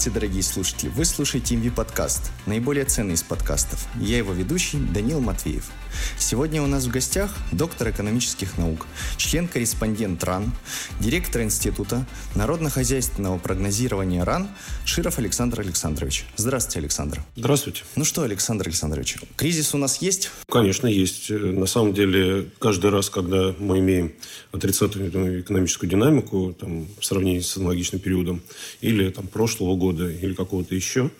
Здравствуйте, 0.00 0.18
дорогие 0.18 0.42
слушатели! 0.42 0.88
Вы 0.88 1.04
слушаете 1.04 1.56
MV 1.56 1.72
подкаст, 1.72 2.32
наиболее 2.46 2.86
ценный 2.86 3.12
из 3.12 3.22
подкастов. 3.22 3.86
Я 3.96 4.16
его 4.16 4.32
ведущий 4.32 4.78
Данил 4.78 5.20
Матвеев. 5.20 5.70
Сегодня 6.18 6.62
у 6.62 6.66
нас 6.66 6.84
в 6.84 6.90
гостях 6.90 7.34
доктор 7.52 7.90
экономических 7.90 8.58
наук, 8.58 8.86
член-корреспондент 9.16 10.22
РАН, 10.24 10.52
директор 11.00 11.42
Института 11.42 12.06
народно-хозяйственного 12.34 13.38
прогнозирования 13.38 14.24
РАН 14.24 14.48
Широв 14.84 15.18
Александр 15.18 15.60
Александрович. 15.60 16.24
Здравствуйте, 16.36 16.80
Александр. 16.80 17.22
Здравствуйте. 17.36 17.82
Ну 17.96 18.04
что, 18.04 18.22
Александр 18.22 18.68
Александрович, 18.68 19.16
кризис 19.36 19.74
у 19.74 19.78
нас 19.78 20.02
есть? 20.02 20.30
Конечно, 20.48 20.86
есть. 20.86 21.30
На 21.30 21.66
самом 21.66 21.94
деле, 21.94 22.50
каждый 22.58 22.90
раз, 22.90 23.10
когда 23.10 23.54
мы 23.58 23.78
имеем 23.78 24.12
отрицательную 24.52 25.40
экономическую 25.40 25.88
динамику 25.88 26.54
там, 26.58 26.86
в 26.98 27.04
сравнении 27.04 27.40
с 27.40 27.56
аналогичным 27.56 28.00
периодом 28.00 28.42
или 28.80 29.10
там, 29.10 29.26
прошлого 29.26 29.76
года 29.76 30.08
или 30.10 30.34
какого-то 30.34 30.74
еще, 30.74 31.10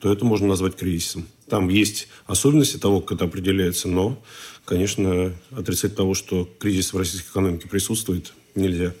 то 0.00 0.12
это 0.12 0.24
можно 0.24 0.48
назвать 0.48 0.74
кризисом. 0.74 1.26
Там 1.52 1.68
есть 1.68 2.08
особенности 2.26 2.78
того, 2.78 3.02
как 3.02 3.18
это 3.18 3.26
определяется, 3.26 3.86
но, 3.86 4.18
конечно, 4.64 5.34
отрицать 5.50 5.94
того, 5.94 6.14
что 6.14 6.48
кризис 6.58 6.94
в 6.94 6.96
российской 6.96 7.28
экономике 7.28 7.68
присутствует, 7.68 8.32
нельзя. 8.54 8.94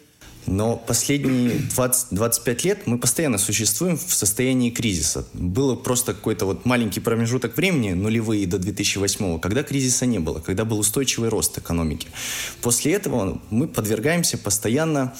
Но 0.44 0.76
последние 0.76 1.56
20-25 1.74 2.66
лет 2.66 2.86
мы 2.86 2.98
постоянно 2.98 3.38
существуем 3.38 3.96
в 3.96 4.12
состоянии 4.12 4.68
кризиса. 4.68 5.26
Было 5.32 5.76
просто 5.76 6.12
какой-то 6.12 6.44
вот 6.44 6.66
маленький 6.66 7.00
промежуток 7.00 7.56
времени, 7.56 7.92
нулевые 7.92 8.46
до 8.46 8.58
2008, 8.58 9.40
когда 9.40 9.62
кризиса 9.62 10.04
не 10.04 10.18
было, 10.18 10.40
когда 10.40 10.66
был 10.66 10.78
устойчивый 10.78 11.30
рост 11.30 11.56
экономики. 11.56 12.08
После 12.60 12.92
этого 12.92 13.40
мы 13.48 13.66
подвергаемся 13.66 14.36
постоянно 14.36 15.14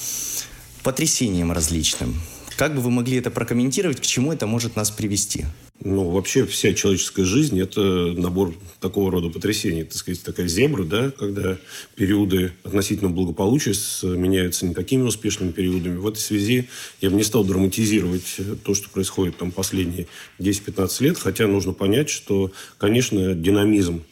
потрясениям 0.83 1.51
различным. 1.51 2.15
Как 2.59 2.75
бы 2.75 2.83
вы 2.83 2.91
могли 2.91 3.17
это 3.17 3.31
прокомментировать, 3.31 4.03
к 4.03 4.05
чему 4.05 4.35
это 4.35 4.47
может 4.47 4.77
нас 4.77 4.91
привести? 4.91 5.47
Ну, 5.85 6.11
вообще 6.11 6.47
вся 6.47 6.75
человеческая 6.75 7.25
жизнь– 7.25 7.61
это 7.61 7.81
набор 7.81 8.55
такого 8.79 9.11
рода 9.11 9.31
потрясений. 9.31 9.83
Так 9.83 9.97
сказать, 9.97 10.23
такая 10.23 10.47
зебра, 10.47 10.85
да, 10.85 11.11
когда 11.11 11.59
периоды 11.97 12.53
относительно 12.63 13.11
благополучия 13.11 13.73
меняются 14.07 14.65
не 14.65 14.75
такими 14.75 15.03
успешными 15.03 15.51
периодами. 15.51 15.97
В 15.97 16.07
этой 16.07 16.21
связи 16.21 16.69
я 17.01 17.11
бы 17.11 17.17
не 17.17 17.25
стал 17.25 17.45
драматизировать 17.45 18.37
то, 18.63 18.75
что 18.75 18.91
происходит 18.91 19.39
там 19.39 19.51
последние 19.51 20.07
10-15 20.39 21.03
лет, 21.03 21.19
хотя 21.19 21.49
нужно 21.49 21.73
понять, 21.73 22.11
что, 22.11 22.53
конечно, 22.79 23.35
динамизм 23.35 24.05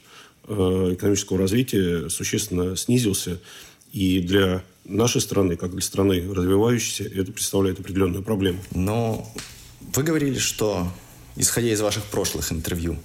э, 0.48 0.94
экономического 0.94 1.38
развития 1.38 2.08
существенно 2.08 2.74
снизился. 2.74 3.40
И 3.92 4.20
для 4.20 4.64
нашей 4.84 5.20
страны, 5.20 5.56
как 5.56 5.70
для 5.70 5.82
страны 5.82 6.24
развивающейся, 6.32 7.04
это 7.04 7.30
представляет 7.30 7.78
определенную 7.78 8.24
проблему. 8.24 8.58
Но 8.72 9.32
вы 9.94 10.02
говорили, 10.02 10.38
что 10.38 10.88
исходя 11.36 11.68
из 11.68 11.80
ваших 11.80 12.04
прошлых 12.04 12.52
интервью, 12.52 12.96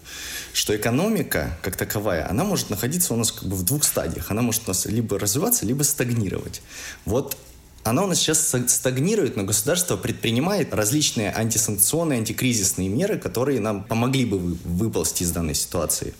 что 0.54 0.76
экономика, 0.76 1.58
как 1.62 1.76
таковая, 1.76 2.30
она 2.30 2.44
может 2.44 2.70
находиться 2.70 3.14
у 3.14 3.18
нас 3.18 3.32
как 3.32 3.48
бы 3.48 3.56
в 3.56 3.64
двух 3.64 3.84
стадиях. 3.84 4.32
Она 4.32 4.42
может 4.42 4.64
у 4.66 4.70
нас 4.70 4.86
либо 4.86 5.20
развиваться, 5.20 5.66
либо 5.66 5.84
стагнировать. 5.84 6.62
Вот 7.06 7.38
она 7.84 8.04
у 8.04 8.08
нас 8.08 8.20
сейчас 8.20 8.56
стагнирует, 8.68 9.36
но 9.36 9.44
государство 9.44 9.96
предпринимает 9.96 10.74
различные 10.74 11.32
антисанкционные, 11.32 12.18
антикризисные 12.20 12.90
меры, 12.90 13.20
которые 13.20 13.60
нам 13.60 13.84
помогли 13.84 14.26
бы 14.26 14.40
выползти 14.40 15.24
из 15.24 15.32
данной 15.32 15.54
ситуации. 15.54 16.16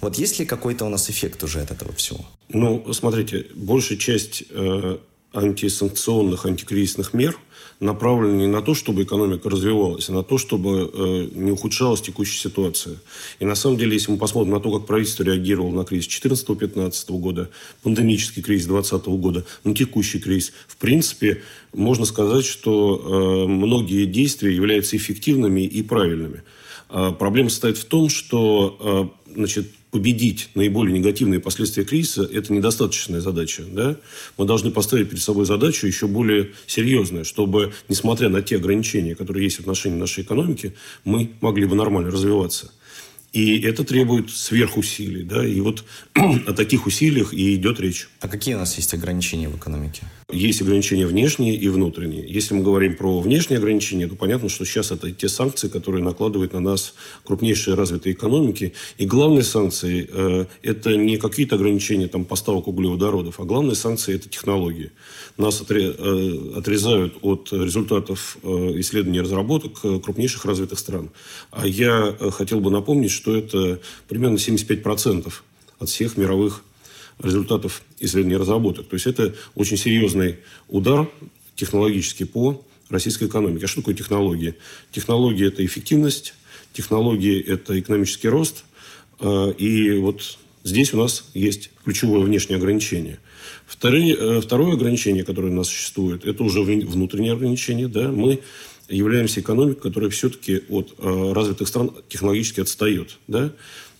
Вот 0.00 0.16
есть 0.16 0.38
ли 0.38 0.46
какой-то 0.46 0.84
у 0.86 0.88
нас 0.88 1.10
эффект 1.10 1.42
уже 1.44 1.60
от 1.60 1.70
этого 1.70 1.92
всего? 1.92 2.24
Ну, 2.48 2.92
смотрите, 2.92 3.46
большая 3.54 3.98
часть 3.98 4.44
э, 4.50 4.98
антисанкционных, 5.34 6.46
антикризисных 6.46 7.12
мер– 7.12 7.38
направлены 7.80 8.42
не 8.42 8.46
на 8.46 8.62
то, 8.62 8.74
чтобы 8.74 9.02
экономика 9.02 9.50
развивалась, 9.50 10.08
а 10.08 10.12
на 10.12 10.22
то, 10.22 10.38
чтобы 10.38 10.90
э, 10.92 11.28
не 11.34 11.50
ухудшалась 11.50 12.00
текущая 12.00 12.48
ситуация. 12.48 12.96
И 13.40 13.44
на 13.44 13.54
самом 13.54 13.76
деле, 13.76 13.94
если 13.94 14.12
мы 14.12 14.18
посмотрим 14.18 14.52
на 14.52 14.60
то, 14.60 14.76
как 14.76 14.86
правительство 14.86 15.22
реагировало 15.22 15.72
на 15.72 15.84
кризис 15.84 16.08
2014-2015 16.22 17.18
года, 17.18 17.50
пандемический 17.82 18.42
кризис 18.42 18.66
2020 18.66 19.06
года, 19.20 19.46
на 19.64 19.74
текущий 19.74 20.18
кризис, 20.18 20.52
в 20.66 20.76
принципе, 20.76 21.42
можно 21.72 22.04
сказать, 22.04 22.44
что 22.44 23.44
э, 23.44 23.48
многие 23.48 24.06
действия 24.06 24.54
являются 24.54 24.96
эффективными 24.96 25.62
и 25.62 25.82
правильными. 25.82 26.42
А 26.88 27.12
проблема 27.12 27.50
состоит 27.50 27.78
в 27.78 27.84
том, 27.84 28.08
что 28.08 29.12
э, 29.28 29.34
значит, 29.34 29.68
победить 29.94 30.48
наиболее 30.56 30.98
негативные 30.98 31.38
последствия 31.38 31.84
кризиса– 31.84 32.28
это 32.32 32.52
недостаточная 32.52 33.20
задача. 33.20 33.62
Да? 33.64 33.96
Мы 34.36 34.44
должны 34.44 34.72
поставить 34.72 35.08
перед 35.08 35.22
собой 35.22 35.46
задачу 35.46 35.86
еще 35.86 36.08
более 36.08 36.50
серьезную, 36.66 37.24
чтобы, 37.24 37.72
несмотря 37.88 38.28
на 38.28 38.42
те 38.42 38.56
ограничения, 38.56 39.14
которые 39.14 39.44
есть 39.44 39.58
в 39.58 39.60
отношении 39.60 39.96
нашей 39.96 40.24
экономики, 40.24 40.74
мы 41.04 41.30
могли 41.40 41.66
бы 41.66 41.76
нормально 41.76 42.10
развиваться. 42.10 42.72
И 43.32 43.60
это 43.60 43.84
требует 43.84 44.30
сверхусилий. 44.30 45.22
Да? 45.22 45.46
И 45.46 45.60
вот 45.60 45.84
о 46.14 46.52
таких 46.54 46.86
усилиях 46.86 47.32
и 47.32 47.54
идет 47.54 47.78
речь. 47.78 48.08
А 48.18 48.26
какие 48.26 48.56
у 48.56 48.58
нас 48.58 48.76
есть 48.76 48.92
ограничения 48.94 49.48
в 49.48 49.56
экономике? 49.56 50.02
Есть 50.32 50.62
ограничения 50.62 51.06
внешние 51.06 51.54
и 51.54 51.68
внутренние. 51.68 52.26
Если 52.26 52.54
мы 52.54 52.62
говорим 52.62 52.96
про 52.96 53.20
внешние 53.20 53.58
ограничения, 53.58 54.06
то 54.06 54.14
понятно, 54.14 54.48
что 54.48 54.64
сейчас 54.64 54.90
это 54.90 55.10
те 55.12 55.28
санкции, 55.28 55.68
которые 55.68 56.02
накладывают 56.02 56.54
на 56.54 56.60
нас 56.60 56.94
крупнейшие 57.24 57.74
развитые 57.74 58.14
экономики. 58.14 58.72
И 58.96 59.04
главные 59.04 59.42
санкции 59.42 60.08
э,– 60.10 60.46
это 60.62 60.96
не 60.96 61.18
какие-то 61.18 61.56
ограничения 61.56 62.08
там, 62.08 62.24
поставок 62.24 62.68
углеводородов, 62.68 63.38
а 63.38 63.44
главные 63.44 63.74
санкции– 63.74 64.14
это 64.16 64.30
технологии. 64.30 64.92
Нас 65.36 65.62
э, 65.68 66.52
отрезают 66.56 67.18
от 67.20 67.52
результатов 67.52 68.38
э, 68.42 68.48
исследований 68.80 69.18
и 69.18 69.22
разработок 69.22 69.78
э, 69.84 70.00
крупнейших 70.02 70.46
развитых 70.46 70.78
стран. 70.78 71.10
А 71.50 71.66
я 71.66 72.16
хотел 72.30 72.60
бы 72.60 72.70
напомнить, 72.70 73.10
что 73.10 73.36
это 73.36 73.78
примерно 74.08 74.36
75% 74.36 75.30
от 75.80 75.88
всех 75.88 76.16
мировых 76.16 76.64
результатов 77.22 77.82
исследований 77.98 78.34
и 78.34 78.38
разработок. 78.38 78.88
То 78.88 78.94
есть 78.94 79.06
это 79.06 79.34
очень 79.54 79.76
серьезный 79.76 80.36
удар 80.68 81.08
технологический 81.56 82.24
по 82.24 82.64
российской 82.90 83.28
экономике. 83.28 83.64
А 83.64 83.68
что 83.68 83.80
такое 83.80 83.94
технологии? 83.94 84.54
Технологии– 84.92 85.46
это 85.48 85.64
эффективность, 85.64 86.34
технологии– 86.72 87.40
это 87.46 87.78
экономический 87.78 88.28
рост. 88.28 88.64
А, 89.20 89.50
и 89.50 89.98
вот 89.98 90.38
здесь 90.64 90.92
у 90.94 90.98
нас 90.98 91.30
есть 91.34 91.70
ключевое 91.84 92.20
внешнее 92.20 92.56
ограничение. 92.56 93.18
Второе, 93.66 94.40
второе 94.40 94.74
ограничение, 94.74 95.24
которое 95.24 95.48
у 95.48 95.54
нас 95.54 95.68
существует, 95.68 96.24
это 96.24 96.42
уже 96.42 96.62
внутреннее 96.62 97.32
ограничение. 97.32 97.88
Да? 97.88 98.08
Мы 98.08 98.40
являемся 98.88 99.40
экономикой, 99.40 99.80
которая 99.80 100.10
все-таки 100.10 100.62
от 100.68 100.94
э, 100.98 101.32
развитых 101.32 101.68
стран 101.68 101.92
технологически 102.08 102.60
отстает. 102.60 103.18
Да? 103.26 103.52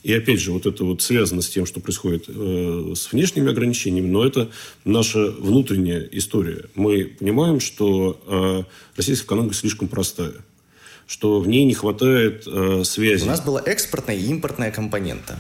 И 0.05 0.13
опять 0.13 0.39
же, 0.39 0.53
вот 0.53 0.67
это 0.67 0.85
вот 0.85 1.01
связано 1.01 1.41
с 1.41 1.49
тем, 1.49 1.65
что 1.65 1.81
происходит 1.81 2.27
э, 2.29 2.93
с 2.95 3.11
внешними 3.11 3.51
ограничениями, 3.51 4.07
но 4.07 4.25
это 4.25 4.51
наша 4.85 5.31
внутренняя 5.31 6.07
история. 6.13 6.67
Мы 6.75 7.07
понимаем, 7.19 7.59
что 7.59 8.21
э, 8.27 8.65
российская 8.97 9.25
экономика 9.27 9.55
слишком 9.55 9.89
простая 9.89 10.35
что 11.07 11.39
в 11.39 11.47
ней 11.47 11.67
не 11.67 11.75
хватает 11.75 12.45
э, 12.47 12.83
связи. 12.85 13.25
У 13.25 13.27
нас 13.27 13.43
была 13.43 13.61
экспортная 13.67 14.17
и 14.17 14.25
импортная 14.25 14.71
компонента. 14.71 15.39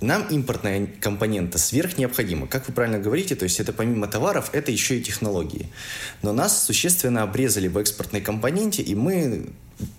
Нам 0.00 0.26
импортная 0.28 0.86
компонента 1.00 1.58
сверх 1.58 1.98
необходима. 1.98 2.46
Как 2.46 2.68
вы 2.68 2.74
правильно 2.74 2.98
говорите, 2.98 3.36
то 3.36 3.44
есть 3.44 3.60
это 3.60 3.72
помимо 3.72 4.06
товаров, 4.06 4.50
это 4.52 4.72
еще 4.72 4.98
и 4.98 5.02
технологии. 5.02 5.68
Но 6.22 6.32
нас 6.32 6.64
существенно 6.64 7.22
обрезали 7.22 7.68
в 7.68 7.78
экспортной 7.78 8.20
компоненте, 8.20 8.82
и 8.82 8.94
мы, 8.94 9.46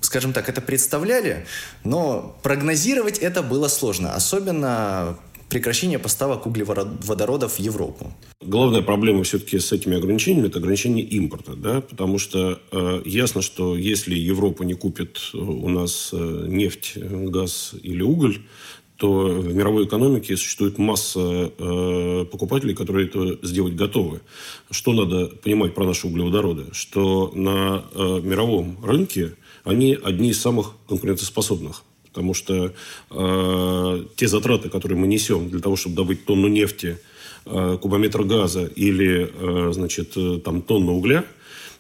скажем 0.02 0.34
так, 0.34 0.50
это 0.50 0.62
представляли, 0.62 1.46
но 1.84 2.38
прогнозировать 2.44 3.18
это 3.18 3.42
было 3.42 3.68
сложно, 3.68 4.14
особенно 4.14 5.18
прекращение 5.54 6.00
поставок 6.00 6.48
углеводородов 6.48 7.54
в 7.54 7.60
Европу. 7.60 8.12
Главная 8.42 8.82
проблема 8.82 9.24
все-таки 9.24 9.60
с 9.60 9.72
этими 9.72 9.96
ограничениями– 9.96 10.48
это 10.50 10.58
ограничение 10.58 11.06
импорта. 11.06 11.56
Да? 11.56 11.82
Потому 11.82 12.18
что 12.18 12.60
э, 12.72 13.02
ясно, 13.06 13.44
что 13.44 13.78
если 13.78 14.16
Европа 14.16 14.64
не 14.64 14.74
купит 14.74 15.20
у 15.34 15.70
нас 15.70 16.10
э, 16.12 16.46
нефть, 16.48 16.98
газ 16.98 17.76
или 17.84 18.02
уголь, 18.02 18.42
то 18.98 19.26
в 19.26 19.54
мировой 19.54 19.86
экономике 19.86 20.38
существует 20.38 20.78
масса 20.78 21.52
э, 21.58 22.26
покупателей, 22.32 22.76
которые 22.76 23.08
это 23.08 23.40
сделать 23.46 23.76
готовы. 23.76 24.22
Что 24.70 24.94
надо 24.94 25.28
понимать 25.28 25.74
про 25.74 25.86
наши 25.86 26.08
углеводороды? 26.08 26.66
Что 26.72 27.32
на 27.34 27.86
э, 27.94 28.22
мировом 28.24 28.78
рынке 28.84 29.34
они 29.64 29.98
одни 30.02 30.30
из 30.30 30.40
самых 30.40 30.74
конкурентоспособных. 30.88 31.84
Потому 32.10 32.34
что 32.36 32.74
э, 33.10 34.06
те 34.16 34.28
затраты, 34.28 34.70
которые 34.70 34.98
мы 34.98 35.08
несем 35.08 35.50
для 35.50 35.60
того, 35.60 35.76
чтобы 35.76 35.96
добыть 35.96 36.26
тонну 36.26 36.48
нефти, 36.48 37.00
э, 37.46 37.78
кубометр 37.82 38.24
газа 38.24 38.66
или 38.66 39.32
э, 39.34 39.72
значит, 39.74 40.14
э, 40.16 40.40
там, 40.44 40.62
тонну 40.62 40.94
угля, 40.94 41.26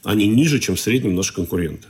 они 0.03 0.27
ниже, 0.27 0.59
чем 0.59 0.75
в 0.75 0.79
среднем 0.79 1.15
наши 1.15 1.33
конкуренты. 1.33 1.87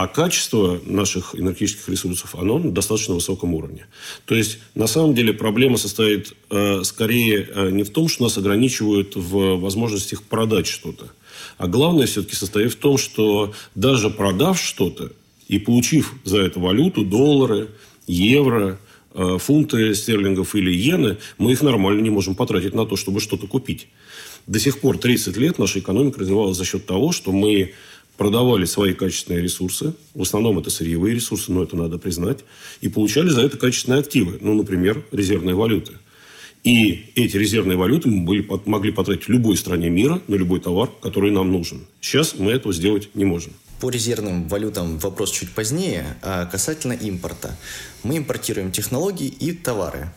А 0.00 0.06
качество 0.06 0.80
наших 0.86 1.34
энергетических 1.34 1.86
ресурсов, 1.90 2.34
оно 2.34 2.58
на 2.58 2.70
достаточно 2.70 3.12
высоком 3.12 3.52
уровне. 3.52 3.84
То 4.24 4.34
есть, 4.34 4.56
на 4.74 4.86
самом 4.86 5.14
деле, 5.14 5.34
проблема 5.34 5.76
состоит 5.76 6.32
э, 6.48 6.82
скорее 6.84 7.46
э, 7.54 7.70
не 7.70 7.82
в 7.82 7.90
том, 7.90 8.08
что 8.08 8.22
нас 8.22 8.38
ограничивают 8.38 9.14
в 9.14 9.60
возможностях 9.60 10.22
продать 10.22 10.66
что-то. 10.66 11.10
А 11.58 11.66
главное 11.66 12.06
все-таки 12.06 12.34
состоит 12.34 12.72
в 12.72 12.76
том, 12.76 12.96
что 12.96 13.52
даже 13.74 14.08
продав 14.08 14.58
что-то 14.58 15.12
и 15.48 15.58
получив 15.58 16.14
за 16.24 16.38
это 16.38 16.60
валюту, 16.60 17.04
доллары, 17.04 17.68
евро, 18.06 18.78
э, 19.12 19.36
фунты 19.38 19.94
стерлингов 19.94 20.54
или 20.54 20.70
иены, 20.70 21.18
мы 21.36 21.52
их 21.52 21.60
нормально 21.60 22.00
не 22.00 22.08
можем 22.08 22.34
потратить 22.34 22.74
на 22.74 22.86
то, 22.86 22.96
чтобы 22.96 23.20
что-то 23.20 23.46
купить. 23.46 23.86
До 24.46 24.58
сих 24.58 24.80
пор 24.80 24.96
30 24.96 25.36
лет 25.36 25.58
наша 25.58 25.78
экономика 25.78 26.20
развивалась 26.20 26.56
за 26.56 26.64
счет 26.64 26.86
того, 26.86 27.12
что 27.12 27.32
мы 27.32 27.74
продавали 28.20 28.66
свои 28.66 28.92
качественные 28.92 29.42
ресурсы, 29.42 29.94
в 30.12 30.20
основном 30.20 30.58
это 30.58 30.68
сырьевые 30.68 31.14
ресурсы, 31.14 31.50
но 31.50 31.62
это 31.62 31.74
надо 31.74 31.96
признать, 31.96 32.40
и 32.82 32.90
получали 32.90 33.30
за 33.30 33.40
это 33.40 33.56
качественные 33.56 34.00
активы, 34.00 34.36
ну, 34.42 34.52
например, 34.52 35.02
резервные 35.10 35.54
валюты. 35.54 35.94
И 36.62 37.12
эти 37.14 37.38
резервные 37.38 37.78
валюты 37.78 38.10
мы 38.10 38.26
были, 38.26 38.46
могли 38.66 38.92
потратить 38.92 39.24
в 39.24 39.30
любой 39.30 39.56
стране 39.56 39.88
мира 39.88 40.20
на 40.28 40.34
любой 40.34 40.60
товар, 40.60 40.90
который 41.00 41.30
нам 41.30 41.50
нужен. 41.50 41.86
Сейчас 42.02 42.34
мы 42.38 42.52
этого 42.52 42.74
сделать 42.74 43.08
не 43.14 43.24
можем. 43.24 43.54
По 43.80 43.88
резервным 43.88 44.48
валютам 44.48 44.98
вопрос 44.98 45.30
чуть 45.30 45.48
позднее. 45.52 46.04
А 46.20 46.44
касательно 46.44 46.92
импорта. 46.92 47.56
Мы 48.02 48.18
импортируем 48.18 48.70
технологии 48.70 49.28
и 49.28 49.52
товары. 49.52 50.12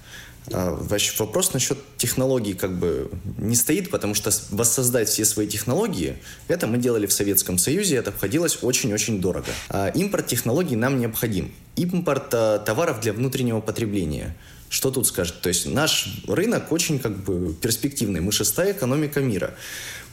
А, 0.51 0.77
вопрос 1.17 1.53
насчет 1.53 1.77
технологий 1.97 2.53
как 2.53 2.77
бы 2.77 3.09
не 3.37 3.55
стоит, 3.55 3.89
потому 3.89 4.13
что 4.13 4.31
воссоздать 4.51 5.09
все 5.09 5.25
свои 5.25 5.47
технологии, 5.47 6.17
это 6.47 6.67
мы 6.67 6.77
делали 6.77 7.05
в 7.05 7.13
Советском 7.13 7.57
Союзе, 7.57 7.97
это 7.97 8.09
обходилось 8.09 8.59
очень-очень 8.61 9.21
дорого. 9.21 9.47
А 9.69 9.89
импорт 9.89 10.27
технологий 10.27 10.75
нам 10.75 10.99
необходим. 10.99 11.53
Импорт 11.75 12.33
а, 12.33 12.59
товаров 12.59 12.99
для 12.99 13.13
внутреннего 13.13 13.61
потребления. 13.61 14.35
Что 14.69 14.89
тут 14.89 15.05
скажет? 15.05 15.39
То 15.41 15.49
есть 15.49 15.67
наш 15.67 16.23
рынок 16.27 16.71
очень 16.71 16.97
как 16.97 17.15
бы 17.15 17.53
перспективный. 17.53 18.21
Мы 18.21 18.31
шестая 18.31 18.71
экономика 18.71 19.19
мира. 19.19 19.53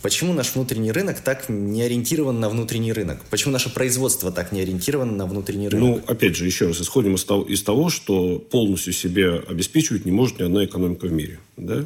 Почему 0.03 0.33
наш 0.33 0.55
внутренний 0.55 0.93
рынок 0.93 1.21
так 1.21 1.49
не 1.49 1.83
ориентирован 1.83 2.41
на 2.41 2.49
внутренний 2.49 2.93
рынок? 2.93 3.21
Почему 3.29 3.53
наше 3.53 3.69
производство 3.69 4.33
так 4.33 4.51
не 4.51 4.63
ориентировано 4.63 5.13
на 5.13 5.27
внутренний 5.27 5.69
рынок? 5.69 5.89
Ну, 5.89 6.03
опять 6.07 6.37
же, 6.37 6.47
еще 6.47 6.69
раз, 6.69 6.81
исходим 6.81 7.17
из 7.17 7.25
того, 7.25 7.45
из 7.45 7.63
того 7.63 7.91
что 7.91 8.39
полностью 8.39 8.95
себя 8.95 9.43
обеспечивать 9.47 10.07
не 10.07 10.13
может 10.13 10.39
ни 10.39 10.45
одна 10.45 10.65
экономика 10.65 11.07
в 11.07 11.13
мире. 11.13 11.39
Да? 11.59 11.85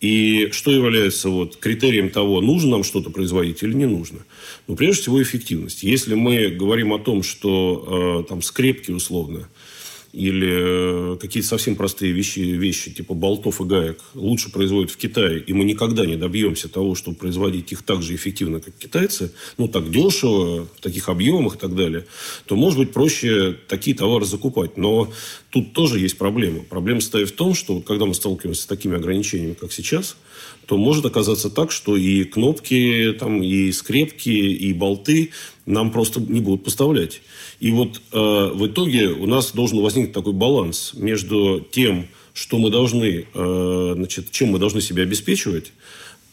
И 0.00 0.50
что 0.52 0.70
является 0.70 1.30
вот 1.30 1.56
критерием 1.56 2.10
того, 2.10 2.40
нужно 2.40 2.72
нам 2.72 2.84
что-то 2.84 3.10
производить 3.10 3.62
или 3.62 3.72
не 3.72 3.86
нужно? 3.86 4.20
Ну, 4.68 4.76
прежде 4.76 5.02
всего, 5.02 5.22
эффективность. 5.22 5.82
Если 5.82 6.14
мы 6.14 6.48
говорим 6.48 6.92
о 6.92 6.98
том, 6.98 7.22
что 7.22 8.22
э, 8.24 8.28
там 8.28 8.42
скрепки 8.42 8.90
условно– 8.92 9.48
или 10.12 11.14
э, 11.14 11.16
какие-то 11.16 11.48
совсем 11.48 11.74
простые 11.74 12.12
вещи, 12.12 12.40
вещи 12.40 12.90
типа 12.90 13.14
болтов 13.14 13.60
и 13.62 13.64
гаек 13.64 13.98
лучше 14.14 14.52
производят 14.52 14.90
в 14.90 14.96
Китае, 14.98 15.40
и 15.40 15.54
мы 15.54 15.64
никогда 15.64 16.04
не 16.04 16.16
добьемся 16.16 16.68
того, 16.68 16.94
чтобы 16.94 17.16
производить 17.16 17.72
их 17.72 17.82
так 17.82 18.02
же 18.02 18.14
эффективно, 18.14 18.60
как 18.60 18.74
китайцы, 18.76 19.32
ну, 19.56 19.68
так 19.68 19.90
дешево, 19.90 20.66
в 20.76 20.80
таких 20.80 21.08
объемах 21.08 21.56
и 21.56 21.58
так 21.58 21.74
далее, 21.74 22.06
то, 22.44 22.56
может 22.56 22.78
быть, 22.78 22.92
проще 22.92 23.56
такие 23.68 23.96
товары 23.96 24.26
закупать. 24.26 24.76
Но 24.76 25.10
тут 25.50 25.72
тоже 25.72 25.98
есть 25.98 26.18
проблема. 26.18 26.62
Проблема 26.62 27.00
состоит 27.00 27.30
в 27.30 27.34
том, 27.34 27.54
что 27.54 27.80
когда 27.80 28.04
мы 28.04 28.14
сталкиваемся 28.14 28.62
с 28.62 28.66
такими 28.66 28.96
ограничениями, 28.96 29.54
как 29.54 29.72
сейчас, 29.72 30.16
то 30.66 30.76
может 30.76 31.04
оказаться 31.06 31.50
так, 31.50 31.72
что 31.72 31.96
и 31.96 32.24
кнопки, 32.24 33.14
там, 33.18 33.42
и 33.42 33.72
скрепки, 33.72 34.28
и 34.28 34.72
болты 34.72 35.30
нам 35.66 35.90
просто 35.90 36.20
не 36.20 36.40
будут 36.40 36.64
поставлять. 36.64 37.22
И 37.60 37.70
вот 37.70 38.00
э, 38.12 38.18
в 38.54 38.66
итоге 38.66 39.08
у 39.08 39.26
нас 39.26 39.52
должен 39.52 39.80
возникнуть 39.80 40.12
такой 40.12 40.32
баланс 40.32 40.92
между 40.94 41.64
тем, 41.70 42.08
что 42.34 42.58
мы 42.58 42.70
должны, 42.70 43.26
э, 43.32 43.92
значит, 43.96 44.30
чем 44.30 44.48
мы 44.48 44.58
должны 44.58 44.80
себя 44.80 45.02
обеспечивать, 45.02 45.72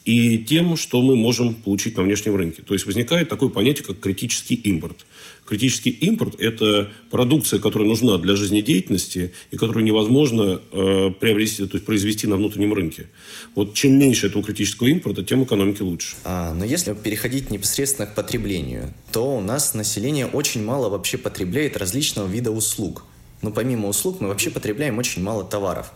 и 0.06 0.40
тем, 0.40 0.76
что 0.78 1.02
мы 1.02 1.16
можем 1.16 1.54
получить 1.54 1.98
на 1.98 2.04
внешнем 2.04 2.36
рынке. 2.36 2.64
То 2.64 2.74
есть 2.74 2.86
возникает 2.86 3.30
такое 3.30 3.50
понятие, 3.50 3.86
как 3.86 4.00
критический 4.00 4.56
импорт. 4.56 5.06
Критический 5.50 5.90
импорт– 5.90 6.36
это 6.40 6.92
продукция, 7.10 7.60
которая 7.60 7.88
нужна 7.88 8.19
для 8.19 8.36
жизнедеятельности 8.36 9.34
и 9.50 9.57
которую 9.57 9.84
невозможно 9.84 10.62
э, 10.72 11.10
приобрести, 11.19 11.66
то 11.66 11.74
есть 11.74 11.88
произвести 11.88 12.28
на 12.28 12.36
внутреннем 12.36 12.72
рынке. 12.72 13.07
Вот 13.56 13.74
чем 13.74 13.98
меньше 13.98 14.28
этого 14.28 14.44
критического 14.44 14.90
импорта, 14.90 15.24
тем 15.24 15.44
экономики 15.44 15.81
лучше. 15.81 16.16
А, 16.24 16.54
но 16.54 16.66
если 16.66 16.94
переходить 16.94 17.50
непосредственно 17.50 18.06
к 18.06 18.13
потреблению, 18.13 18.94
то 19.12 19.38
у 19.38 19.42
нас 19.42 19.74
население 19.74 20.28
очень 20.28 20.63
мало 20.63 20.88
вообще 20.90 21.18
потребляет 21.18 21.78
различного 21.78 22.28
вида 22.28 22.52
услуг. 22.52 23.06
Но 23.42 23.50
помимо 23.50 23.88
услуг 23.88 24.22
мы 24.22 24.28
вообще 24.28 24.52
потребляем 24.52 25.00
очень 25.00 25.24
мало 25.24 25.44
товаров. 25.44 25.94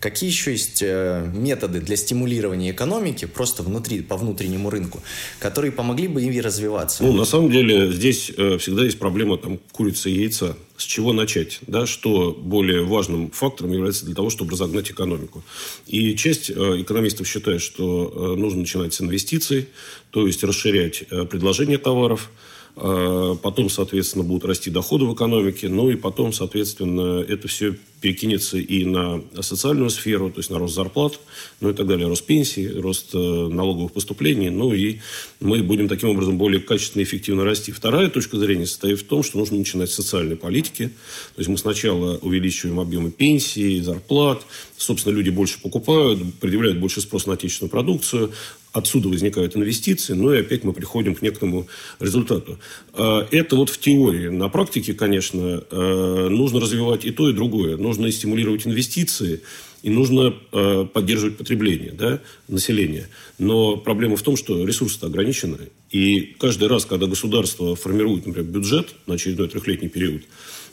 Какие 0.00 0.30
еще 0.30 0.52
есть 0.52 0.82
э, 0.82 1.30
методы 1.34 1.80
для 1.80 1.94
стимулирования 1.94 2.70
экономики 2.70 3.26
просто 3.26 3.62
внутри, 3.62 4.00
по 4.00 4.16
внутреннему 4.16 4.70
рынку, 4.70 5.02
которые 5.38 5.72
помогли 5.72 6.08
бы 6.08 6.22
им 6.22 6.40
развиваться? 6.42 7.02
Ну, 7.04 7.12
на 7.12 7.26
самом 7.26 7.50
деле, 7.50 7.92
здесь 7.92 8.32
э, 8.34 8.56
всегда 8.56 8.84
есть 8.84 8.98
проблема 8.98 9.36
там, 9.36 9.58
курицы 9.72 10.10
и 10.10 10.14
яйца. 10.14 10.56
С 10.78 10.84
чего 10.84 11.12
начать? 11.12 11.58
Да? 11.66 11.84
Что 11.84 12.32
более 12.32 12.82
важным 12.82 13.30
фактором 13.30 13.72
является 13.72 14.06
для 14.06 14.14
того, 14.14 14.30
чтобы 14.30 14.52
разогнать 14.52 14.90
экономику? 14.90 15.44
И 15.86 16.16
часть 16.16 16.48
э, 16.48 16.54
экономистов 16.54 17.28
считает, 17.28 17.60
что 17.60 18.34
нужно 18.38 18.60
начинать 18.60 18.94
с 18.94 19.02
инвестиций, 19.02 19.68
то 20.10 20.26
есть 20.26 20.42
расширять 20.42 21.04
предложение 21.28 21.76
товаров, 21.76 22.30
потом, 22.74 23.68
соответственно, 23.68 24.24
будут 24.24 24.44
расти 24.44 24.70
доходы 24.70 25.04
в 25.04 25.14
экономике, 25.14 25.68
ну 25.68 25.90
и 25.90 25.96
потом, 25.96 26.32
соответственно, 26.32 27.20
это 27.20 27.48
все 27.48 27.74
перекинется 28.00 28.58
и 28.58 28.84
на 28.84 29.22
социальную 29.40 29.90
сферу, 29.90 30.30
то 30.30 30.40
есть 30.40 30.50
на 30.50 30.58
рост 30.58 30.74
зарплат, 30.74 31.20
ну 31.60 31.70
и 31.70 31.74
так 31.74 31.86
далее, 31.86 32.08
рост 32.08 32.24
пенсий, 32.24 32.68
рост 32.68 33.10
э, 33.14 33.18
налоговых 33.18 33.92
поступлений, 33.92 34.50
ну 34.50 34.72
и 34.72 34.98
мы 35.40 35.62
будем 35.62 35.88
таким 35.88 36.08
образом 36.10 36.38
более 36.38 36.60
качественно 36.60 37.02
и 37.02 37.04
эффективно 37.04 37.44
расти. 37.44 37.72
Вторая 37.72 38.08
точка 38.08 38.38
зрения 38.38 38.66
состоит 38.66 39.00
в 39.00 39.04
том, 39.04 39.22
что 39.22 39.38
нужно 39.38 39.58
начинать 39.58 39.90
с 39.90 39.94
социальной 39.94 40.36
политики, 40.36 40.88
то 41.34 41.40
есть 41.40 41.48
мы 41.48 41.58
сначала 41.58 42.16
увеличиваем 42.18 42.80
объемы 42.80 43.10
пенсий, 43.10 43.80
зарплат, 43.80 44.42
собственно, 44.76 45.14
люди 45.14 45.30
больше 45.30 45.60
покупают, 45.60 46.20
предъявляют 46.40 46.78
больше 46.78 47.00
спрос 47.00 47.26
на 47.26 47.34
отечественную 47.34 47.70
продукцию, 47.70 48.32
отсюда 48.72 49.08
возникают 49.08 49.56
инвестиции, 49.56 50.14
ну 50.14 50.32
и 50.32 50.40
опять 50.40 50.64
мы 50.64 50.72
приходим 50.72 51.14
к 51.14 51.22
некоторому 51.22 51.66
результату. 51.98 52.58
А, 52.92 53.26
это 53.30 53.56
вот 53.56 53.70
в 53.70 53.78
теории. 53.78 54.28
На 54.28 54.48
практике, 54.48 54.94
конечно, 54.94 55.64
э, 55.70 56.28
нужно 56.30 56.60
развивать 56.60 57.04
и 57.04 57.10
то, 57.10 57.28
и 57.28 57.32
другое. 57.32 57.76
Но 57.76 57.90
нужно 57.90 58.10
стимулировать 58.12 58.66
инвестиции, 58.66 59.40
и 59.82 59.90
нужно 59.90 60.34
э, 60.52 60.86
поддерживать 60.92 61.38
потребление 61.38 61.92
да, 61.92 62.20
населения. 62.48 63.08
Но 63.38 63.76
проблема 63.76 64.16
в 64.16 64.22
том, 64.22 64.36
что 64.36 64.64
ресурсы 64.64 65.02
ограничены. 65.02 65.70
И 65.90 66.36
каждый 66.38 66.68
раз, 66.68 66.84
когда 66.84 67.06
государство 67.06 67.74
формирует, 67.74 68.26
например, 68.26 68.50
бюджет 68.50 68.88
на 69.06 69.14
очередной 69.14 69.48
трехлетний 69.48 69.88
период, 69.88 70.22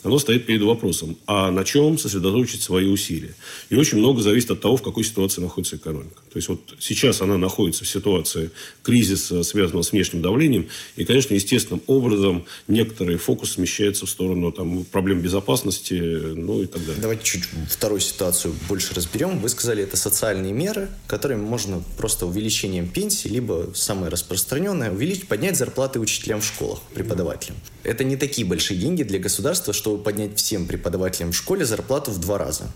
оно 0.07 0.19
стоит 0.19 0.45
перед 0.45 0.61
вопросом, 0.61 1.17
а 1.27 1.51
на 1.51 1.65
чем 1.65 1.97
сосредоточить 1.97 2.61
свои 2.61 2.85
усилия. 2.85 3.35
И 3.69 3.75
очень 3.75 3.97
много 3.97 4.21
зависит 4.21 4.49
от 4.51 4.61
того, 4.61 4.77
в 4.77 4.81
какой 4.81 5.03
ситуации 5.03 5.41
находится 5.41 5.75
экономика. 5.75 6.21
То 6.31 6.37
есть 6.37 6.47
вот 6.47 6.61
сейчас 6.79 7.21
она 7.21 7.37
находится 7.37 7.83
в 7.83 7.87
ситуации 7.89 8.51
кризиса, 8.83 9.43
связанного 9.43 9.83
с 9.83 9.91
внешним 9.91 10.21
давлением, 10.21 10.67
и, 10.95 11.03
конечно, 11.03 11.33
естественным 11.33 11.81
образом 11.87 12.45
некоторый 12.69 13.17
фокус 13.17 13.51
смещается 13.51 14.05
в 14.05 14.09
сторону 14.09 14.53
там, 14.53 14.85
проблем 14.85 15.19
безопасности, 15.19 15.95
ну 16.35 16.61
и 16.61 16.67
так 16.67 16.81
далее. 16.85 17.01
Давайте 17.01 17.23
чуть 17.25 17.43
вторую 17.69 17.99
ситуацию 17.99 18.55
больше 18.69 18.93
разберем. 18.93 19.39
Вы 19.39 19.49
сказали, 19.49 19.83
это 19.83 19.97
социальные 19.97 20.53
меры, 20.53 20.89
которые 21.07 21.37
можно 21.37 21.83
просто 21.97 22.25
увеличением 22.25 22.87
пенсии, 22.87 23.27
либо 23.27 23.71
самое 23.75 24.09
распространенное, 24.09 24.89
увеличить, 24.89 25.27
поднять 25.27 25.57
зарплаты 25.57 25.99
учителям 25.99 26.39
в 26.39 26.45
школах, 26.45 26.79
преподавателям. 26.93 27.57
Это 27.83 28.03
не 28.03 28.15
такие 28.15 28.47
большие 28.47 28.79
деньги 28.79 29.03
для 29.03 29.19
государства, 29.19 29.73
что 29.73 29.96
чтобы 29.97 30.03
поднять 30.03 30.37
всем 30.37 30.67
преподавателям 30.67 31.31
в 31.31 31.35
школе 31.35 31.65
зарплату 31.65 32.11
в 32.11 32.19
два 32.19 32.37
раза. 32.37 32.71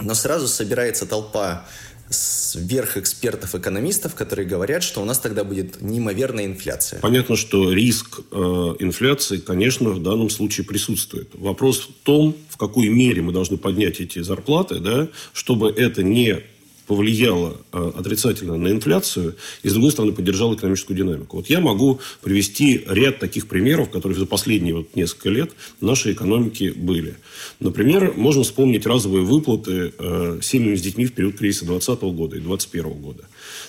Но 0.00 0.14
сразу 0.14 0.48
собирается 0.48 1.06
толпа 1.06 1.66
сверх 2.10 2.96
экспертов-экономистов, 2.96 4.14
которые 4.14 4.46
говорят, 4.46 4.82
что 4.82 5.02
у 5.02 5.04
нас 5.04 5.18
тогда 5.18 5.42
будет 5.42 5.80
неимоверная 5.80 6.44
инфляция. 6.44 7.00
Понятно, 7.00 7.34
что 7.34 7.72
риск 7.72 8.20
э, 8.30 8.36
инфляции, 8.78 9.38
конечно, 9.38 9.90
в 9.90 10.02
данном 10.02 10.30
случае 10.30 10.64
присутствует. 10.66 11.30
Вопрос 11.34 11.80
в 11.80 12.04
том, 12.04 12.36
в 12.48 12.56
какой 12.56 12.88
мере 12.88 13.22
мы 13.22 13.32
должны 13.32 13.56
поднять 13.56 14.00
эти 14.00 14.22
зарплаты, 14.22 14.80
да, 14.80 15.08
чтобы 15.32 15.70
это 15.70 16.02
не 16.02 16.40
повлияло 16.86 17.56
э, 17.72 17.92
отрицательно 17.96 18.56
на 18.56 18.68
инфляцию 18.68 19.36
и, 19.62 19.68
с 19.68 19.72
другой 19.72 19.90
стороны, 19.90 20.12
поддержало 20.12 20.54
экономическую 20.54 20.96
динамику. 20.96 21.38
Вот 21.38 21.48
я 21.48 21.60
могу 21.60 22.00
привести 22.22 22.84
ряд 22.86 23.18
таких 23.18 23.48
примеров, 23.48 23.90
которые 23.90 24.18
за 24.18 24.26
последние 24.26 24.74
вот 24.74 24.94
несколько 24.94 25.30
лет 25.30 25.52
в 25.80 25.84
нашей 25.84 26.12
экономике 26.12 26.72
были. 26.72 27.16
Например, 27.60 28.12
можно 28.16 28.42
вспомнить 28.42 28.86
разовые 28.86 29.24
выплаты 29.24 29.92
э, 29.98 30.38
семьям 30.42 30.76
с 30.76 30.80
детьми 30.80 31.06
в 31.06 31.12
период 31.12 31.38
кризиса 31.38 31.64
2020 31.64 32.02
года 32.14 32.36
и 32.36 32.40
2021 32.40 32.92
года. 33.00 33.24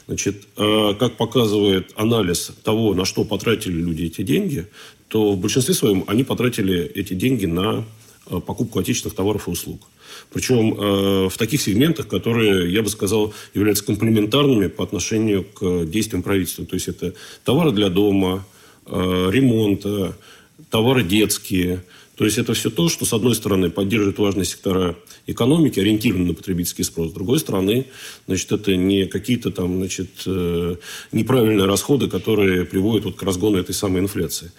Значит, 0.08 0.44
э, 0.58 0.94
как 1.00 1.18
показывает 1.18 1.92
анализ 1.96 2.52
того, 2.64 2.94
на 2.94 3.06
что 3.06 3.24
потратили 3.24 3.80
люди 3.80 4.04
эти 4.04 4.22
деньги, 4.24 4.68
то 5.08 5.34
в 5.34 5.40
большинстве 5.40 5.74
своем 5.74 6.04
они 6.08 6.24
потратили 6.24 6.84
эти 6.84 7.14
деньги 7.14 7.46
на 7.46 7.86
покупку 8.26 8.80
отечественных 8.80 9.16
товаров 9.16 9.48
и 9.48 9.52
услуг. 9.52 9.88
Причем 10.32 10.74
э, 10.74 11.30
в 11.30 11.38
таких 11.38 11.62
сегментах, 11.62 12.08
которые, 12.08 12.72
я 12.72 12.82
бы 12.82 12.90
сказал, 12.90 13.34
являются 13.54 13.86
комплементарными 13.86 14.68
по 14.68 14.84
отношению 14.84 15.44
к 15.44 15.86
действиям 15.86 16.24
правительства. 16.24 16.66
То 16.66 16.76
есть 16.76 16.88
это 16.88 17.14
товары 17.44 17.72
для 17.72 17.90
дома, 17.90 18.46
э, 18.86 19.30
ремонта, 19.32 20.18
товары 20.70 21.04
детские. 21.04 21.84
То 22.16 22.24
есть 22.26 22.38
это 22.38 22.54
все 22.54 22.70
то, 22.70 22.88
что, 22.88 23.06
с 23.06 23.14
одной 23.14 23.36
стороны, 23.36 23.70
поддерживает 23.70 24.20
важные 24.20 24.46
сектора 24.46 24.96
экономики, 25.28 25.80
ориентированы 25.80 26.28
на 26.28 26.34
потребительский 26.34 26.84
спрос. 26.84 27.12
С 27.12 27.14
другой 27.14 27.40
стороны, 27.40 27.88
значит, 28.28 28.52
это 28.52 28.76
не 28.76 29.06
какие-то 29.06 29.52
там, 29.52 29.78
значит, 29.78 30.10
э, 30.26 30.76
неправильные 31.12 31.66
расходы, 31.66 32.08
которые 32.08 32.66
приводят 32.66 33.06
вот 33.06 33.16
к 33.16 33.24
разгону 33.24 33.58
этой 33.58 33.76
самой 33.76 34.02
инфляции. 34.02 34.52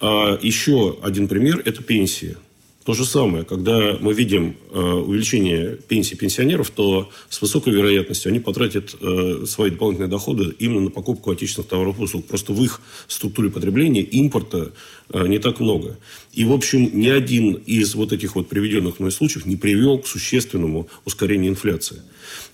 А 0.00 0.38
еще 0.40 0.98
один 1.02 1.28
пример– 1.28 1.62
это 1.64 1.82
пенсии. 1.82 2.36
То 2.84 2.92
же 2.92 3.06
самое, 3.06 3.44
когда 3.44 3.96
мы 3.98 4.12
видим 4.12 4.56
э, 4.70 4.78
увеличение 4.78 5.78
пенсий 5.88 6.16
пенсионеров, 6.16 6.68
то 6.68 7.10
с 7.30 7.40
высокой 7.40 7.72
вероятностью 7.72 8.28
они 8.28 8.40
потратят 8.40 8.94
э, 9.00 9.46
свои 9.46 9.70
дополнительные 9.70 10.10
доходы 10.10 10.54
именно 10.58 10.82
на 10.82 10.90
покупку 10.90 11.30
отечественных 11.30 11.70
товаров 11.70 11.98
и 11.98 12.02
услуг. 12.02 12.26
Просто 12.26 12.52
в 12.52 12.62
их 12.62 12.82
структуре 13.08 13.48
потребления 13.48 14.02
импорта 14.02 14.72
э, 15.08 15.26
не 15.26 15.38
так 15.38 15.60
много. 15.60 15.98
И, 16.34 16.44
в 16.44 16.52
общем, 16.52 16.90
ни 16.92 17.08
один 17.08 17.54
из 17.54 17.94
вот 17.94 18.12
этих 18.12 18.34
вот 18.34 18.50
приведенных 18.50 18.98
мной 18.98 19.12
случаев 19.12 19.46
не 19.46 19.56
привел 19.56 19.98
к 19.98 20.06
существенному 20.06 20.86
ускорению 21.06 21.52
инфляции. 21.52 22.02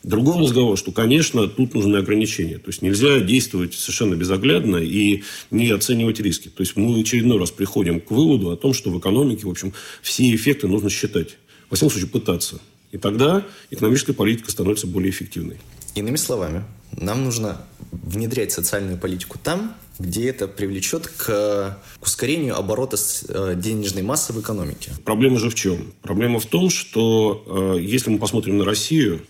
Другой 0.02 0.40
разговор, 0.40 0.78
что, 0.78 0.92
конечно, 0.92 1.46
тут 1.46 1.74
нужны 1.74 1.96
ограничения. 1.96 2.56
То 2.56 2.68
есть 2.68 2.80
нельзя 2.80 3.20
действовать 3.20 3.74
совершенно 3.74 4.14
безоглядно 4.14 4.78
и 4.78 5.22
не 5.50 5.70
оценивать 5.70 6.20
риски. 6.20 6.48
То 6.48 6.62
есть 6.62 6.76
мы 6.76 6.94
в 6.96 7.00
очередной 7.00 7.38
раз 7.38 7.50
приходим 7.50 8.00
к 8.00 8.10
выводу 8.10 8.50
о 8.50 8.56
том, 8.56 8.72
что 8.72 8.90
в 8.90 8.98
экономике, 8.98 9.46
в 9.46 9.50
общем, 9.50 9.74
все 10.00 10.34
эффекты 10.34 10.68
нужно 10.68 10.88
считать. 10.88 11.36
Во 11.68 11.76
всяком 11.76 11.90
случае, 11.90 12.08
пытаться. 12.08 12.60
И 12.92 12.98
тогда 12.98 13.46
экономическая 13.70 14.14
политика 14.14 14.50
становится 14.50 14.86
более 14.86 15.10
эффективной. 15.10 15.58
Иными 15.94 16.16
словами, 16.16 16.64
нам 16.92 17.24
нужно 17.24 17.60
внедрять 17.92 18.52
социальную 18.52 18.98
политику 18.98 19.38
там, 19.42 19.74
где 19.98 20.28
это 20.28 20.48
привлечет 20.48 21.06
к, 21.08 21.26
к 21.26 22.02
ускорению 22.02 22.56
оборота 22.56 22.96
э, 23.28 23.54
денежной 23.56 24.02
массы 24.02 24.32
в 24.32 24.40
экономике. 24.40 24.92
Проблема 25.04 25.38
же 25.38 25.50
в 25.50 25.54
чем? 25.54 25.92
Проблема 26.00 26.40
в 26.40 26.46
том, 26.46 26.70
что 26.70 27.74
э, 27.76 27.82
если 27.82 28.10
мы 28.10 28.18
посмотрим 28.18 28.58
на 28.58 28.64
Россию, 28.64 29.20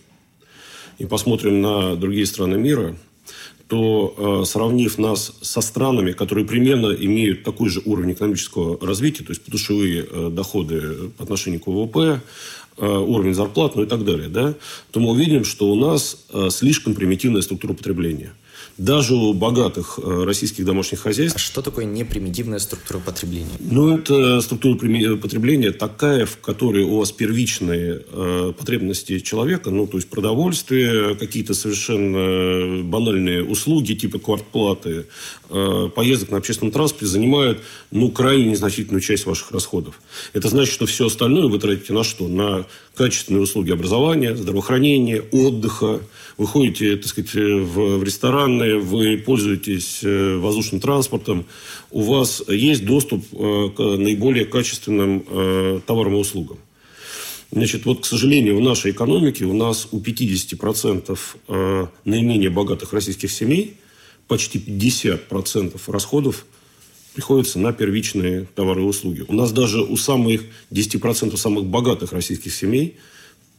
и 1.01 1.05
посмотрим 1.05 1.61
на 1.61 1.95
другие 1.95 2.27
страны 2.27 2.57
мира, 2.57 2.95
то 3.67 4.13
э, 4.17 4.45
сравнив 4.45 4.97
нас 4.99 5.33
со 5.41 5.61
странами, 5.61 6.11
которые 6.11 6.45
примерно 6.45 6.93
имеют 6.93 7.43
такой 7.43 7.69
же 7.69 7.81
уровень 7.85 8.11
экономического 8.11 8.77
развития, 8.85 9.23
то 9.23 9.31
есть 9.31 9.43
подушевые 9.43 10.05
э, 10.05 10.29
доходы 10.31 11.09
по 11.17 11.23
отношению 11.23 11.59
к 11.59 11.67
ВВП, 11.67 12.21
э, 12.77 12.85
уровень 12.85 13.33
зарплат, 13.33 13.75
ну 13.75 13.83
и 13.83 13.87
так 13.87 14.05
далее, 14.05 14.29
да, 14.29 14.53
то 14.91 14.99
мы 14.99 15.09
увидим, 15.11 15.43
что 15.43 15.71
у 15.71 15.75
нас 15.75 16.27
слишком 16.49 16.93
примитивная 16.93 17.41
структура 17.41 17.73
потребления 17.73 18.33
даже 18.77 19.15
у 19.15 19.33
богатых 19.33 19.99
э, 20.01 20.23
российских 20.23 20.65
домашних 20.65 20.99
хозяйств. 20.99 21.35
А 21.35 21.39
что 21.39 21.61
такое 21.61 21.85
непримитивная 21.85 22.59
структура 22.59 22.99
потребления? 22.99 23.49
Ну, 23.59 23.97
это 23.97 24.41
структура 24.41 24.75
потребления 25.17 25.71
такая, 25.71 26.25
в 26.25 26.37
которой 26.37 26.83
у 26.83 26.97
вас 26.97 27.11
первичные 27.11 28.01
э, 28.11 28.53
потребности 28.57 29.19
человека, 29.19 29.69
ну, 29.71 29.87
то 29.87 29.97
есть 29.97 30.09
продовольствие, 30.09 31.15
какие-то 31.15 31.53
совершенно 31.53 32.83
банальные 32.83 33.43
услуги, 33.43 33.93
типа 33.93 34.19
квартплаты, 34.19 35.05
э, 35.49 35.89
поездок 35.95 36.31
на 36.31 36.37
общественном 36.37 36.71
транспорте 36.71 37.05
занимают, 37.05 37.59
ну, 37.91 38.09
крайне 38.09 38.51
незначительную 38.51 39.01
часть 39.01 39.25
ваших 39.25 39.51
расходов. 39.51 40.01
Это 40.33 40.47
значит, 40.47 40.73
что 40.73 40.85
все 40.85 41.07
остальное 41.07 41.47
вы 41.47 41.59
тратите 41.59 41.93
на 41.93 42.03
что? 42.03 42.27
На 42.27 42.65
качественные 42.95 43.41
услуги 43.41 43.71
образования, 43.71 44.35
здравоохранения, 44.35 45.21
отдыха. 45.31 46.01
Вы 46.37 46.47
ходите, 46.47 46.97
так 46.97 47.07
сказать, 47.07 47.33
в, 47.33 47.97
в 47.97 48.03
рестораны, 48.03 48.77
вы 48.77 49.17
пользуетесь 49.17 49.99
э, 50.03 50.37
воздушным 50.37 50.81
транспортом. 50.81 51.45
У 51.89 52.01
вас 52.01 52.43
есть 52.47 52.85
доступ 52.85 53.23
э, 53.31 53.69
к 53.75 53.79
наиболее 53.79 54.45
качественным 54.45 55.23
э, 55.27 55.79
товарам 55.85 56.15
и 56.15 56.17
услугам. 56.17 56.57
Значит, 57.51 57.85
вот, 57.85 58.01
к 58.01 58.05
сожалению, 58.05 58.57
в 58.57 58.61
нашей 58.61 58.91
экономике 58.91 59.43
у 59.43 59.53
нас 59.53 59.89
у 59.91 59.99
50% 59.99 61.89
наименее 62.05 62.49
богатых 62.49 62.93
российских 62.93 63.29
семей 63.29 63.75
почти 64.29 64.57
50% 64.57 65.77
расходов 65.87 66.45
приходится 67.13 67.59
на 67.59 67.73
первичные 67.73 68.47
товары 68.55 68.81
и 68.81 68.85
услуги. 68.85 69.25
У 69.27 69.33
нас 69.33 69.51
даже 69.51 69.81
у 69.81 69.97
самых 69.97 70.43
10% 70.71 71.35
самых 71.37 71.65
богатых 71.65 72.13
российских 72.13 72.53
семей 72.53 72.97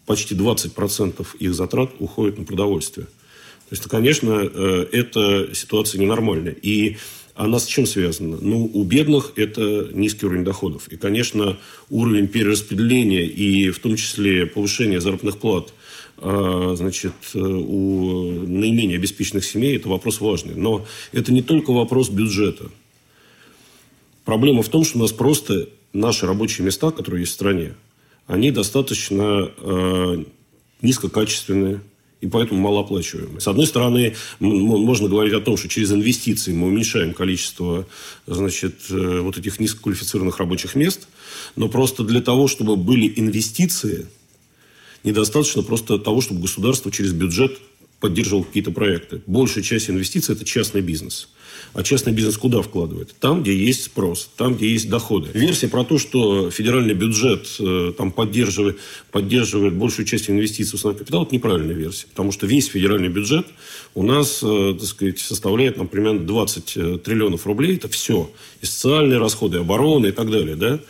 почти 0.06 0.34
20% 0.34 1.26
их 1.38 1.54
затрат 1.54 1.90
уходит 1.98 2.38
на 2.38 2.44
продовольствие. 2.44 3.06
То 3.06 3.76
есть, 3.76 3.84
конечно, 3.84 4.42
э, 4.42 4.86
эта 4.92 5.54
ситуация 5.54 6.00
ненормальная. 6.00 6.54
И 6.62 6.96
она 7.34 7.58
с 7.58 7.66
чем 7.66 7.86
связана? 7.86 8.38
Ну, 8.40 8.70
у 8.72 8.84
бедных 8.84 9.32
это 9.36 9.88
низкий 9.92 10.26
уровень 10.26 10.44
доходов. 10.44 10.88
И, 10.88 10.96
конечно, 10.96 11.58
уровень 11.88 12.28
перераспределения 12.28 13.24
и 13.24 13.70
в 13.70 13.78
том 13.78 13.96
числе 13.96 14.46
повышение 14.46 15.00
заработных 15.00 15.38
плат 15.38 15.72
э, 16.18 16.74
значит, 16.76 17.14
э, 17.34 17.38
у 17.38 18.46
наименее 18.46 18.96
обеспеченных 18.96 19.44
семей– 19.44 19.76
это 19.78 19.88
вопрос 19.88 20.20
важный. 20.20 20.54
Но 20.54 20.86
это 21.12 21.32
не 21.32 21.42
только 21.42 21.72
вопрос 21.72 22.08
бюджета– 22.08 22.70
Проблема 24.24 24.62
в 24.62 24.68
том, 24.68 24.84
что 24.84 24.98
у 24.98 25.02
нас 25.02 25.12
просто 25.12 25.68
наши 25.92 26.26
рабочие 26.26 26.64
места, 26.64 26.90
которые 26.90 27.22
есть 27.22 27.32
в 27.32 27.34
стране, 27.34 27.74
они 28.26 28.50
достаточно 28.50 29.50
э, 29.58 30.24
низкокачественные 30.80 31.80
и 32.20 32.28
поэтому 32.28 32.60
малооплачиваемые. 32.60 33.40
С 33.40 33.48
одной 33.48 33.66
стороны, 33.66 34.14
можно 34.38 35.08
говорить 35.08 35.34
о 35.34 35.40
том, 35.40 35.56
что 35.56 35.68
через 35.68 35.92
инвестиции 35.92 36.52
мы 36.52 36.68
уменьшаем 36.68 37.14
количество 37.14 37.84
значит, 38.28 38.76
э, 38.90 39.20
вот 39.20 39.38
этих 39.38 39.58
низкоквалифицированных 39.58 40.38
рабочих 40.38 40.76
мест, 40.76 41.08
но 41.56 41.68
просто 41.68 42.04
для 42.04 42.20
того, 42.20 42.46
чтобы 42.46 42.76
были 42.76 43.12
инвестиции, 43.16 44.06
недостаточно 45.02 45.62
просто 45.62 45.98
того, 45.98 46.20
чтобы 46.20 46.42
государство 46.42 46.92
через 46.92 47.12
бюджет 47.12 47.58
поддерживал 47.98 48.44
какие-то 48.44 48.70
проекты. 48.70 49.20
Большая 49.26 49.64
часть 49.64 49.90
инвестиций– 49.90 50.34
это 50.36 50.44
частный 50.44 50.80
бизнес– 50.80 51.28
а 51.74 51.82
частный 51.82 52.12
бизнес 52.12 52.36
куда 52.36 52.60
вкладывает? 52.62 53.14
Там, 53.18 53.42
где 53.42 53.56
есть 53.56 53.84
спрос, 53.84 54.30
там, 54.36 54.54
где 54.54 54.68
есть 54.68 54.88
доходы. 54.88 55.30
Версия 55.32 55.68
про 55.68 55.84
то, 55.84 55.98
что 55.98 56.50
федеральный 56.50 56.94
бюджет 56.94 57.46
э, 57.58 57.92
там, 57.96 58.12
поддерживает, 58.12 58.78
поддерживает 59.10 59.74
большую 59.74 60.06
часть 60.06 60.28
инвестиций 60.28 60.72
в 60.72 60.74
основной 60.74 60.98
капитал, 60.98 61.22
это 61.22 61.34
неправильная 61.34 61.74
версия. 61.74 62.06
Потому 62.08 62.32
что 62.32 62.46
весь 62.46 62.66
федеральный 62.66 63.08
бюджет 63.08 63.46
у 63.94 64.02
нас 64.02 64.40
э, 64.42 64.74
так 64.78 64.88
сказать, 64.88 65.18
составляет, 65.18 65.76
например, 65.76 66.18
20 66.18 66.76
э, 66.76 66.98
триллионов 66.98 67.46
рублей. 67.46 67.76
Это 67.76 67.88
все. 67.88 68.30
И 68.60 68.66
социальные 68.66 69.18
расходы, 69.18 69.58
и 69.58 69.60
обороны 69.60 70.08
и 70.08 70.12
так 70.12 70.30
далее. 70.30 70.56
Да? 70.56 70.80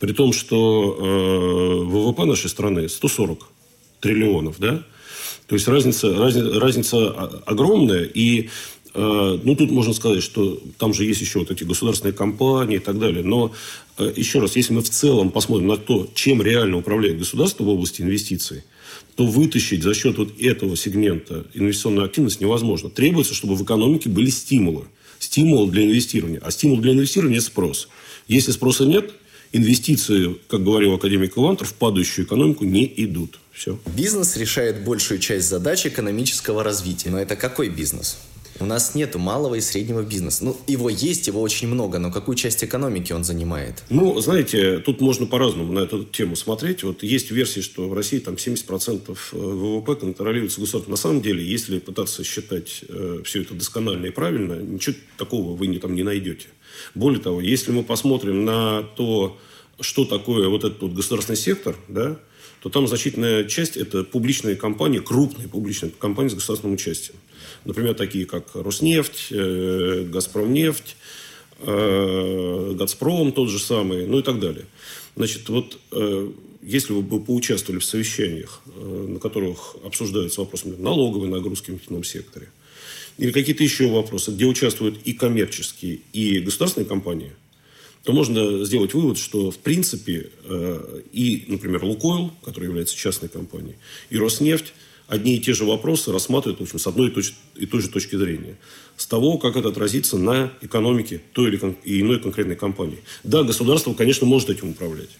При 0.00 0.12
том, 0.12 0.32
что 0.32 0.96
э, 0.98 1.84
ВВП 1.84 2.24
нашей 2.24 2.50
страны 2.50 2.88
140 2.88 3.46
триллионов. 4.00 4.58
Да? 4.58 4.82
То 5.46 5.54
есть 5.54 5.68
разница, 5.68 6.14
разница, 6.14 6.60
разница 6.60 7.10
огромная. 7.46 8.04
И 8.04 8.48
ну, 8.94 9.56
тут 9.56 9.70
можно 9.70 9.94
сказать, 9.94 10.22
что 10.22 10.60
там 10.78 10.92
же 10.92 11.04
есть 11.04 11.20
еще 11.20 11.38
вот 11.38 11.50
эти 11.50 11.64
государственные 11.64 12.12
компании 12.12 12.76
и 12.76 12.80
так 12.80 12.98
далее. 12.98 13.24
Но, 13.24 13.52
э, 13.98 14.12
еще 14.16 14.38
раз, 14.38 14.56
если 14.56 14.74
мы 14.74 14.82
в 14.82 14.90
целом 14.90 15.30
посмотрим 15.30 15.68
на 15.68 15.78
то, 15.78 16.08
чем 16.14 16.42
реально 16.42 16.76
управляет 16.76 17.18
государство 17.18 17.64
в 17.64 17.68
области 17.68 18.02
инвестиций, 18.02 18.64
то 19.16 19.24
вытащить 19.24 19.82
за 19.82 19.94
счет 19.94 20.18
вот 20.18 20.38
этого 20.40 20.76
сегмента 20.76 21.46
инвестиционную 21.54 22.04
активность 22.04 22.40
невозможно. 22.40 22.90
Требуется, 22.90 23.34
чтобы 23.34 23.56
в 23.56 23.62
экономике 23.62 24.08
были 24.08 24.28
стимулы. 24.28 24.84
Стимул 25.18 25.66
для 25.68 25.84
инвестирования. 25.84 26.40
А 26.42 26.50
стимул 26.50 26.78
для 26.78 26.92
инвестирования– 26.92 27.40
спрос. 27.40 27.88
Если 28.28 28.52
спроса 28.52 28.84
нет, 28.84 29.12
инвестиции, 29.52 30.36
как 30.48 30.64
говорил 30.64 30.94
академик 30.94 31.36
Ивантов, 31.38 31.70
в 31.70 31.74
падающую 31.74 32.26
экономику 32.26 32.64
не 32.64 32.92
идут. 32.96 33.38
Все. 33.52 33.78
Бизнес 33.96 34.36
решает 34.36 34.84
большую 34.84 35.20
часть 35.20 35.48
задач 35.48 35.86
экономического 35.86 36.64
развития. 36.64 37.10
Но 37.10 37.18
это 37.18 37.36
какой 37.36 37.68
бизнес? 37.68 38.18
У 38.62 38.64
нас 38.64 38.94
нету 38.94 39.18
малого 39.18 39.56
и 39.56 39.60
среднего 39.60 40.02
бизнеса. 40.02 40.44
Ну, 40.44 40.56
его 40.68 40.88
есть, 40.88 41.26
его 41.26 41.40
очень 41.40 41.66
много, 41.66 41.98
но 41.98 42.12
какую 42.12 42.36
часть 42.36 42.62
экономики 42.62 43.12
он 43.12 43.24
занимает? 43.24 43.82
Ну, 43.90 44.20
знаете, 44.20 44.78
тут 44.78 45.00
можно 45.00 45.26
по-разному 45.26 45.72
на 45.72 45.80
эту 45.80 46.04
тему 46.04 46.36
смотреть. 46.36 46.84
Вот 46.84 47.02
есть 47.02 47.32
версии, 47.32 47.58
что 47.58 47.88
в 47.88 47.92
России 47.92 48.20
там 48.20 48.34
70% 48.34 49.10
э, 49.10 49.36
ВВП 49.36 49.96
контролируется 49.96 50.60
государством. 50.60 50.92
На 50.92 50.96
самом 50.96 51.22
деле, 51.22 51.44
если 51.44 51.80
пытаться 51.80 52.22
считать 52.22 52.84
э, 52.88 53.22
все 53.24 53.42
это 53.42 53.54
досконально 53.54 54.06
и 54.06 54.10
правильно, 54.10 54.54
ничего 54.54 54.94
такого 55.18 55.56
вы 55.56 55.66
не, 55.66 55.78
там 55.78 55.96
не 55.96 56.04
найдете. 56.04 56.46
Более 56.94 57.20
того, 57.20 57.40
если 57.40 57.72
мы 57.72 57.82
посмотрим 57.82 58.44
на 58.44 58.84
то, 58.84 59.36
что 59.80 60.04
такое 60.04 60.48
вот 60.48 60.62
этот 60.62 60.80
вот 60.82 60.92
государственный 60.92 61.36
сектор, 61.36 61.74
да, 61.88 62.20
то 62.62 62.68
там 62.68 62.86
значительная 62.86 63.44
часть– 63.44 63.76
это 63.76 64.04
публичные 64.04 64.54
компании, 64.54 65.00
крупные 65.00 65.48
публичные 65.48 65.90
компании 65.90 66.30
с 66.30 66.34
государственным 66.34 66.74
участием. 66.74 67.16
Например, 67.64 67.92
такие 67.94 68.24
как 68.24 68.54
Роснефть, 68.54 69.28
э, 69.30 70.06
Газпромнефть, 70.08 70.96
э, 71.58 72.74
Газпром 72.78 73.32
тот 73.32 73.50
же 73.50 73.58
самый, 73.58 74.06
ну 74.06 74.20
и 74.20 74.22
так 74.22 74.38
далее. 74.38 74.66
Значит, 75.16 75.48
вот 75.48 75.76
э, 75.90 76.30
если 76.62 76.92
вы 76.92 77.02
бы 77.02 77.20
поучаствовали 77.20 77.80
в 77.80 77.84
совещаниях, 77.84 78.62
на 78.76 79.18
которых 79.18 79.74
обсуждаются 79.84 80.40
вопросы 80.42 80.68
налоговой 80.68 81.28
нагрузки 81.28 81.72
в 81.72 81.74
нефтяном 81.74 82.04
секторе, 82.04 82.48
или 83.18 83.32
какие-то 83.32 83.64
еще 83.64 83.88
вопросы, 83.88 84.30
где 84.30 84.44
участвуют 84.44 85.00
и 85.04 85.12
коммерческие, 85.12 85.98
и 86.12 86.38
государственные 86.38 86.88
компании, 86.88 87.32
то 88.04 88.12
можно 88.12 88.64
сделать 88.64 88.94
вывод, 88.94 89.16
что 89.16 89.50
в 89.50 89.58
принципе 89.58 90.30
и, 91.12 91.44
например, 91.46 91.84
Лукойл, 91.84 92.32
который 92.44 92.64
является 92.64 92.96
частной 92.96 93.28
компанией, 93.28 93.76
и 94.10 94.18
Роснефть 94.18 94.72
одни 95.12 95.36
и 95.36 95.40
те 95.40 95.52
же 95.52 95.64
вопросы 95.64 96.10
рассматривают 96.10 96.60
в 96.60 96.62
общем, 96.62 96.78
с 96.78 96.86
одной 96.86 97.08
и 97.08 97.10
той, 97.10 97.22
и 97.56 97.66
той 97.66 97.82
же 97.82 97.88
точки 97.88 98.16
зрения. 98.16 98.56
С 98.96 99.06
того, 99.06 99.36
как 99.36 99.56
это 99.56 99.68
отразится 99.68 100.16
на 100.16 100.52
экономике 100.62 101.20
той 101.32 101.50
или 101.50 102.00
иной 102.00 102.18
конкретной 102.18 102.56
компании. 102.56 102.98
Да, 103.22 103.42
государство, 103.42 103.92
конечно, 103.94 104.26
может 104.26 104.48
этим 104.48 104.70
управлять. 104.70 105.10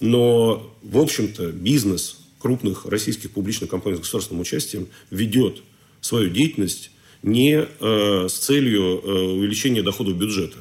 Но, 0.00 0.74
в 0.82 0.98
общем-то, 0.98 1.52
бизнес 1.52 2.18
крупных 2.40 2.86
российских 2.86 3.30
публичных 3.30 3.70
компаний 3.70 3.96
с 3.96 4.00
государственным 4.00 4.40
участием 4.40 4.88
ведет 5.10 5.62
свою 6.00 6.30
деятельность 6.30 6.90
не 7.22 7.64
э, 7.64 8.26
с 8.28 8.32
целью 8.32 8.82
э, 8.82 9.12
увеличения 9.36 9.82
доходов 9.82 10.16
бюджета, 10.16 10.58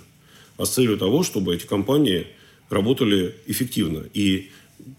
а 0.57 0.65
с 0.65 0.73
целью 0.73 0.97
того, 0.97 1.23
чтобы 1.23 1.55
эти 1.55 1.65
компании 1.65 2.27
работали 2.69 3.35
эффективно. 3.45 4.03
И 4.13 4.49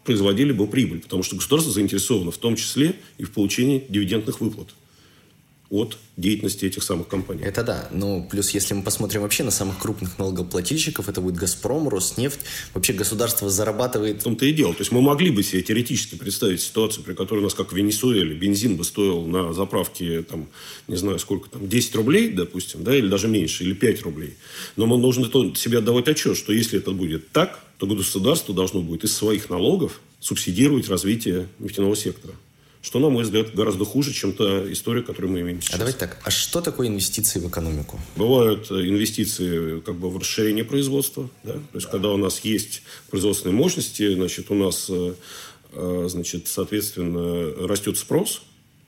производили 0.04 0.52
бы 0.52 0.66
прибыль, 0.66 1.00
потому 1.00 1.22
что 1.22 1.36
государство 1.36 1.72
заинтересовано 1.72 2.30
в 2.30 2.38
том 2.38 2.56
числе 2.56 2.96
и 3.16 3.24
в 3.24 3.32
получении 3.32 3.84
дивидендных 3.88 4.40
выплат 4.40 4.68
от 5.70 5.98
деятельности 6.16 6.64
этих 6.64 6.82
самых 6.82 7.08
компаний. 7.08 7.42
Это 7.44 7.62
да. 7.62 7.88
Ну, 7.92 8.26
плюс, 8.30 8.50
если 8.50 8.74
мы 8.74 8.82
посмотрим 8.82 9.22
вообще 9.22 9.44
на 9.44 9.50
самых 9.50 9.78
крупных 9.78 10.18
налогоплательщиков, 10.18 11.08
это 11.08 11.20
будет 11.20 11.36
«Газпром», 11.36 11.88
«Роснефть». 11.88 12.40
Вообще 12.72 12.94
государство 12.94 13.50
зарабатывает... 13.50 14.20
В 14.20 14.24
том-то 14.24 14.46
и 14.46 14.52
дело. 14.52 14.72
То 14.72 14.80
есть, 14.80 14.92
мы 14.92 15.02
могли 15.02 15.30
бы 15.30 15.42
себе 15.42 15.62
теоретически 15.62 16.14
представить 16.14 16.62
ситуацию, 16.62 17.04
при 17.04 17.12
которой 17.12 17.40
у 17.40 17.42
нас, 17.42 17.54
как 17.54 17.72
в 17.72 17.76
Венесуэле, 17.76 18.34
бензин 18.34 18.76
бы 18.76 18.84
стоил 18.84 19.26
на 19.26 19.52
заправке, 19.52 20.22
там, 20.22 20.48
не 20.86 20.96
знаю, 20.96 21.18
сколько 21.18 21.50
там, 21.50 21.68
10 21.68 21.94
рублей, 21.96 22.32
допустим, 22.32 22.82
да, 22.82 22.96
или 22.96 23.08
даже 23.08 23.28
меньше, 23.28 23.64
или 23.64 23.74
5 23.74 24.02
рублей. 24.02 24.34
Но 24.76 24.86
мы 24.86 24.98
должны 24.98 25.24
себе 25.54 25.78
отдавать 25.78 26.08
отчет, 26.08 26.36
что 26.36 26.52
если 26.52 26.78
это 26.78 26.92
будет 26.92 27.30
так, 27.30 27.60
то 27.76 27.86
государство 27.86 28.54
должно 28.54 28.80
будет 28.80 29.04
из 29.04 29.14
своих 29.14 29.50
налогов 29.50 30.00
субсидировать 30.20 30.88
развитие 30.88 31.46
нефтяного 31.58 31.94
сектора. 31.94 32.34
Что, 32.80 33.00
на 33.00 33.08
мой 33.08 33.24
взгляд, 33.24 33.54
гораздо 33.54 33.84
хуже, 33.84 34.12
чем 34.12 34.32
та 34.32 34.72
история, 34.72 35.02
которую 35.02 35.32
мы 35.32 35.40
имеем 35.40 35.60
сейчас. 35.60 35.74
А 35.74 35.78
давайте 35.78 35.98
так. 35.98 36.20
А 36.24 36.30
что 36.30 36.60
такое 36.60 36.86
инвестиции 36.86 37.40
в 37.40 37.48
экономику? 37.48 37.98
Бывают 38.16 38.70
э, 38.70 38.74
инвестиции 38.88 39.80
как 39.80 39.96
бы 39.96 40.08
в 40.08 40.16
расширение 40.16 40.64
производства. 40.64 41.28
Да? 41.42 41.54
То 41.54 41.60
есть, 41.74 41.90
когда 41.90 42.10
у 42.10 42.16
нас 42.16 42.40
есть 42.44 42.82
производственные 43.10 43.56
мощности, 43.56 44.14
значит, 44.14 44.50
у 44.50 44.54
нас, 44.54 44.86
э, 44.90 45.14
э, 45.72 46.06
значит, 46.08 46.46
соответственно, 46.46 47.66
растет 47.66 47.98
спрос, 47.98 48.42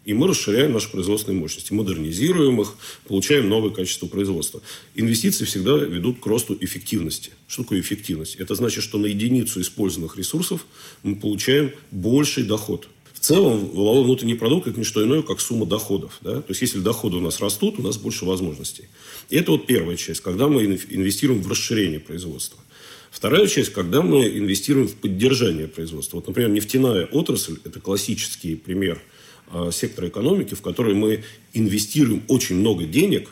и 0.04 0.14
мы 0.14 0.28
расширяем 0.28 0.72
наши 0.72 0.88
производственные 0.88 1.40
мощности, 1.40 1.72
модернизируем 1.72 2.60
их, 2.60 2.74
получаем 3.08 3.48
новое 3.48 3.70
качество 3.70 4.06
производства. 4.06 4.62
Инвестиции 4.94 5.44
всегда 5.44 5.76
ведут 5.76 6.20
к 6.20 6.26
росту 6.26 6.56
эффективности. 6.58 7.32
Что 7.48 7.64
такое 7.64 7.80
эффективность? 7.80 8.36
Это 8.36 8.54
значит, 8.54 8.84
что 8.84 8.98
на 8.98 9.06
единицу 9.06 9.60
использованных 9.60 10.16
ресурсов 10.16 10.64
мы 11.02 11.16
получаем 11.16 11.72
больший 11.90 12.44
доход– 12.44 12.86
в 13.20 13.22
целом 13.22 13.66
валовой 13.74 14.04
внутренний 14.04 14.34
продукт 14.34 14.66
это 14.66 14.78
не 14.78 14.84
что 14.84 15.04
иное, 15.04 15.20
как 15.20 15.42
сумма 15.42 15.66
доходов. 15.66 16.18
Да? 16.22 16.40
То 16.40 16.46
есть, 16.48 16.62
если 16.62 16.80
доходы 16.80 17.18
у 17.18 17.20
нас 17.20 17.38
растут, 17.40 17.78
у 17.78 17.82
нас 17.82 17.98
больше 17.98 18.24
возможностей. 18.24 18.84
И 19.28 19.36
это 19.36 19.50
вот 19.52 19.66
первая 19.66 19.98
часть, 19.98 20.22
когда 20.22 20.48
мы 20.48 20.64
инвестируем 20.64 21.42
в 21.42 21.50
расширение 21.50 22.00
производства. 22.00 22.58
Вторая 23.10 23.46
часть, 23.46 23.74
когда 23.74 24.00
мы 24.00 24.26
инвестируем 24.26 24.88
в 24.88 24.94
поддержание 24.94 25.68
производства. 25.68 26.16
Вот, 26.16 26.28
например, 26.28 26.50
нефтяная 26.50 27.04
отрасль– 27.06 27.58
это 27.64 27.78
классический 27.78 28.54
пример 28.54 29.02
э, 29.52 29.70
сектора 29.70 30.08
экономики, 30.08 30.54
в 30.54 30.62
который 30.62 30.94
мы 30.94 31.22
инвестируем 31.52 32.22
очень 32.26 32.56
много 32.56 32.84
денег 32.84 33.28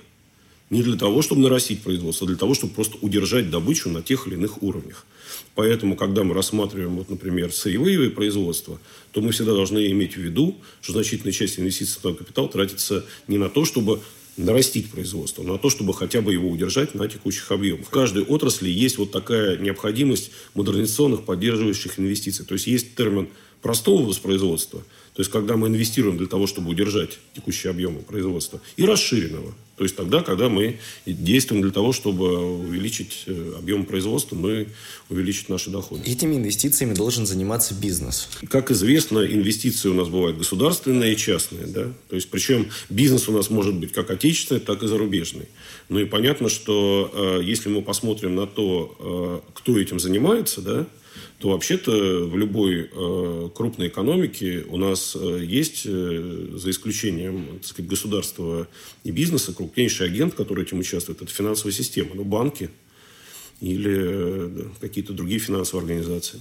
не 0.71 0.83
для 0.83 0.97
того, 0.97 1.23
чтобы 1.23 1.41
нарастить 1.43 1.83
производство, 1.83 2.27
а 2.27 2.29
для 2.29 2.37
того, 2.37 2.55
чтобы 2.55 2.75
просто 2.75 2.99
удержать 3.01 3.51
добычу 3.51 3.89
на 3.89 4.03
тех 4.03 4.27
или 4.27 4.35
иных 4.35 4.63
уровнях. 4.63 5.07
Поэтому, 5.55 5.97
когда 5.97 6.25
мы 6.25 6.35
рассматриваем, 6.35 6.97
вот, 6.97 7.11
например, 7.11 7.53
сырьевые 7.53 8.11
производства, 8.11 8.79
то 9.13 9.21
мы 9.21 9.33
всегда 9.33 9.53
должны 9.53 9.91
иметь 9.91 10.15
в 10.15 10.21
виду, 10.21 10.59
что 10.81 10.93
значительная 10.93 11.33
часть 11.33 11.59
инвестиций 11.59 11.99
в 12.03 12.15
капитал 12.15 12.49
тратится 12.49 13.05
не 13.27 13.39
на 13.39 13.49
то, 13.49 13.65
чтобы 13.65 14.01
нарастить 14.37 14.91
производство, 14.91 15.43
на 15.43 15.59
то, 15.59 15.69
чтобы 15.69 15.93
хотя 15.93 16.21
бы 16.21 16.33
его 16.33 16.49
удержать 16.49 16.95
на 16.95 17.09
текущих 17.09 17.51
объемах. 17.51 17.87
В 17.87 17.91
каждой 17.91 18.23
отрасли 18.23 18.71
есть 18.71 18.97
вот 18.99 19.11
такая 19.11 19.59
необходимость 19.59 20.31
модернизационных 20.55 21.25
поддерживающих 21.25 21.99
инвестиций. 21.99 22.47
То 22.47 22.55
есть, 22.55 22.69
есть 22.69 22.95
термин 22.95 23.29
простого 23.61 24.07
воспроизводства, 24.07 24.83
то 25.19 25.23
есть, 25.23 25.33
когда 25.33 25.57
мы 25.57 25.67
инвестируем 25.67 26.17
для 26.17 26.29
того, 26.29 26.47
чтобы 26.47 26.71
удержать 26.71 27.19
текущие 27.35 27.73
объемы 27.73 28.03
производства, 28.03 28.61
и 28.77 28.85
расширенного. 28.85 29.53
То 29.77 29.83
есть, 29.83 29.97
тогда, 29.97 30.23
когда 30.23 30.49
мы 30.49 30.79
действуем 31.07 31.61
для 31.61 31.73
того, 31.73 31.93
чтобы 31.93 32.39
увеличить 32.39 33.25
э, 33.27 33.55
объем 33.59 33.85
производства, 33.85 34.37
но 34.37 34.49
и 34.53 34.67
увеличить 35.09 35.49
наши 35.49 35.71
доходы. 35.71 36.03
Этими 36.09 36.37
инвестициями 36.37 36.95
должен 36.95 37.27
заниматься 37.27 37.75
бизнес. 37.75 38.29
Как 38.49 38.71
известно, 38.71 39.19
инвестиции 39.19 39.89
у 39.89 39.95
нас 39.95 40.07
бывают 40.07 40.39
государственные 40.39 41.15
и 41.15 41.17
частные. 41.17 41.67
Да? 41.67 41.93
То 42.09 42.15
есть, 42.15 42.31
причем 42.31 42.69
бизнес 42.89 43.29
у 43.29 43.33
нас 43.33 43.51
может 43.51 43.75
быть 43.75 43.93
как 43.93 44.13
отечественный, 44.13 44.61
так 44.61 44.85
и 44.85 44.87
зарубежный. 44.87 45.49
Ну 45.89 45.99
и 45.99 46.05
понятно, 46.05 46.49
что 46.49 47.11
э, 47.13 47.41
если 47.43 47.71
мы 47.71 47.83
посмотрим 47.83 48.37
на 48.37 48.47
то, 48.47 49.43
э, 49.45 49.51
кто 49.55 49.81
этим 49.81 49.99
занимается, 49.99 50.63
да, 50.63 50.87
то 51.39 51.51
вообще-то 51.51 51.93
в 52.27 52.37
любой 52.37 52.91
э, 52.93 53.51
крупной 53.55 53.89
экономике 53.89 54.65
у 54.69 54.77
нас 54.77 55.17
э, 55.19 55.45
есть, 55.45 55.83
э, 55.85 56.49
за 56.55 56.71
исключением 56.71 57.59
так 57.59 57.67
сказать, 57.67 57.89
государства 57.89 58.67
и 59.05 59.13
бизнеса, 59.13 59.55
крупнейший 59.55 60.07
агент, 60.07 60.35
который 60.35 60.65
этим 60.65 60.81
участвует, 60.81 61.23
это 61.23 61.33
финансовая 61.33 61.73
система, 61.73 62.15
ну, 62.15 62.25
банки 62.25 62.71
или 63.61 63.97
э, 63.97 64.65
какие-то 64.81 65.13
другие 65.13 65.39
финансовые 65.39 65.85
организации. 65.85 66.41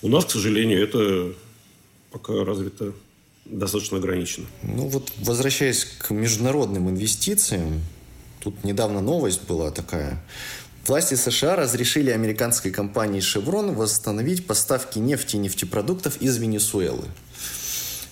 У 0.00 0.08
нас, 0.08 0.24
к 0.24 0.30
сожалению, 0.30 0.82
это 0.82 1.34
пока 2.10 2.44
развито 2.44 2.94
достаточно 3.44 3.98
ограничено. 3.98 4.46
Ну 4.62 4.88
вот, 4.88 5.12
возвращаясь 5.18 5.84
к 5.84 6.10
международным 6.10 6.88
инвестициям, 6.88 7.82
тут 8.40 8.64
недавно 8.64 9.00
новость 9.00 9.46
была 9.46 9.70
такая. 9.70 10.24
Власти 10.86 11.14
США 11.14 11.56
разрешили 11.56 12.10
американской 12.10 12.70
компании 12.70 13.22
Chevron 13.22 13.74
восстановить 13.74 14.46
поставки 14.46 14.98
нефти 14.98 15.36
и 15.36 15.38
нефтепродуктов 15.38 16.20
из 16.20 16.36
Венесуэлы. 16.36 17.06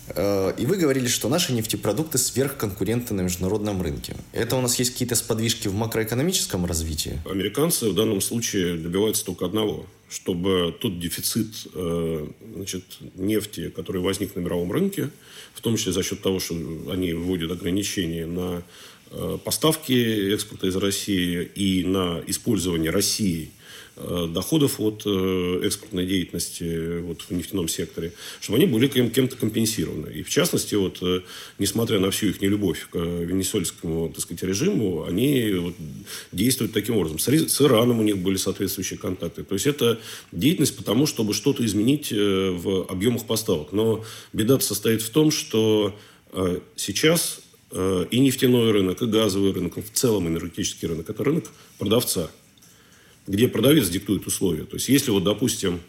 Э, 0.09 0.55
и 0.57 0.65
вы 0.65 0.79
говорили, 0.79 1.07
что 1.07 1.29
наши 1.29 1.53
нефтепродукты 1.53 2.17
сверхконкуренты 2.17 3.13
на 3.13 3.21
международном 3.21 3.83
рынке. 3.83 4.17
Это 4.33 4.57
у 4.57 4.63
нас 4.63 4.79
есть 4.79 4.93
какие-то 4.93 5.17
сподвижки 5.17 5.69
в 5.69 5.75
макроэкономическом 5.75 6.65
развитии? 6.65 7.21
Американцы 7.27 7.91
в 7.91 7.95
данном 7.95 8.23
случае 8.23 8.79
добиваются 8.79 9.27
только 9.27 9.45
одного. 9.45 9.85
Чтобы 10.09 10.75
тот 10.81 10.99
дефицит 10.99 11.67
э, 11.75 12.27
значит, 12.57 12.85
нефти, 13.17 13.69
который 13.69 14.01
возник 14.01 14.35
на 14.35 14.41
мировом 14.41 14.73
рынке, 14.73 15.11
в 15.55 15.61
том 15.61 15.77
числе 15.77 15.93
за 15.93 16.03
счет 16.03 16.23
того, 16.23 16.41
что 16.41 16.55
они 16.91 17.13
вводят 17.13 17.51
ограничения 17.51 18.25
на 18.25 18.63
поставки 19.45 20.33
экспорта 20.33 20.69
из 20.69 20.77
России 20.77 21.43
и 21.55 21.85
на 21.85 22.23
использование 22.27 22.91
России 22.91 23.51
э, 23.97 24.27
доходов 24.33 24.81
от 24.81 25.03
э, 25.05 25.61
экспортной 25.65 26.07
деятельности 26.07 27.01
вот, 27.01 27.21
в 27.23 27.31
нефтяном 27.31 27.69
секторе, 27.69 28.13
чтобы 28.41 28.59
они 28.59 28.67
были 28.67 28.89
кем-то 28.89 29.37
компенсированы. 29.37 30.09
И 30.09 30.23
в 30.23 30.31
частности, 30.31 30.77
вот, 30.77 31.03
несмотря 31.59 31.99
на 31.99 32.11
всю 32.11 32.29
их 32.29 32.41
нелюбовь 32.41 32.89
к 32.91 32.97
венесуэльскому 32.97 34.09
так 34.09 34.21
сказать, 34.21 34.43
режиму, 34.45 35.05
они 35.05 35.53
вот, 35.53 35.75
действуют 36.33 36.73
таким 36.73 36.97
образом. 36.97 37.19
С 37.19 37.61
Ираном 37.61 38.01
у 38.01 38.03
них 38.03 38.17
были 38.19 38.37
соответствующие 38.37 38.99
контакты. 38.99 39.45
То 39.45 39.55
есть, 39.55 39.67
это 39.67 40.01
деятельность 40.33 40.77
потому, 40.77 41.07
чтобы 41.07 41.35
что-то 41.35 41.65
изменить 41.67 42.11
в 42.13 42.87
объемах 42.89 43.27
поставок. 43.27 43.73
Но 43.73 44.05
беда 44.33 44.59
состоит 44.61 45.03
в 45.03 45.11
том, 45.11 45.31
что 45.31 45.95
сейчас 46.77 47.39
э, 47.39 47.42
и 47.73 48.19
нефтяной 48.19 48.71
рынок, 48.71 49.01
и 49.01 49.07
газовый 49.07 49.53
рынок, 49.53 49.77
в 49.77 49.91
целом 49.93 50.29
энергетический 50.29 50.89
рынок, 50.89 51.09
это 51.09 51.25
рынок 51.25 51.45
продавца, 51.79 52.31
где 53.27 53.49
продавец 53.49 53.89
диктует 53.89 54.27
условия. 54.27 54.65
То 54.65 54.77
есть, 54.77 54.89
если 54.89 55.11
вот, 55.11 55.25
допустим, 55.25 55.81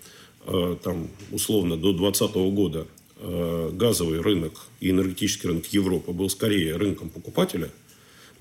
э, 0.45 0.77
там, 0.81 1.09
условно, 1.31 1.75
до 1.75 1.91
2020 1.91 2.35
года 2.53 2.87
э, 3.17 3.71
газовый 3.73 4.21
рынок 4.21 4.53
и 4.79 4.91
энергетический 4.91 5.49
рынок 5.49 5.65
Европы 5.67 6.11
был 6.11 6.29
скорее 6.29 6.77
рынком 6.77 7.09
покупателя– 7.09 7.69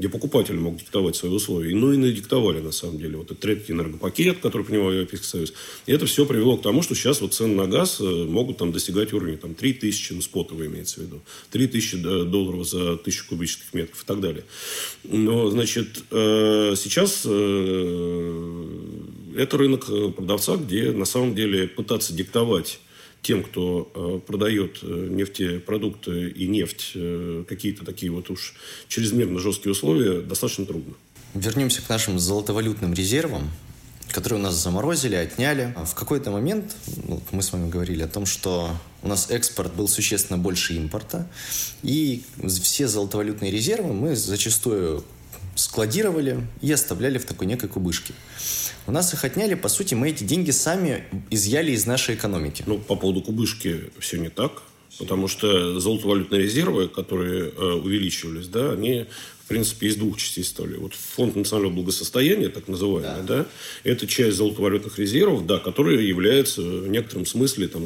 где 0.02 0.08
покупатель 0.08 0.56
мог 0.56 0.78
диктовать 0.78 1.14
свои 1.14 1.30
условия. 1.30 1.72
Ну, 1.76 1.92
и 1.92 1.96
надиктовали, 1.96 2.58
на 2.58 2.72
самом 2.72 2.98
деле. 2.98 3.18
Вот 3.18 3.26
этот 3.26 3.38
третий 3.38 3.72
энергопакет, 3.72 4.40
который 4.40 4.64
принимал 4.64 4.90
Европейский 4.90 5.28
Союз. 5.28 5.52
И 5.86 5.92
это 5.92 6.06
все 6.06 6.26
привело 6.26 6.56
к 6.56 6.62
тому, 6.62 6.82
что 6.82 6.96
сейчас 6.96 7.20
вот 7.20 7.34
цены 7.34 7.54
на 7.54 7.68
газ 7.68 8.00
э, 8.00 8.04
могут 8.04 8.56
там 8.56 8.72
достигать 8.72 9.12
уровня 9.12 9.36
там, 9.36 9.54
3 9.54 9.74
тысячи, 9.74 10.12
ну, 10.12 10.20
спотовый 10.20 10.66
имеется 10.66 10.98
в 10.98 11.04
виду, 11.04 11.20
3 11.52 11.66
тысячи 11.68 11.96
долларов 11.96 12.68
за 12.68 12.96
тысячу 12.96 13.28
кубических 13.28 13.72
метров 13.74 14.02
и 14.02 14.04
так 14.04 14.20
далее. 14.20 14.42
Но, 15.04 15.50
значит, 15.50 16.02
э, 16.10 16.74
сейчас 16.76 17.22
э, 17.24 18.66
это 19.36 19.56
рынок 19.56 19.86
продавца, 20.16 20.56
где 20.56 20.90
на 20.90 21.04
самом 21.04 21.36
деле 21.36 21.68
пытаться 21.68 22.12
диктовать 22.12 22.80
тем, 23.22 23.44
кто 23.44 23.90
э, 23.94 24.20
продает 24.26 24.80
э, 24.82 24.86
нефтепродукты 25.10 26.28
и 26.28 26.48
нефть, 26.48 26.92
э, 26.94 27.44
какие-то 27.48 27.84
такие 27.84 28.10
вот 28.10 28.30
уж 28.30 28.54
чрезмерно 28.88 29.38
жесткие 29.38 29.72
условия, 29.72 30.20
достаточно 30.20 30.66
трудно. 30.66 30.94
Вернемся 31.34 31.82
к 31.82 31.88
нашим 31.88 32.18
золотовалютным 32.18 32.92
резервам, 32.92 33.50
которые 34.10 34.40
у 34.40 34.42
нас 34.42 34.54
заморозили, 34.54 35.14
отняли. 35.14 35.74
В 35.86 35.94
какой-то 35.94 36.30
момент 36.30 36.74
ну, 37.06 37.22
мы 37.30 37.42
с 37.42 37.52
вами 37.52 37.70
говорили 37.70 38.02
о 38.02 38.08
том, 38.08 38.26
что 38.26 38.70
у 39.02 39.08
нас 39.08 39.30
экспорт 39.30 39.72
был 39.72 39.88
существенно 39.88 40.38
больше 40.38 40.74
импорта, 40.74 41.30
и 41.82 42.24
все 42.62 42.88
золотовалютные 42.88 43.52
резервы 43.52 43.94
мы 43.94 44.16
зачастую 44.16 45.04
складировали 45.54 46.46
и 46.60 46.72
оставляли 46.72 47.18
в 47.18 47.24
такой 47.24 47.46
некой 47.46 47.68
кубышке. 47.68 48.14
У 48.86 48.92
нас 48.92 49.12
их 49.14 49.24
отняли, 49.24 49.54
по 49.54 49.68
сути, 49.68 49.94
мы 49.94 50.10
эти 50.10 50.24
деньги 50.24 50.50
сами 50.50 51.04
изъяли 51.30 51.72
из 51.72 51.86
нашей 51.86 52.14
экономики. 52.16 52.64
Ну, 52.66 52.78
по 52.78 52.96
поводу 52.96 53.22
кубышки 53.22 53.90
все 54.00 54.18
не 54.18 54.28
так. 54.28 54.62
Потому 54.98 55.28
что 55.28 55.80
золотовалютные 55.80 56.42
резервы, 56.42 56.88
которые 56.88 57.50
э, 57.50 57.72
увеличивались, 57.72 58.46
да, 58.46 58.72
они, 58.72 59.06
в 59.44 59.48
принципе, 59.48 59.88
из 59.88 59.96
двух 59.96 60.18
частей 60.18 60.44
стали. 60.44 60.76
Вот 60.76 60.92
фонд 60.94 61.34
национального 61.34 61.76
благосостояния, 61.76 62.48
так 62.48 62.68
называемый, 62.68 63.26
да, 63.26 63.38
да 63.38 63.46
это 63.84 64.06
часть 64.06 64.36
золотовалютных 64.36 64.98
резервов, 64.98 65.46
да, 65.46 65.58
которые 65.58 66.06
являются 66.06 66.60
в 66.62 66.88
некотором 66.88 67.26
смысле, 67.26 67.68
там, 67.68 67.82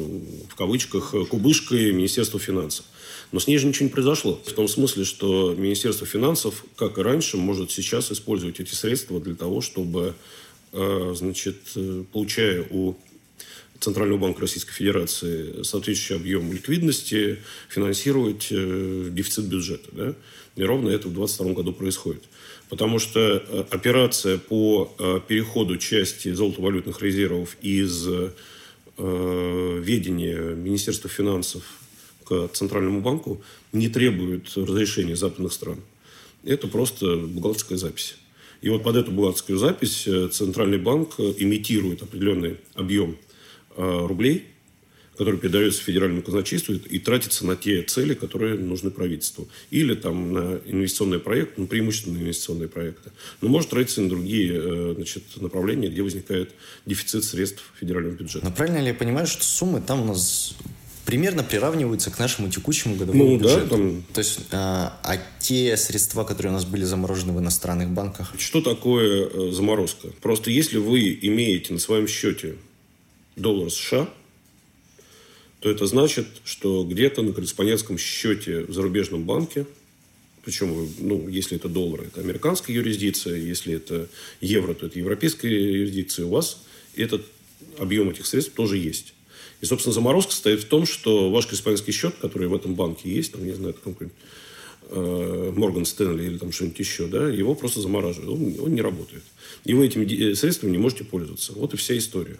в 0.49 0.55
кавычках, 0.55 1.15
кубышкой 1.29 1.91
Министерства 1.93 2.39
финансов. 2.39 2.85
Но 3.31 3.39
с 3.39 3.47
ней 3.47 3.57
же 3.57 3.67
ничего 3.67 3.85
не 3.85 3.91
произошло. 3.91 4.41
В 4.45 4.53
том 4.53 4.67
смысле, 4.67 5.03
что 5.03 5.53
Министерство 5.57 6.05
финансов, 6.07 6.65
как 6.75 6.97
и 6.97 7.01
раньше, 7.01 7.37
может 7.37 7.71
сейчас 7.71 8.11
использовать 8.11 8.59
эти 8.59 8.73
средства 8.73 9.19
для 9.19 9.35
того, 9.35 9.61
чтобы 9.61 10.15
а, 10.73 11.13
значит, 11.15 11.57
э, 11.75 12.03
получая 12.11 12.65
у 12.69 12.95
Центрального 13.79 14.17
банка 14.17 14.41
Российской 14.41 14.73
Федерации 14.73 15.63
соответствующий 15.63 16.15
объем 16.15 16.51
ликвидности, 16.51 17.39
финансировать 17.69 18.47
э, 18.51 19.09
дефицит 19.11 19.45
бюджета. 19.45 19.89
Да? 19.91 20.15
И 20.55 20.63
ровно 20.63 20.89
это 20.89 21.07
в 21.07 21.13
2022 21.13 21.53
году 21.53 21.73
происходит. 21.73 22.23
Потому 22.69 22.99
что 22.99 23.19
э, 23.19 23.65
операция 23.69 24.37
по 24.37 24.91
переходу 25.27 25.77
части 25.77 26.33
золотовалютных 26.33 27.01
резервов 27.01 27.57
из 27.61 28.07
ведения 28.97 30.55
Министерства 30.55 31.07
финансов 31.07 31.63
к 32.23 32.49
Центральному 32.53 33.01
банку 33.01 33.43
не 33.71 33.89
требует 33.89 34.57
разрешения 34.57 35.15
западных 35.15 35.53
стран. 35.53 35.79
Это 36.43 36.67
просто 36.67 37.15
бухгалтерская 37.15 37.77
запись. 37.77 38.15
И 38.61 38.69
вот 38.69 38.83
под 38.83 38.95
эту 38.95 39.11
бухгалтерскую 39.11 39.57
запись 39.57 40.07
э, 40.07 40.29
Центральный 40.29 40.77
банк 40.79 41.15
э, 41.19 41.33
имитирует 41.37 42.01
определенный 42.01 42.57
объем 42.73 43.11
э, 43.11 43.15
рублей, 43.77 44.45
который 45.17 45.39
передается 45.39 45.81
федеральному 45.81 46.21
казначейству 46.21 46.75
и 46.75 46.99
тратится 46.99 47.45
на 47.45 47.55
те 47.55 47.81
цели, 47.81 48.13
которые 48.13 48.55
нужны 48.55 48.91
правительству. 48.91 49.47
Или 49.71 49.95
там 49.95 50.31
на 50.31 50.59
инвестиционные 50.65 51.19
проекты, 51.19 51.61
ну, 51.61 51.67
преимущественно 51.67 52.19
на 52.19 52.23
инвестиционные 52.23 52.69
проекты. 52.69 53.11
Но 53.41 53.49
может 53.49 53.71
тратиться 53.71 54.01
на 54.01 54.09
другие 54.09 54.93
значит, 54.93 55.23
направления, 55.37 55.89
где 55.89 56.03
возникает 56.03 56.51
дефицит 56.85 57.23
средств 57.23 57.63
федерального 57.79 58.13
бюджета. 58.13 58.45
Но 58.45 58.51
правильно 58.51 58.77
ли 58.77 58.87
я 58.87 58.93
понимаю, 58.93 59.25
что 59.25 59.43
суммы 59.43 59.81
там 59.81 60.01
у 60.01 60.05
нас 60.05 60.55
примерно 61.07 61.41
приравниваются 61.41 62.11
к 62.11 62.19
нашему 62.19 62.49
текущему 62.49 62.95
годовому 62.95 63.23
ну, 63.23 63.37
бюджету. 63.37 63.61
Да, 63.61 63.69
там... 63.69 64.03
То 64.13 64.19
есть, 64.19 64.39
а, 64.51 64.99
а 65.03 65.17
те 65.39 65.77
средства, 65.77 66.25
которые 66.25 66.51
у 66.51 66.53
нас 66.53 66.65
были 66.65 66.83
заморожены 66.83 67.31
в 67.31 67.39
иностранных 67.39 67.89
банках? 67.89 68.33
Что 68.37 68.61
такое 68.61 69.29
э, 69.29 69.51
заморозка? 69.51 70.09
Просто 70.21 70.51
если 70.51 70.77
вы 70.77 71.17
имеете 71.21 71.71
на 71.73 71.79
своем 71.79 72.07
счете 72.07 72.55
доллар 73.37 73.71
США, 73.71 74.09
то 75.59 75.69
это 75.69 75.85
значит, 75.85 76.27
что 76.43 76.83
где-то 76.83 77.21
на 77.21 77.33
корреспондентском 77.33 77.97
счете 77.97 78.65
в 78.65 78.73
зарубежном 78.73 79.23
банке, 79.23 79.65
причем, 80.43 80.89
ну, 80.99 81.27
если 81.27 81.57
это 81.57 81.67
доллар, 81.67 82.01
это 82.01 82.21
американская 82.21 82.75
юрисдикция, 82.75 83.35
если 83.35 83.75
это 83.75 84.07
евро, 84.39 84.73
то 84.73 84.85
это 84.85 84.97
европейская 84.97 85.49
юрисдикция, 85.49 86.25
у 86.25 86.29
вас 86.29 86.63
этот 86.95 87.25
объем 87.77 88.09
этих 88.09 88.25
средств 88.25 88.53
тоже 88.53 88.77
есть. 88.77 89.13
И, 89.59 89.65
собственно, 89.65 89.93
заморозка 89.93 90.31
состоит 90.31 90.61
в 90.61 90.67
том, 90.67 90.85
что 90.85 91.31
ваш 91.31 91.47
корреспондентский 91.47 91.91
счет, 91.91 92.15
который 92.21 92.47
в 92.47 92.55
этом 92.55 92.75
банке 92.75 93.09
есть, 93.09 93.33
там, 93.33 93.43
не 93.45 93.53
знаю, 93.53 93.73
какой-нибудь 93.73 94.15
э, 94.89 95.53
Морган 95.55 95.85
Стэнли 95.85 96.25
или 96.25 96.37
там 96.37 96.51
что-нибудь 96.51 96.79
еще, 96.79 97.07
да, 97.07 97.29
его 97.29 97.55
просто 97.55 97.81
замораживают. 97.81 98.29
Он, 98.31 98.65
он 98.65 98.73
не 98.73 98.81
работает. 98.81 99.23
И 99.65 99.73
вы 99.73 99.87
этими 99.87 100.33
средствами 100.33 100.71
не 100.71 100.77
можете 100.77 101.03
пользоваться. 101.03 101.53
Вот 101.53 101.73
и 101.73 101.77
вся 101.77 101.97
история. 101.97 102.37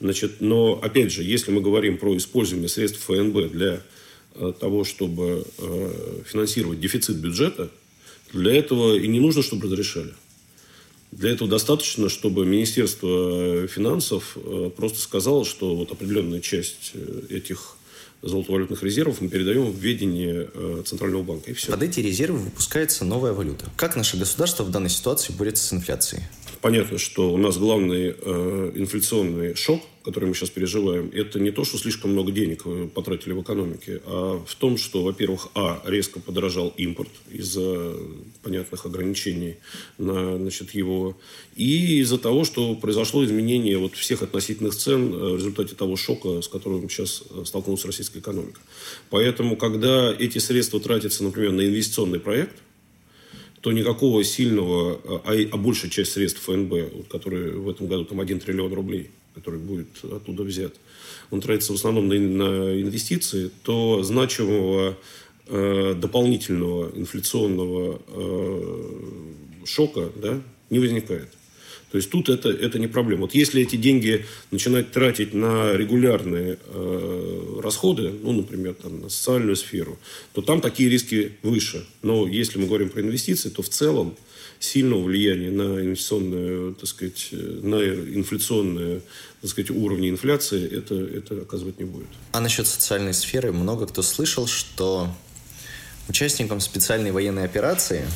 Значит, 0.00 0.40
но, 0.40 0.78
опять 0.82 1.12
же, 1.12 1.22
если 1.22 1.50
мы 1.50 1.60
говорим 1.60 1.98
про 1.98 2.16
использование 2.16 2.68
средств 2.68 3.00
ФНБ 3.04 3.50
для 3.52 3.82
э, 4.34 4.52
того, 4.58 4.84
чтобы 4.84 5.46
э, 5.58 6.22
финансировать 6.26 6.80
дефицит 6.80 7.16
бюджета, 7.16 7.70
для 8.32 8.54
этого 8.54 8.96
и 8.96 9.06
не 9.06 9.20
нужно, 9.20 9.42
чтобы 9.42 9.66
разрешали. 9.66 10.12
Для 11.12 11.30
этого 11.30 11.48
достаточно, 11.48 12.08
чтобы 12.08 12.44
Министерство 12.44 13.66
финансов 13.68 14.36
э, 14.36 14.70
просто 14.76 14.98
сказало, 14.98 15.44
что 15.44 15.74
вот 15.74 15.92
определенная 15.92 16.40
часть 16.40 16.90
э, 16.94 17.22
этих 17.30 17.76
золотовалютных 18.22 18.82
резервов 18.82 19.20
мы 19.20 19.28
передаем 19.28 19.70
в 19.70 19.76
ведение 19.76 20.48
э, 20.52 20.82
Центрального 20.84 21.22
банка. 21.22 21.50
И 21.50 21.54
все. 21.54 21.72
Под 21.72 21.82
эти 21.82 22.00
резервы 22.00 22.38
выпускается 22.38 23.04
новая 23.04 23.32
валюта. 23.32 23.66
Как 23.76 23.96
наше 23.96 24.16
государство 24.16 24.64
в 24.64 24.70
данной 24.70 24.90
ситуации 24.90 25.32
борется 25.32 25.64
с 25.64 25.72
инфляцией? 25.72 26.22
Понятно, 26.66 26.98
что 26.98 27.32
у 27.32 27.36
нас 27.36 27.58
главный 27.58 28.12
э, 28.12 28.72
инфляционный 28.74 29.54
шок– 29.54 29.82
который 30.06 30.26
мы 30.26 30.34
сейчас 30.36 30.50
переживаем, 30.50 31.10
это 31.12 31.40
не 31.40 31.50
то, 31.50 31.64
что 31.64 31.78
слишком 31.78 32.12
много 32.12 32.30
денег 32.30 32.64
вы 32.64 32.86
потратили 32.86 33.32
в 33.32 33.42
экономике, 33.42 34.00
а 34.06 34.40
в 34.46 34.54
том, 34.54 34.76
что, 34.76 35.02
во-первых, 35.02 35.48
а, 35.56 35.82
резко 35.84 36.20
подорожал 36.20 36.72
импорт 36.76 37.10
из-за 37.28 37.92
понятных 38.40 38.86
ограничений 38.86 39.56
на 39.98 40.38
значит, 40.38 40.70
его, 40.76 41.18
и 41.56 41.98
из-за 41.98 42.18
того, 42.18 42.44
что 42.44 42.76
произошло 42.76 43.24
изменение 43.24 43.78
вот 43.78 43.96
всех 43.96 44.22
относительных 44.22 44.76
цен 44.76 45.12
э, 45.12 45.16
в 45.32 45.36
результате 45.38 45.74
того 45.74 45.96
шока, 45.96 46.40
с 46.40 46.46
которым 46.46 46.88
сейчас 46.88 47.24
э, 47.28 47.42
столкнулась 47.44 47.84
российская 47.84 48.20
экономика. 48.20 48.60
Поэтому, 49.10 49.56
когда 49.56 50.14
эти 50.16 50.38
средства 50.38 50.78
тратятся, 50.78 51.24
например, 51.24 51.50
на 51.50 51.66
инвестиционный 51.66 52.20
проект, 52.20 52.54
то 53.66 53.72
никакого 53.72 54.22
сильного, 54.22 55.00
а, 55.24 55.34
а 55.50 55.56
большая 55.56 55.90
часть 55.90 56.12
средств 56.12 56.40
ФНБ, 56.42 57.08
которые 57.08 57.50
в 57.50 57.68
этом 57.68 57.88
году 57.88 58.04
там 58.04 58.20
1 58.20 58.38
триллион 58.38 58.72
рублей, 58.72 59.10
который 59.34 59.58
будет 59.58 59.88
оттуда 60.04 60.44
взят, 60.44 60.74
он 61.32 61.40
тратится 61.40 61.72
в 61.72 61.74
основном 61.74 62.06
на, 62.06 62.14
на 62.14 62.80
инвестиции, 62.80 63.50
то 63.64 64.04
значимого 64.04 64.96
э, 65.48 65.94
дополнительного 65.96 66.96
инфляционного 66.96 68.00
э, 68.06 69.64
шока 69.64 70.12
да, 70.14 70.40
не 70.70 70.78
возникает. 70.78 71.30
То 71.90 71.98
есть 71.98 72.10
тут 72.10 72.28
это, 72.28 72.50
это 72.50 72.78
не 72.78 72.88
проблема. 72.88 73.22
Вот 73.22 73.34
если 73.34 73.62
эти 73.62 73.76
деньги 73.76 74.26
начинать 74.50 74.90
тратить 74.92 75.34
на 75.34 75.72
регулярные 75.72 76.58
э, 76.66 77.60
расходы, 77.62 78.12
ну, 78.22 78.32
например, 78.32 78.74
там, 78.74 79.00
на 79.02 79.08
социальную 79.08 79.56
сферу, 79.56 79.98
то 80.32 80.42
там 80.42 80.60
такие 80.60 80.90
риски 80.90 81.32
выше. 81.42 81.86
Но 82.02 82.26
если 82.26 82.58
мы 82.58 82.66
говорим 82.66 82.90
про 82.90 83.02
инвестиции, 83.02 83.50
то 83.50 83.62
в 83.62 83.68
целом 83.68 84.16
сильного 84.58 85.02
влияния 85.02 85.50
на 85.50 85.80
инвестиционную, 85.80 86.74
так 86.74 86.88
сказать, 86.88 87.28
на 87.32 87.76
инфляционные, 87.76 89.02
так 89.40 89.50
сказать, 89.50 89.70
уровни 89.70 90.08
инфляции 90.08 90.66
это, 90.66 90.94
это 90.94 91.42
оказывать 91.42 91.78
не 91.78 91.84
будет. 91.84 92.08
А 92.32 92.40
насчет 92.40 92.66
социальной 92.66 93.14
сферы 93.14 93.52
много 93.52 93.86
кто 93.86 94.02
слышал, 94.02 94.46
что 94.46 95.08
участникам 96.08 96.60
специальной 96.60 97.12
военной 97.12 97.44
операции 97.44 98.06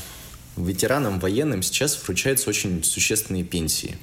ветеранам, 0.64 1.20
военным 1.20 1.62
сейчас 1.62 2.01
вручаются 2.03 2.49
очень 2.51 2.83
существенные 2.85 3.44
пенсии. 3.44 3.96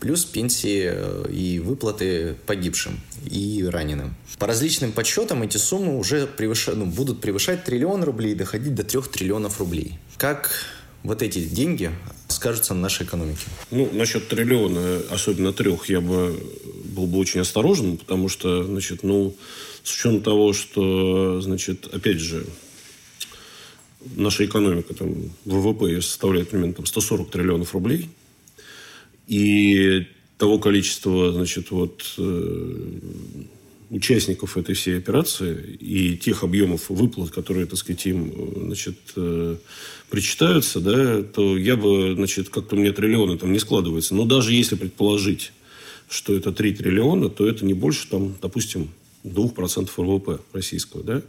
Плюс 0.00 0.24
пенсии 0.24 0.90
э, 0.92 1.30
и 1.30 1.58
выплаты 1.58 2.36
погибшим 2.46 3.00
и 3.24 3.64
раненым. 3.64 4.14
По 4.38 4.46
различным 4.46 4.92
подсчетам 4.92 5.42
эти 5.42 5.56
суммы 5.56 5.98
уже 5.98 6.26
превышают, 6.26 6.78
ну, 6.78 6.86
будут 6.86 7.20
превышать 7.20 7.64
триллион 7.64 8.04
рублей 8.04 8.32
и 8.32 8.34
доходить 8.34 8.74
до 8.74 8.84
трех 8.84 9.08
триллионов 9.08 9.58
рублей. 9.58 9.98
Как 10.16 10.50
вот 11.02 11.22
эти 11.22 11.44
деньги 11.44 11.90
скажутся 12.28 12.74
на 12.74 12.80
нашей 12.80 13.06
экономике? 13.06 13.46
Ну, 13.70 13.88
насчет 13.92 14.28
триллиона, 14.28 15.00
особенно 15.10 15.52
трех, 15.52 15.88
я 15.88 16.00
бы 16.00 16.38
был 16.84 17.06
бы 17.06 17.18
очень 17.18 17.40
осторожен, 17.40 17.96
потому 17.96 18.28
что, 18.28 18.64
значит, 18.64 19.02
ну, 19.02 19.34
с 19.82 19.92
учетом 19.92 20.20
того, 20.20 20.52
что, 20.52 21.40
значит, 21.40 21.86
опять 21.92 22.18
же, 22.18 22.44
наша 24.16 24.44
экономика, 24.44 24.94
там, 24.94 25.14
ВВП 25.44 26.00
составляет 26.00 26.50
примерно 26.50 26.74
там, 26.74 26.86
140 26.86 27.30
триллионов 27.30 27.74
рублей, 27.74 28.08
и 29.26 30.06
того 30.38 30.58
количества, 30.58 31.32
значит, 31.32 31.70
вот, 31.70 32.14
э, 32.18 32.98
участников 33.90 34.56
этой 34.56 34.74
всей 34.74 34.98
операции 34.98 35.76
и 35.80 36.16
тех 36.16 36.42
объемов 36.42 36.90
выплат, 36.90 37.30
которые, 37.30 37.66
так 37.66 37.78
сказать, 37.78 38.04
им, 38.06 38.32
значит, 38.66 38.96
э, 39.16 39.56
причитаются, 40.10 40.80
да, 40.80 41.22
то 41.22 41.56
я 41.56 41.76
бы, 41.76 42.14
значит, 42.14 42.48
как-то 42.48 42.76
у 42.76 42.78
меня 42.78 42.92
триллионы 42.92 43.38
там 43.38 43.52
не 43.52 43.58
складываются. 43.58 44.14
Но 44.14 44.24
даже 44.24 44.52
если 44.52 44.76
предположить, 44.76 45.52
что 46.08 46.34
это 46.34 46.52
3 46.52 46.74
триллиона, 46.74 47.28
то 47.28 47.46
это 47.48 47.64
не 47.64 47.74
больше, 47.74 48.08
там, 48.08 48.36
допустим, 48.40 48.90
2% 49.24 49.90
ВВП 49.96 50.40
российского, 50.52 51.02
да. 51.02 51.22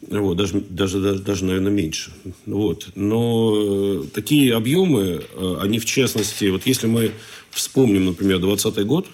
Вот, 0.00 0.36
даже, 0.36 0.60
даже, 0.60 1.00
даже, 1.00 1.20
даже, 1.20 1.44
наверное, 1.44 1.72
меньше. 1.72 2.12
Вот. 2.46 2.88
Но 2.94 3.52
э, 3.56 4.04
такие 4.14 4.54
объемы, 4.54 5.24
э, 5.32 5.56
они 5.60 5.80
в 5.80 5.84
частности, 5.84 6.46
вот 6.46 6.66
если 6.66 6.86
мы 6.86 7.12
вспомним, 7.50 8.06
например, 8.06 8.38
2020 8.38 8.86
год, 8.86 9.06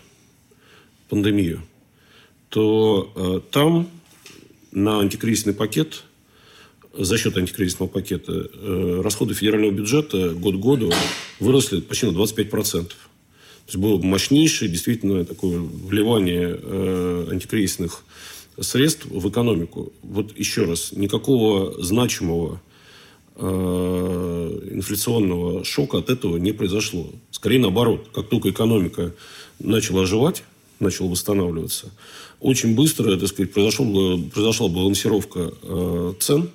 пандемию, 1.08 1.62
то 2.50 3.12
э, 3.16 3.40
там 3.50 3.88
на 4.72 5.00
антикризисный 5.00 5.54
пакет, 5.54 6.04
за 6.96 7.18
счет 7.18 7.36
антикризисного 7.36 7.88
пакета, 7.88 8.48
э, 8.52 9.00
расходы 9.02 9.34
федерального 9.34 9.72
бюджета 9.72 10.30
год 10.30 10.56
к 10.56 10.58
году 10.58 10.92
выросли 11.40 11.80
почти 11.80 12.06
на 12.06 12.10
25%. 12.10 12.88
То 13.64 13.68
есть 13.68 13.78
было 13.78 13.98
мощнейшее 13.98 14.70
действительно 14.70 15.24
такое 15.24 15.58
вливание 15.58 16.58
э, 16.60 17.28
антикризисных 17.30 18.04
средств 18.60 19.06
в 19.06 19.28
экономику. 19.28 19.92
Вот 20.02 20.36
еще 20.38 20.64
раз, 20.64 20.92
никакого 20.92 21.82
значимого 21.82 22.60
э, 23.36 24.68
инфляционного 24.72 25.64
шока 25.64 25.98
от 25.98 26.10
этого 26.10 26.36
не 26.36 26.52
произошло. 26.52 27.06
Скорее 27.30 27.58
наоборот, 27.60 28.08
как 28.14 28.28
только 28.28 28.50
экономика 28.50 29.14
начала 29.58 30.02
оживать, 30.02 30.44
начала 30.80 31.08
восстанавливаться, 31.08 31.90
очень 32.40 32.74
быстро, 32.74 33.16
так 33.16 33.28
сказать, 33.28 33.52
произошел, 33.52 34.20
произошла 34.32 34.68
балансировка 34.68 35.52
э, 35.62 36.14
цен. 36.20 36.50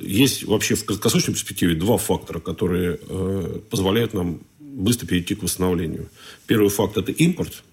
Есть 0.00 0.44
вообще 0.44 0.74
в 0.74 0.84
краткосрочной 0.84 1.34
перспективе 1.34 1.74
два 1.74 1.96
фактора, 1.96 2.38
которые 2.38 2.98
э, 3.00 3.58
позволяют 3.68 4.14
нам 4.14 4.40
быстро 4.60 5.06
перейти 5.06 5.34
к 5.34 5.42
восстановлению. 5.42 6.08
Первый 6.46 6.70
факт– 6.70 6.96
это 6.98 7.12
импорт– 7.12 7.62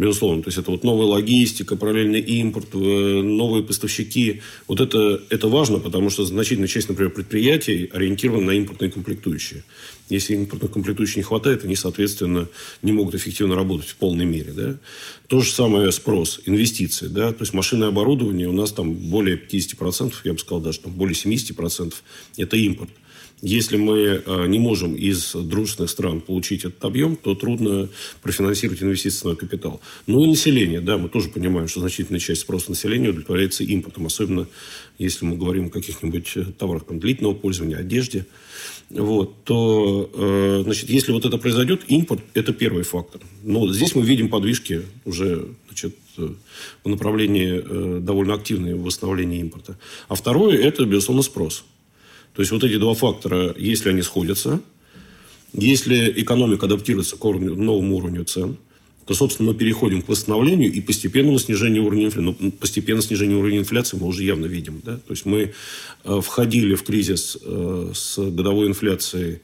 безусловно. 0.00 0.42
То 0.42 0.48
есть, 0.48 0.58
это 0.58 0.70
вот 0.70 0.82
новая 0.82 1.06
логистика, 1.06 1.76
параллельный 1.76 2.20
импорт, 2.20 2.68
э, 2.72 2.78
новые 2.78 3.62
поставщики. 3.62 4.40
Вот 4.66 4.80
это, 4.80 5.22
это 5.28 5.48
важно, 5.48 5.78
потому 5.78 6.10
что 6.10 6.24
значительная 6.24 6.68
часть, 6.68 6.88
например, 6.88 7.12
предприятий 7.12 7.88
ориентирована 7.92 8.46
на 8.46 8.50
импортные 8.52 8.90
комплектующие. 8.90 9.62
Если 10.08 10.34
импортных 10.34 10.72
комплектующих 10.72 11.18
не 11.18 11.22
хватает, 11.22 11.64
они, 11.64 11.76
соответственно, 11.76 12.48
не 12.82 12.92
могут 12.92 13.14
эффективно 13.14 13.54
работать 13.54 13.88
в 13.88 13.96
полной 13.96 14.24
мере. 14.24 14.52
Да? 14.52 14.78
То 15.28 15.40
же 15.40 15.50
самое 15.50 15.92
спрос, 15.92 16.40
инвестиции. 16.46 17.06
Да? 17.06 17.32
То 17.32 17.42
есть, 17.42 17.52
машинное 17.52 17.88
оборудование 17.88 18.48
у 18.48 18.52
нас 18.52 18.72
там 18.72 18.94
более 18.94 19.36
50%, 19.36 20.14
я 20.24 20.32
бы 20.32 20.38
сказал, 20.38 20.60
даже 20.60 20.80
там 20.80 20.92
более 20.92 21.14
70% 21.14 21.94
это 22.38 22.56
импорт. 22.56 22.90
Если 23.42 23.78
мы 23.78 24.22
э, 24.24 24.46
не 24.48 24.58
можем 24.58 24.94
из 24.94 25.32
дружественных 25.34 25.90
стран 25.90 26.20
получить 26.20 26.64
этот 26.66 26.84
объем, 26.84 27.16
то 27.16 27.34
трудно 27.34 27.88
профинансировать 28.20 28.82
инвестиционный 28.82 29.36
капитал. 29.36 29.80
Ну 30.06 30.22
и 30.24 30.26
население, 30.26 30.82
да, 30.82 30.98
мы 30.98 31.08
тоже 31.08 31.30
понимаем, 31.30 31.66
что 31.66 31.80
значительная 31.80 32.20
часть 32.20 32.42
спроса 32.42 32.70
населения 32.70 33.08
удовлетворяется 33.08 33.64
импортом, 33.64 34.04
особенно 34.04 34.46
если 34.98 35.24
мы 35.24 35.38
говорим 35.38 35.66
о 35.66 35.70
каких-нибудь 35.70 36.32
э, 36.36 36.44
товарах 36.58 36.84
там, 36.84 37.00
длительного 37.00 37.32
пользования, 37.32 37.78
одежде. 37.78 38.26
Вот, 38.90 39.44
то, 39.44 40.10
э, 40.12 40.60
значит, 40.64 40.90
если 40.90 41.12
вот 41.12 41.24
это 41.24 41.38
произойдет, 41.38 41.80
импорт– 41.88 42.20
это 42.34 42.52
первый 42.52 42.82
фактор. 42.82 43.22
Но 43.42 43.72
здесь 43.72 43.94
мы 43.94 44.02
видим 44.02 44.28
подвижки 44.28 44.82
уже 45.06 45.48
значит, 45.68 45.96
в 46.16 46.88
направлении 46.88 48.00
довольно 48.00 48.34
активного 48.34 48.76
восстановления 48.82 49.40
импорта. 49.40 49.78
А 50.08 50.14
второе– 50.14 50.58
это, 50.62 50.84
безусловно, 50.84 51.22
спрос. 51.22 51.64
То 52.40 52.42
есть 52.42 52.52
вот 52.52 52.64
эти 52.64 52.78
два 52.78 52.94
фактора, 52.94 53.54
если 53.58 53.90
они 53.90 54.00
сходятся, 54.00 54.62
если 55.52 56.10
экономика 56.22 56.64
адаптируется 56.64 57.18
к 57.18 57.24
уровню, 57.26 57.54
новому 57.54 57.96
уровню 57.96 58.24
цен, 58.24 58.56
то, 59.04 59.12
собственно, 59.12 59.52
мы 59.52 59.58
переходим 59.58 60.00
к 60.00 60.08
восстановлению 60.08 60.72
и 60.72 60.80
постепенному 60.80 61.38
снижению 61.38 61.84
уровня 61.84 62.06
инфляции. 62.06 62.36
Ну, 62.40 62.50
постепенное 62.52 63.02
снижение 63.02 63.36
уровня 63.36 63.58
инфляции 63.58 63.98
мы 63.98 64.06
уже 64.06 64.24
явно 64.24 64.46
видим. 64.46 64.80
Да? 64.82 64.96
То 64.96 65.10
есть 65.10 65.26
мы 65.26 65.52
э, 66.04 66.20
входили 66.22 66.74
в 66.76 66.82
кризис 66.82 67.36
э, 67.42 67.92
с 67.94 68.16
годовой 68.16 68.68
инфляцией, 68.68 69.40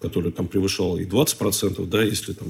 которая 0.00 0.32
там 0.32 0.48
превышала 0.48 0.98
и 0.98 1.04
20%, 1.04 1.86
да, 1.86 2.02
если 2.02 2.32
там 2.32 2.48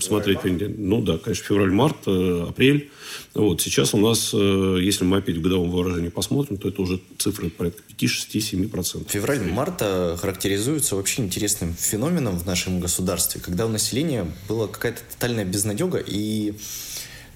смотреть. 0.00 0.38
Ну 0.78 1.02
да, 1.02 1.18
конечно, 1.18 1.44
февраль, 1.44 1.70
март, 1.70 1.96
э, 2.06 2.46
апрель. 2.48 2.90
Вот. 3.34 3.60
Сейчас 3.60 3.94
у 3.94 3.98
нас, 3.98 4.30
э, 4.32 4.78
если 4.80 5.04
мы 5.04 5.18
опять 5.18 5.36
в 5.36 5.42
годовом 5.42 5.70
выражении 5.70 6.08
посмотрим, 6.08 6.56
то 6.56 6.68
это 6.68 6.80
уже 6.82 7.00
цифры 7.18 7.50
порядка 7.50 7.82
5-6-7%. 7.88 9.08
Февраль-март 9.08 9.80
характеризуется 10.18 10.96
вообще 10.96 11.22
интересным 11.22 11.74
феноменом 11.74 12.38
в 12.38 12.46
нашем 12.46 12.80
государстве, 12.80 13.40
когда 13.40 13.66
у 13.66 13.68
населения 13.68 14.26
была 14.48 14.66
какая-то 14.66 15.00
тотальная 15.12 15.44
безнадега, 15.44 15.98
и 15.98 16.54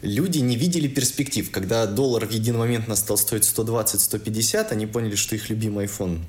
люди 0.02 0.38
не 0.38 0.56
видели 0.56 0.88
перспектив. 0.88 1.50
Когда 1.50 1.86
доллар 1.86 2.26
в 2.26 2.30
един 2.30 2.56
момент 2.56 2.96
стал 2.96 3.18
стоить 3.18 3.42
120-150, 3.42 4.68
они 4.70 4.86
поняли, 4.86 5.14
что 5.14 5.34
их 5.34 5.50
любимый 5.50 5.86
iPhone 5.86 6.20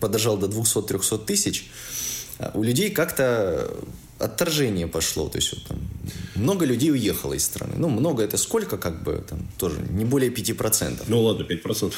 подорожал 0.00 0.36
до 0.36 0.46
200-300 0.46 1.24
тысяч, 1.24 1.70
у 2.54 2.62
людей 2.62 2.90
как-то 2.90 3.70
отторжение 4.20 4.86
пошло. 4.86 5.28
То 5.28 5.38
есть 5.38 5.52
вот, 5.52 5.64
там, 5.64 5.78
много 6.34 6.64
людей 6.64 6.90
уехало 6.90 7.34
из 7.34 7.44
страны. 7.44 7.74
Ну, 7.76 7.88
много 7.88 8.22
это 8.22 8.36
сколько, 8.36 8.76
как 8.78 9.02
бы, 9.02 9.24
там, 9.28 9.48
тоже 9.58 9.76
не 9.90 10.04
более 10.04 10.30
5%. 10.30 11.02
Ну, 11.08 11.22
ладно, 11.22 11.44
5%. 11.44 11.92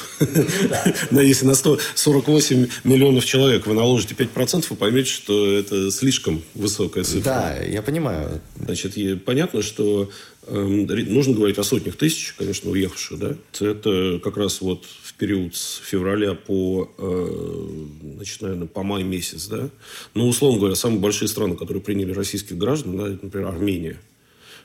Но 1.11 1.21
если 1.21 1.45
на 1.45 1.55
148 1.55 2.67
миллионов 2.83 3.25
человек 3.25 3.67
вы 3.67 3.73
наложите 3.73 4.15
5%, 4.15 4.65
вы 4.69 4.75
поймете, 4.75 5.09
что 5.09 5.51
это 5.51 5.91
слишком 5.91 6.41
высокая 6.55 7.03
цифра. 7.03 7.23
Да, 7.23 7.57
я 7.57 7.81
понимаю. 7.81 8.41
Значит, 8.59 9.23
понятно, 9.25 9.61
что 9.61 10.09
нужно 10.47 11.33
говорить 11.33 11.57
о 11.57 11.63
сотнях 11.63 11.95
тысяч, 11.95 12.33
конечно, 12.37 12.69
уехавших, 12.71 13.19
да. 13.19 13.35
Это 13.59 14.19
как 14.23 14.37
раз 14.37 14.61
вот 14.61 14.85
в 14.85 15.13
период 15.13 15.55
с 15.55 15.81
февраля 15.83 16.33
по, 16.33 16.91
э, 16.97 18.15
значит, 18.15 18.41
наверное, 18.41 18.67
по 18.67 18.83
май 18.83 19.03
месяц, 19.03 19.47
да. 19.47 19.69
Ну, 20.13 20.27
условно 20.27 20.59
говоря, 20.59 20.75
самые 20.75 20.99
большие 20.99 21.27
страны, 21.27 21.55
которые 21.55 21.81
приняли 21.81 22.11
российских 22.11 22.57
граждан, 22.57 22.97
да, 22.97 23.17
например, 23.21 23.47
Армения. 23.47 23.99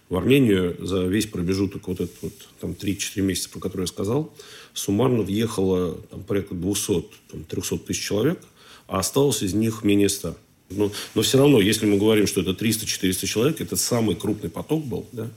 В 0.08 0.16
Армению 0.16 0.76
за 0.84 1.04
весь 1.04 1.26
промежуток 1.26 1.86
вот 1.86 2.00
этот 2.00 2.16
вот, 2.22 2.32
там 2.60 2.70
3-4 2.72 3.20
месяца, 3.20 3.50
про 3.50 3.60
который 3.60 3.82
я 3.82 3.86
сказал, 3.86 4.32
суммарно 4.72 5.22
въехало 5.22 5.96
там, 6.10 6.22
порядка 6.22 6.54
200-300 6.54 7.78
тысяч 7.86 8.02
человек, 8.02 8.40
а 8.86 9.00
осталось 9.00 9.42
из 9.42 9.52
них 9.52 9.84
менее 9.84 10.08
100. 10.08 10.34
Но, 10.70 10.90
но 11.14 11.22
все 11.22 11.38
равно, 11.38 11.60
если 11.60 11.86
мы 11.86 11.98
говорим, 11.98 12.26
что 12.26 12.40
это 12.40 12.50
300-400 12.50 13.26
человек, 13.26 13.60
это 13.60 13.76
самый 13.76 14.16
крупный 14.16 14.50
поток 14.50 14.84
был, 14.84 15.06
да, 15.12 15.28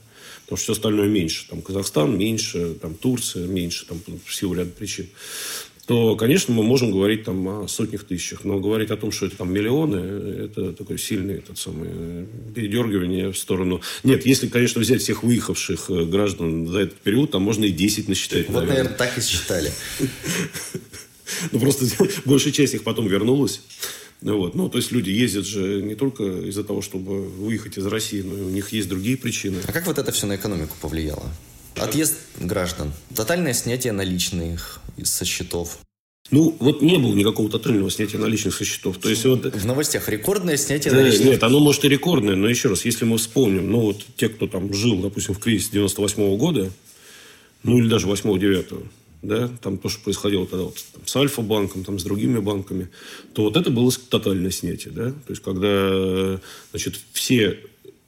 потому 0.42 0.56
что 0.56 0.64
все 0.64 0.72
остальное 0.72 1.08
меньше. 1.08 1.48
Там 1.48 1.62
Казахстан 1.62 2.16
меньше, 2.18 2.74
там 2.74 2.94
Турция 2.94 3.46
меньше, 3.46 3.86
там 3.86 4.00
в 4.24 4.34
силу 4.34 4.54
ряда 4.54 4.70
причин 4.70 5.08
то, 5.86 6.14
конечно, 6.14 6.54
мы 6.54 6.62
можем 6.62 6.92
говорить 6.92 7.24
там 7.24 7.46
о 7.48 7.68
сотнях 7.68 8.04
тысячах. 8.04 8.44
Но 8.44 8.60
говорить 8.60 8.90
о 8.90 8.96
том, 8.96 9.10
что 9.10 9.26
это 9.26 9.36
там 9.36 9.52
миллионы, 9.52 9.96
это 10.44 10.72
такое 10.72 10.96
сильное 10.96 11.38
этот 11.38 11.58
самый, 11.58 12.26
передергивание 12.54 13.32
в 13.32 13.36
сторону... 13.36 13.80
Нет, 14.04 14.24
если, 14.24 14.48
конечно, 14.48 14.80
взять 14.80 15.02
всех 15.02 15.24
выехавших 15.24 15.90
э, 15.90 16.04
граждан 16.04 16.68
за 16.68 16.80
этот 16.80 16.98
период, 16.98 17.32
там 17.32 17.42
можно 17.42 17.64
и 17.64 17.72
10 17.72 18.08
насчитать. 18.08 18.48
Вот, 18.48 18.60
наверное, 18.60 18.84
наверное 18.84 18.96
так 18.96 19.18
и 19.18 19.20
считали. 19.20 19.70
Ну, 21.50 21.58
просто 21.60 21.86
большая 22.26 22.52
часть 22.52 22.74
их 22.74 22.84
потом 22.84 23.08
вернулась. 23.08 23.62
Вот. 24.22 24.54
Ну, 24.54 24.68
то 24.68 24.78
есть 24.78 24.92
люди 24.92 25.10
ездят 25.10 25.46
же 25.46 25.82
не 25.82 25.94
только 25.94 26.24
из-за 26.48 26.64
того, 26.64 26.80
чтобы 26.80 27.22
выехать 27.28 27.76
из 27.76 27.86
России, 27.86 28.22
но 28.22 28.36
и 28.36 28.40
у 28.42 28.50
них 28.50 28.72
есть 28.72 28.88
другие 28.88 29.16
причины. 29.16 29.58
А 29.66 29.72
как 29.72 29.86
вот 29.86 29.98
это 29.98 30.12
все 30.12 30.26
на 30.26 30.36
экономику 30.36 30.76
повлияло? 30.80 31.28
Отъезд 31.76 32.14
граждан, 32.38 32.92
тотальное 33.14 33.54
снятие 33.54 33.92
наличных 33.92 34.80
со 35.02 35.24
счетов. 35.24 35.78
Ну, 36.30 36.56
вот 36.60 36.80
не 36.80 36.96
было 36.98 37.14
никакого 37.14 37.50
тотального 37.50 37.90
снятия 37.90 38.18
наличных 38.18 38.54
со 38.54 38.64
счетов. 38.64 38.96
То 38.98 39.10
есть, 39.10 39.24
вот... 39.24 39.44
В 39.44 39.66
новостях 39.66 40.08
рекордное 40.08 40.56
снятие 40.56 40.92
да, 40.92 41.00
наличных. 41.00 41.26
Нет, 41.26 41.42
оно 41.42 41.60
может 41.60 41.84
и 41.84 41.88
рекордное, 41.88 42.36
но 42.36 42.48
еще 42.48 42.68
раз, 42.68 42.84
если 42.84 43.04
мы 43.04 43.18
вспомним, 43.18 43.70
ну, 43.70 43.80
вот 43.80 44.02
те, 44.16 44.28
кто 44.28 44.46
там 44.46 44.72
жил, 44.72 44.96
допустим, 45.02 45.34
в 45.34 45.40
кризисе 45.40 45.72
98 45.72 46.22
-го 46.22 46.36
года, 46.36 46.70
ну, 47.64 47.78
или 47.78 47.88
даже 47.88 48.06
8-9, 48.06 48.82
да, 49.22 49.48
там 49.60 49.78
то, 49.78 49.88
что 49.88 50.02
происходило 50.02 50.46
тогда 50.46 50.64
вот, 50.64 50.76
там, 50.92 51.06
с 51.06 51.16
Альфа-банком, 51.16 51.84
там, 51.84 51.98
с 51.98 52.04
другими 52.04 52.40
банками, 52.40 52.88
то 53.32 53.42
вот 53.42 53.56
это 53.56 53.70
было 53.70 53.90
тотальное 53.92 54.50
снятие, 54.50 54.92
да, 54.92 55.10
то 55.10 55.30
есть, 55.30 55.42
когда, 55.42 56.40
значит, 56.70 56.98
все 57.12 57.58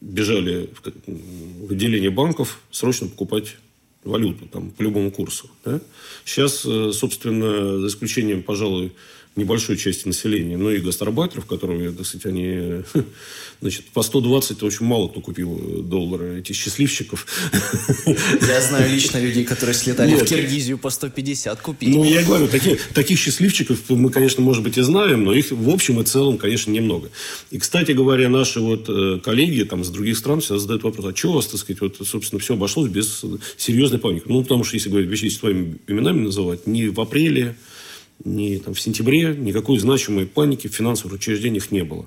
бежали 0.00 0.68
в 1.06 1.72
отделение 1.72 2.10
банков 2.10 2.60
срочно 2.70 3.08
покупать 3.08 3.56
валюту 4.04 4.46
там, 4.46 4.70
по 4.70 4.82
любому 4.82 5.10
курсу. 5.10 5.50
Да? 5.64 5.80
Сейчас, 6.24 6.64
э, 6.66 6.92
собственно, 6.92 7.78
за 7.78 7.86
исключением, 7.86 8.42
пожалуй, 8.42 8.92
небольшой 9.36 9.76
части 9.76 10.06
населения, 10.06 10.56
но 10.56 10.70
и 10.70 10.78
гастарбайтеров, 10.78 11.46
которые, 11.46 11.90
так 11.90 12.06
сказать, 12.06 12.26
они, 12.26 12.82
значит, 13.60 13.86
по 13.86 14.02
120 14.02 14.62
очень 14.62 14.86
мало 14.86 15.08
кто 15.08 15.20
купил 15.20 15.82
доллары, 15.82 16.38
этих 16.38 16.54
счастливчиков. 16.54 17.26
Я 18.06 18.60
знаю 18.60 18.90
лично 18.90 19.18
людей, 19.18 19.44
которые 19.44 19.74
слетали 19.74 20.12
Нет. 20.12 20.22
в 20.22 20.24
Киргизию 20.26 20.78
по 20.78 20.90
150 20.90 21.60
купили. 21.60 21.90
Ну, 21.90 22.04
я 22.04 22.22
говорю, 22.22 22.46
таких, 22.48 22.80
таких 22.94 23.18
счастливчиков 23.18 23.78
мы, 23.88 24.10
конечно, 24.10 24.42
может 24.42 24.62
быть, 24.62 24.78
и 24.78 24.82
знаем, 24.82 25.24
но 25.24 25.32
их 25.32 25.50
в 25.50 25.68
общем 25.68 26.00
и 26.00 26.04
целом, 26.04 26.38
конечно, 26.38 26.70
немного. 26.70 27.10
И, 27.50 27.58
кстати 27.58 27.92
говоря, 27.92 28.28
наши 28.28 28.60
вот 28.60 28.88
э, 28.88 29.20
коллеги 29.22 29.64
там 29.64 29.84
с 29.84 29.88
других 29.88 30.16
стран 30.16 30.40
всегда 30.40 30.58
задают 30.58 30.84
вопрос, 30.84 31.12
а 31.12 31.16
что 31.16 31.30
у 31.30 31.32
вас, 31.34 31.46
так 31.46 31.60
сказать, 31.60 31.80
вот, 31.80 31.96
собственно, 32.06 32.40
все 32.40 32.54
обошлось 32.54 32.90
без 32.90 33.24
серьезной 33.56 33.98
паники? 33.98 34.24
Ну, 34.26 34.42
потому 34.42 34.62
что, 34.64 34.76
если 34.76 34.90
говорить 34.90 35.10
вещи 35.10 35.28
своими 35.28 35.78
именами 35.88 36.20
называть, 36.20 36.66
не 36.66 36.88
в 36.88 37.00
апреле, 37.00 37.56
ни 38.24 38.56
там, 38.58 38.74
в 38.74 38.80
сентябре 38.80 39.34
никакой 39.36 39.78
значимой 39.78 40.26
паники 40.26 40.68
в 40.68 40.74
финансовых 40.74 41.14
учреждениях 41.14 41.70
не 41.70 41.84
было. 41.84 42.06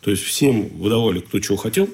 То 0.00 0.10
есть 0.10 0.22
всем 0.22 0.68
выдавали 0.68 1.20
кто 1.20 1.40
чего 1.40 1.56
хотел, 1.56 1.88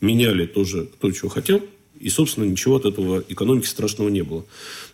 меняли 0.00 0.46
тоже 0.46 0.86
кто 0.86 1.10
чего 1.12 1.28
хотел, 1.28 1.62
и, 2.00 2.08
собственно, 2.08 2.44
ничего 2.44 2.76
от 2.76 2.84
этого 2.84 3.22
экономики 3.28 3.66
страшного 3.66 4.08
не 4.08 4.22
было. 4.22 4.44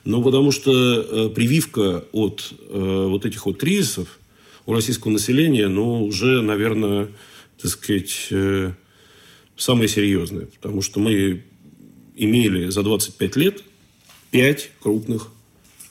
Но 0.05 0.23
потому 0.23 0.53
что 0.53 0.73
э, 0.73 1.29
прививка 1.31 2.05
от 2.13 2.53
э, 2.69 3.07
вот 3.09 3.25
этих 3.25 3.47
вот 3.47 3.59
кризисов 3.59 4.19
у 4.67 4.75
российского 4.75 5.13
населения, 5.13 5.69
ну, 5.69 6.05
уже, 6.05 6.43
наверное, 6.43 7.09
так 7.61 7.71
сказать, 7.71 8.29
э, 8.31 8.73
самая 9.57 9.89
серьезная. 9.89 10.47
Потому 10.61 10.83
что 10.83 11.01
мы 11.01 11.45
имели 12.15 12.69
за 12.69 12.83
25 12.83 13.37
лет 13.37 13.65
5 14.31 14.71
крупных 14.81 15.29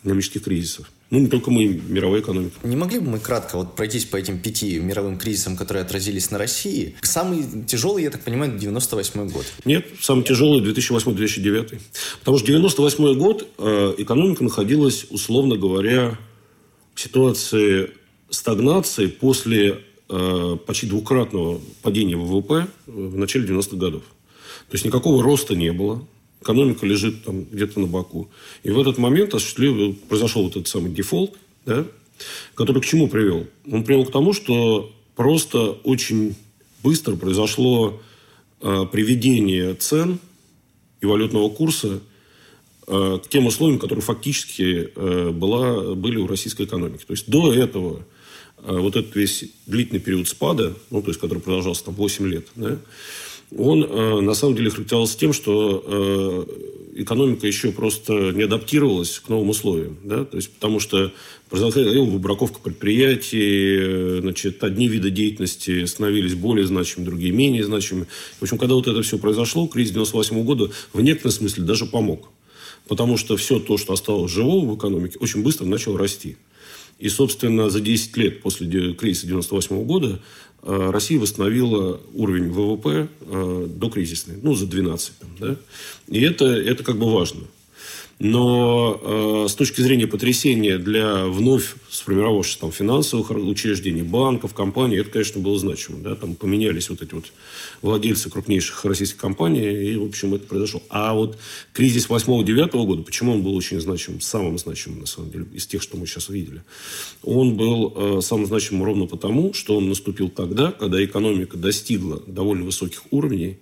экономических 0.02 0.43
кризисов. 0.43 0.91
Ну, 1.10 1.20
не 1.20 1.28
только 1.28 1.52
мы, 1.52 1.67
мировая 1.67 2.22
экономика. 2.22 2.56
Не 2.63 2.76
могли 2.76 3.00
бы 3.00 3.12
мы 3.12 3.20
кратко 3.20 3.58
вот 3.58 3.76
пройтись 3.76 4.04
по 4.04 4.17
этим 4.17 4.39
пяти 4.39 4.78
мировым 4.80 5.17
кризисам, 5.17 5.56
которые 5.56 5.84
отразились 5.84 6.32
на 6.32 6.38
России? 6.38 6.96
Самый 7.02 7.46
тяжелый, 7.65 8.04
я 8.04 8.10
так 8.10 8.24
понимаю, 8.24 8.58
98 8.58 9.30
год. 9.30 9.46
Нет, 9.63 9.86
самый 10.02 10.24
тяжелый 10.24 10.62
2008-2009. 10.62 11.80
Потому 12.20 12.38
что 12.38 12.48
98 12.48 13.17
год 13.17 13.48
э, 13.58 13.96
экономика 14.00 14.43
находилась, 14.43 15.06
условно 15.10 15.56
говоря, 15.56 16.20
в 16.93 17.00
ситуации 17.00 17.91
стагнации 18.30 19.08
после 19.08 19.80
э, 20.10 20.58
почти 20.65 20.88
двукратного 20.88 21.62
падения 21.84 22.17
ВВП 22.17 22.67
в 22.86 23.15
начале 23.15 23.48
90-х 23.48 23.78
годов. 23.78 24.04
То 24.70 24.74
есть 24.74 24.84
никакого 24.84 25.24
роста 25.24 25.56
не 25.56 25.72
было 25.72 26.06
экономика 26.41 26.86
лежит 26.86 27.23
там 27.23 27.45
где-то 27.45 27.80
на 27.80 27.88
боку. 27.88 28.30
И 28.63 28.69
в 28.69 28.80
этот 28.80 28.97
момент 28.97 29.32
произошел 29.32 30.43
вот 30.43 30.52
этот 30.52 30.67
самый 30.67 30.91
дефолт, 30.91 31.38
да, 31.65 31.86
который 32.56 32.82
к 32.82 32.86
чему 32.86 33.08
привел? 33.08 33.47
Он 33.71 33.84
привел 33.84 34.06
к 34.06 34.12
тому, 34.12 34.34
что 34.34 34.91
просто 35.15 35.71
очень 35.84 36.36
быстро 36.84 37.15
произошло 37.15 38.02
э, 38.62 38.86
приведение 38.91 39.73
цен 39.76 40.19
и 41.02 41.06
валютного 41.06 41.50
курса 41.50 42.00
э, 42.88 43.19
к 43.23 43.30
тем 43.30 43.47
условиям, 43.47 43.80
которые 43.80 44.04
фактически 44.04 44.91
э, 44.95 45.32
была, 45.32 45.95
были 45.95 46.17
у 46.17 46.28
российской 46.28 46.65
экономики. 46.65 47.04
То 47.06 47.13
есть 47.13 47.30
до 47.30 47.54
этого 47.54 48.06
э, 48.60 48.78
вот 48.78 48.95
этот 48.95 49.15
весь 49.15 49.45
длительный 49.65 50.00
период 50.00 50.28
спада, 50.28 50.76
ну, 50.89 51.02
то 51.02 51.10
есть, 51.10 51.19
который 51.19 51.39
продолжался 51.39 51.86
там 51.86 51.95
8 51.95 52.28
лет, 52.28 52.47
да, 52.56 52.78
он 53.56 53.84
э, 53.84 54.22
на 54.22 54.34
самом 54.34 54.56
деле 54.56 54.70
характеризовался 54.70 55.18
тем, 55.18 55.32
что 55.32 55.84
э, 55.86 57.02
экономика 57.02 57.48
еще 57.48 57.72
просто 57.72 58.32
не 58.32 58.44
адаптировалась 58.44 59.20
к 59.20 59.30
новым 59.30 59.50
условиям. 59.50 59.98
Да? 60.04 60.26
То 60.26 60.38
есть, 60.38 60.52
потому 60.52 60.80
что 60.80 61.14
произошла 61.50 61.84
выбраковка 61.84 62.60
предприятий, 62.60 63.78
э, 63.80 64.20
значит, 64.22 64.64
одни 64.64 64.88
виды 64.88 65.12
деятельности 65.12 65.86
становились 65.86 66.36
более 66.36 66.66
значимыми, 66.66 67.06
другие 67.06 67.32
менее 67.32 67.64
значимыми. 67.64 68.08
В 68.40 68.44
общем, 68.44 68.58
когда 68.58 68.76
вот 68.76 68.88
это 68.88 69.02
все 69.02 69.18
произошло, 69.18 69.68
кризис 69.68 69.94
98 69.94 70.44
года 70.44 70.70
в 70.92 71.02
некотором 71.02 71.32
смысле 71.32 71.64
даже 71.64 71.86
помог. 71.86 72.30
Потому 72.88 73.18
что 73.18 73.38
все 73.38 73.60
то, 73.60 73.78
что 73.78 73.94
осталось 73.94 74.32
живого 74.32 74.74
в 74.74 74.78
экономике, 74.78 75.18
очень 75.20 75.44
быстро 75.44 75.66
начало 75.66 75.98
расти. 75.98 76.38
И, 77.00 77.10
собственно, 77.10 77.70
за 77.70 77.80
10 77.80 78.18
лет 78.18 78.42
после 78.42 78.68
кризиса 78.94 79.28
1998 79.28 79.84
года 79.84 80.20
э, 80.64 80.90
Россия 80.92 81.20
восстановила 81.20 82.00
уровень 82.14 82.50
ВВП 82.50 83.08
э, 83.22 83.68
до 83.70 83.90
кризисный, 83.90 84.36
ну, 84.42 84.56
за 84.56 84.66
12. 84.66 85.12
Там, 85.20 85.30
да? 85.40 85.56
И 86.08 86.22
это, 86.22 86.46
это 86.46 86.84
как 86.84 86.98
бы 86.98 87.12
важно. 87.12 87.42
Но 88.19 88.99
э, 88.99 89.47
с 89.47 89.53
точки 89.53 89.82
зрения 89.82 90.08
потрясения 90.08 90.80
для 90.80 91.25
вновь 91.25 91.75
сформировавшихся 91.91 92.60
там, 92.60 92.71
финансовых 92.71 93.30
учреждений, 93.30 94.01
банков, 94.01 94.56
компаний, 94.56 94.97
это, 94.97 95.12
конечно, 95.12 95.39
было 95.39 95.60
значимо. 95.60 95.99
Да? 95.99 96.15
Там 96.15 96.34
поменялись 96.34 96.89
вот 96.89 97.03
эти 97.03 97.13
вот 97.13 97.25
владельцы 97.84 98.32
крупнейших 98.32 98.84
российских 98.86 99.17
компаний, 99.17 99.91
и, 99.91 99.95
в 99.97 100.06
общем, 100.06 100.34
это 100.34 100.47
произошло. 100.47 100.82
А 100.89 101.13
вот 101.13 101.38
кризис 101.73 102.08
8-9 102.10 102.86
года, 102.86 103.03
почему 103.03 103.34
он 103.34 103.43
был 103.43 103.56
очень 103.56 103.80
значимым, 103.80 104.19
самым 104.19 104.58
значимым, 104.58 105.01
на 105.01 105.06
самом 105.06 105.30
деле, 105.30 105.45
из 105.53 105.67
тех, 105.67 105.84
что 105.84 105.95
мы 105.95 106.08
сейчас 106.08 106.30
видели? 106.30 106.63
Он 107.21 107.56
был 107.56 107.93
э, 107.95 108.21
самым 108.21 108.47
значимым 108.47 108.84
ровно 108.84 109.06
потому, 109.06 109.53
что 109.53 109.77
он 109.77 109.89
наступил 109.89 110.30
тогда, 110.30 110.71
когда 110.71 111.03
экономика 111.06 111.56
достигла 111.56 112.23
довольно 112.25 112.65
высоких 112.65 113.03
уровней, 113.12 113.60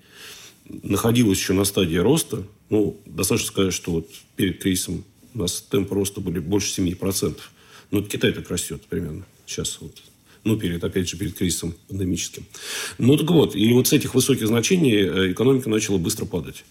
находилась 0.68 1.40
еще 1.40 1.54
на 1.54 1.66
стадии 1.66 1.98
роста, 1.98 2.44
ну, 2.70 3.00
достаточно 3.06 3.52
сказать, 3.52 3.74
что 3.74 3.92
вот 3.92 4.10
перед 4.36 4.62
кризисом 4.62 5.04
у 5.34 5.40
нас 5.40 5.62
темпы 5.62 5.96
роста 5.96 6.22
были 6.22 6.40
больше 6.40 6.82
7%. 6.82 7.38
Ну, 7.92 8.04
Китай 8.04 8.32
так 8.32 8.50
растет 8.50 8.82
примерно 8.90 9.26
сейчас. 9.46 9.78
Вот. 9.82 9.96
Ну, 10.44 10.58
перед, 10.58 10.84
опять 10.84 11.10
же, 11.10 11.18
перед 11.18 11.36
кризисом 11.36 11.76
пандемическим. 11.88 12.46
Ну, 12.98 13.18
так 13.18 13.30
вот, 13.30 13.56
и 13.56 13.74
вот 13.74 13.88
с 13.88 13.94
этих 13.94 14.16
высоких 14.16 14.48
значений 14.48 14.96
э, 14.96 15.32
экономика 15.32 15.70
начала 15.70 15.98
быстро 15.98 16.26
падать. 16.26 16.64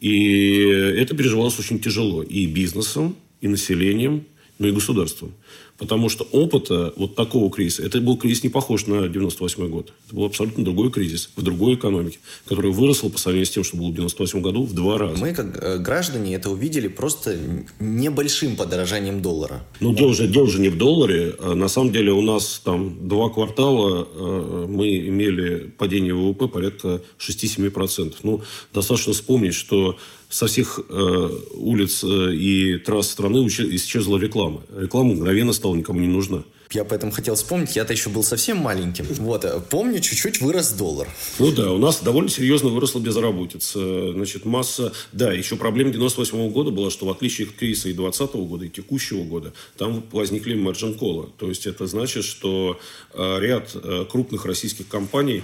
И 0.00 0.58
это 0.66 1.16
переживалось 1.16 1.58
очень 1.58 1.78
тяжело 1.78 2.22
и 2.22 2.46
бизнесом, 2.46 3.16
и 3.40 3.48
населением, 3.48 4.24
но 4.62 4.68
и 4.68 4.72
государством. 4.72 5.32
Потому 5.76 6.08
что 6.08 6.24
опыта 6.30 6.92
вот 6.96 7.16
такого 7.16 7.50
кризиса, 7.50 7.82
это 7.82 8.00
был 8.00 8.16
кризис 8.16 8.44
не 8.44 8.48
похож 8.48 8.86
на 8.86 9.08
98 9.08 9.68
год. 9.68 9.92
Это 10.06 10.14
был 10.14 10.24
абсолютно 10.24 10.64
другой 10.64 10.92
кризис 10.92 11.30
в 11.34 11.42
другой 11.42 11.74
экономике, 11.74 12.18
которая 12.46 12.72
выросла 12.72 13.08
по 13.08 13.18
сравнению 13.18 13.46
с 13.46 13.50
тем, 13.50 13.64
что 13.64 13.76
было 13.76 13.88
в 13.88 13.94
98 13.94 14.40
году 14.40 14.62
в 14.62 14.72
два 14.72 14.98
раза. 14.98 15.18
Мы, 15.18 15.34
как 15.34 15.60
э, 15.60 15.78
граждане, 15.78 16.36
это 16.36 16.50
увидели 16.50 16.86
просто 16.86 17.36
небольшим 17.80 18.54
подорожанием 18.54 19.20
доллара. 19.22 19.64
Ну, 19.80 19.92
дело 19.92 20.14
же, 20.14 20.28
дело 20.28 20.48
же 20.48 20.60
не 20.60 20.68
в 20.68 20.78
долларе. 20.78 21.34
А 21.40 21.54
на 21.54 21.66
самом 21.66 21.90
деле 21.90 22.12
у 22.12 22.22
нас 22.22 22.60
там 22.64 23.08
два 23.08 23.28
квартала 23.30 24.06
э, 24.14 24.66
мы 24.68 24.98
имели 24.98 25.72
падение 25.76 26.14
ВВП 26.14 26.46
порядка 26.46 27.02
6-7%. 27.18 28.14
Ну, 28.22 28.42
достаточно 28.72 29.12
вспомнить, 29.14 29.54
что 29.54 29.98
со 30.32 30.46
всех 30.46 30.80
э, 30.88 31.28
улиц 31.52 32.02
э, 32.02 32.34
и 32.34 32.78
трасс 32.78 33.10
страны 33.10 33.46
исчезла 33.46 34.16
реклама. 34.16 34.62
Реклама 34.74 35.12
мгновенно 35.12 35.52
стала 35.52 35.74
никому 35.74 36.00
не 36.00 36.06
нужна. 36.06 36.42
Я 36.70 36.84
поэтому 36.84 37.12
хотел 37.12 37.34
вспомнить, 37.34 37.76
я-то 37.76 37.92
еще 37.92 38.08
был 38.08 38.24
совсем 38.24 38.56
маленьким. 38.56 39.04
Вот, 39.18 39.44
э, 39.44 39.60
помню, 39.68 40.00
чуть-чуть 40.00 40.40
вырос 40.40 40.72
доллар. 40.72 41.06
Ну 41.38 41.52
да, 41.52 41.70
у 41.70 41.76
нас 41.76 42.00
довольно 42.00 42.30
серьезно 42.30 42.70
выросла 42.70 43.00
безработица. 43.00 44.12
Значит, 44.12 44.46
масса... 44.46 44.94
Да, 45.12 45.34
еще 45.34 45.56
проблема 45.56 45.90
98 45.90 46.38
-го 46.38 46.50
года 46.50 46.70
была, 46.70 46.90
что 46.90 47.04
в 47.04 47.10
отличие 47.10 47.48
от 47.48 47.52
кризиса 47.52 47.90
и 47.90 47.92
20 47.92 48.30
-го 48.30 48.46
года, 48.46 48.64
и 48.64 48.70
текущего 48.70 49.24
года, 49.24 49.52
там 49.76 50.02
возникли 50.12 50.56
margin 50.56 50.94
колы. 50.94 51.28
То 51.36 51.50
есть, 51.50 51.66
это 51.66 51.86
значит, 51.86 52.24
что 52.24 52.80
э, 53.12 53.38
ряд 53.38 53.76
крупных 54.10 54.46
российских 54.46 54.88
компаний 54.88 55.42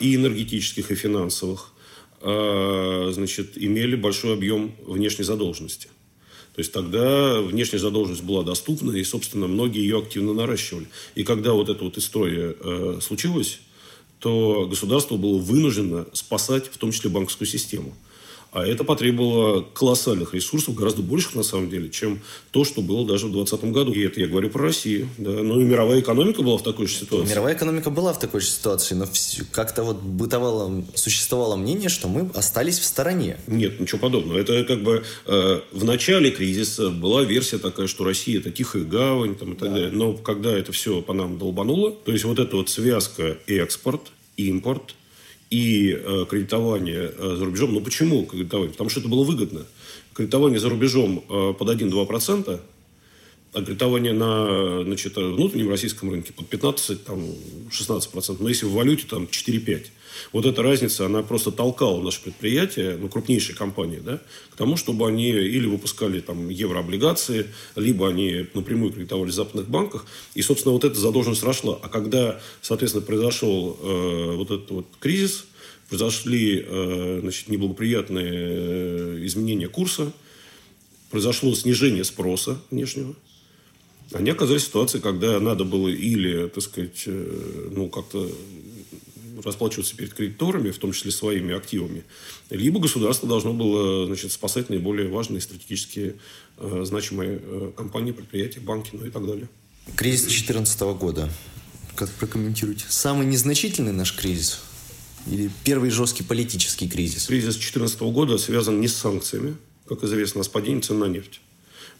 и 0.00 0.14
энергетических, 0.14 0.92
и 0.92 0.94
финансовых 0.94 1.72
значит, 2.20 3.52
имели 3.56 3.94
большой 3.94 4.34
объем 4.34 4.74
внешней 4.86 5.24
задолженности. 5.24 5.88
То 6.56 6.60
есть 6.60 6.72
тогда 6.72 7.42
внешняя 7.42 7.78
задолженность 7.78 8.24
была 8.24 8.42
доступна, 8.42 8.92
и, 8.92 9.04
собственно, 9.04 9.46
многие 9.46 9.80
ее 9.80 9.98
активно 9.98 10.32
наращивали. 10.32 10.86
И 11.14 11.22
когда 11.22 11.52
вот 11.52 11.68
эта 11.68 11.84
вот 11.84 11.98
история 11.98 12.56
э, 12.58 12.98
случилась, 13.02 13.60
то 14.20 14.66
государство 14.66 15.18
было 15.18 15.36
вынуждено 15.36 16.06
спасать 16.14 16.68
в 16.68 16.78
том 16.78 16.92
числе 16.92 17.10
банковскую 17.10 17.46
систему. 17.46 17.94
А 18.56 18.66
это 18.66 18.84
потребовало 18.84 19.60
колоссальных 19.74 20.32
ресурсов, 20.32 20.74
гораздо 20.74 21.02
больших 21.02 21.34
на 21.34 21.42
самом 21.42 21.68
деле, 21.68 21.90
чем 21.90 22.20
то, 22.52 22.64
что 22.64 22.80
было 22.80 23.06
даже 23.06 23.26
в 23.26 23.32
2020 23.32 23.70
году. 23.70 23.92
И 23.92 24.00
это 24.00 24.18
я 24.18 24.28
говорю 24.28 24.48
про 24.48 24.62
Россию. 24.62 25.10
Да. 25.18 25.28
Но 25.28 25.60
и 25.60 25.64
мировая 25.64 26.00
экономика 26.00 26.40
была 26.40 26.56
в 26.56 26.62
такой 26.62 26.86
же 26.86 26.94
ситуации. 26.94 27.28
Мировая 27.28 27.54
экономика 27.54 27.90
была 27.90 28.14
в 28.14 28.18
такой 28.18 28.40
же 28.40 28.46
ситуации, 28.46 28.94
но 28.94 29.06
как-то 29.52 29.82
вот 29.82 30.00
бытовало, 30.00 30.82
существовало 30.94 31.56
мнение, 31.56 31.90
что 31.90 32.08
мы 32.08 32.30
остались 32.34 32.78
в 32.78 32.84
стороне. 32.86 33.36
Нет, 33.46 33.78
ничего 33.78 33.98
подобного. 33.98 34.38
Это 34.38 34.64
как 34.64 34.82
бы 34.82 35.04
э, 35.26 35.60
в 35.72 35.84
начале 35.84 36.30
кризиса 36.30 36.88
была 36.88 37.24
версия 37.24 37.58
такая, 37.58 37.88
что 37.88 38.04
Россия 38.04 38.38
это 38.38 38.50
тихая 38.50 38.84
гавань 38.84 39.34
там, 39.34 39.52
и 39.52 39.56
так 39.56 39.68
да. 39.68 39.74
далее. 39.74 39.90
Но 39.92 40.14
когда 40.14 40.56
это 40.56 40.72
все 40.72 41.02
по 41.02 41.12
нам 41.12 41.36
долбануло, 41.36 41.90
то 41.90 42.10
есть 42.10 42.24
вот 42.24 42.38
эта 42.38 42.56
вот 42.56 42.70
связка 42.70 43.36
экспорт, 43.46 44.00
импорт– 44.38 44.94
и 45.50 45.92
э, 45.92 46.24
кредитование 46.28 47.12
э, 47.16 47.36
за 47.36 47.44
рубежом. 47.44 47.72
Ну, 47.72 47.80
почему 47.80 48.24
кредитование? 48.26 48.72
Потому 48.72 48.90
что 48.90 49.00
это 49.00 49.08
было 49.08 49.24
выгодно. 49.24 49.64
Кредитование 50.12 50.58
за 50.58 50.68
рубежом 50.68 51.24
э, 51.28 51.54
под 51.58 51.68
1-2%, 51.68 52.60
а 53.52 53.62
кредитование 53.62 54.12
на 54.12 54.82
значит, 54.84 55.16
внутреннем 55.16 55.70
российском 55.70 56.10
рынке 56.10 56.32
под 56.32 56.52
15-16%. 56.52 58.36
Но 58.40 58.48
если 58.48 58.66
в 58.66 58.72
валюте 58.72 59.06
там 59.08 59.24
4-5%. 59.24 59.86
Вот 60.32 60.46
эта 60.46 60.62
разница, 60.62 61.06
она 61.06 61.22
просто 61.22 61.50
толкала 61.50 62.02
наши 62.02 62.22
предприятия, 62.22 62.96
ну, 63.00 63.08
крупнейшие 63.08 63.56
компании, 63.56 64.00
да, 64.04 64.20
к 64.50 64.56
тому, 64.56 64.76
чтобы 64.76 65.08
они 65.08 65.30
или 65.30 65.66
выпускали 65.66 66.20
там 66.20 66.48
еврооблигации, 66.48 67.46
либо 67.74 68.08
они 68.08 68.46
напрямую 68.54 68.92
кредитовали 68.92 69.30
в 69.30 69.34
западных 69.34 69.68
банках. 69.68 70.06
И, 70.34 70.42
собственно, 70.42 70.72
вот 70.72 70.84
эта 70.84 70.98
задолженность 70.98 71.42
росла. 71.42 71.78
А 71.82 71.88
когда, 71.88 72.40
соответственно, 72.62 73.04
произошел 73.04 73.78
э, 73.80 74.34
вот 74.36 74.50
этот 74.50 74.70
вот 74.70 74.86
кризис, 75.00 75.46
произошли 75.88 76.64
э, 76.66 77.18
значит, 77.22 77.48
неблагоприятные 77.48 78.32
э, 78.32 79.18
изменения 79.24 79.68
курса, 79.68 80.12
произошло 81.10 81.54
снижение 81.54 82.04
спроса 82.04 82.58
внешнего, 82.70 83.14
они 84.12 84.30
оказались 84.30 84.62
в 84.62 84.66
ситуации, 84.66 85.00
когда 85.00 85.40
надо 85.40 85.64
было 85.64 85.88
или, 85.88 86.48
так 86.48 86.62
сказать, 86.62 87.02
э, 87.06 87.68
ну, 87.72 87.88
как-то 87.88 88.30
расплачиваться 89.44 89.96
перед 89.96 90.14
кредиторами, 90.14 90.70
в 90.70 90.78
том 90.78 90.92
числе 90.92 91.10
своими 91.10 91.54
активами, 91.54 92.04
либо 92.50 92.80
государство 92.80 93.28
должно 93.28 93.52
было 93.52 94.06
значит, 94.06 94.32
спасать 94.32 94.68
наиболее 94.70 95.08
важные 95.08 95.40
стратегические 95.40 96.16
э, 96.58 96.82
значимые 96.84 97.40
э, 97.42 97.72
компании, 97.76 98.12
предприятия, 98.12 98.60
банки, 98.60 98.90
ну 98.92 99.06
и 99.06 99.10
так 99.10 99.26
далее. 99.26 99.48
Кризис 99.94 100.22
2014 100.22 100.80
года. 100.98 101.30
Как 101.94 102.10
прокомментируете? 102.10 102.84
Самый 102.88 103.26
незначительный 103.26 103.92
наш 103.92 104.14
кризис? 104.14 104.60
Или 105.26 105.50
первый 105.64 105.90
жесткий 105.90 106.22
политический 106.22 106.88
кризис? 106.88 107.26
Кризис 107.26 107.54
2014 107.54 108.00
года 108.02 108.38
связан 108.38 108.80
не 108.80 108.88
с 108.88 108.96
санкциями, 108.96 109.56
как 109.86 110.04
известно, 110.04 110.42
а 110.42 110.44
с 110.44 110.48
падением 110.48 110.82
цен 110.82 110.98
на 110.98 111.06
нефть. 111.06 111.40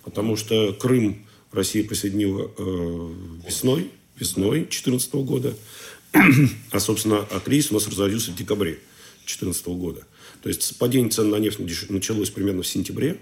Потому 0.04 0.36
что 0.36 0.72
Крым 0.74 1.26
Россия 1.50 1.84
присоединила 1.84 2.50
э, 2.56 3.14
весной, 3.46 3.90
весной 4.18 4.60
2014 4.60 5.14
года. 5.14 5.54
А, 6.70 6.80
собственно, 6.80 7.26
а 7.30 7.40
кризис 7.40 7.70
у 7.70 7.74
нас 7.74 7.86
разразился 7.88 8.30
в 8.30 8.36
декабре 8.36 8.78
2014 9.20 9.66
года. 9.68 10.06
То 10.42 10.48
есть 10.48 10.78
падение 10.78 11.10
цен 11.10 11.30
на 11.30 11.36
нефть 11.36 11.58
началось 11.88 12.30
примерно 12.30 12.62
в 12.62 12.66
сентябре. 12.66 13.18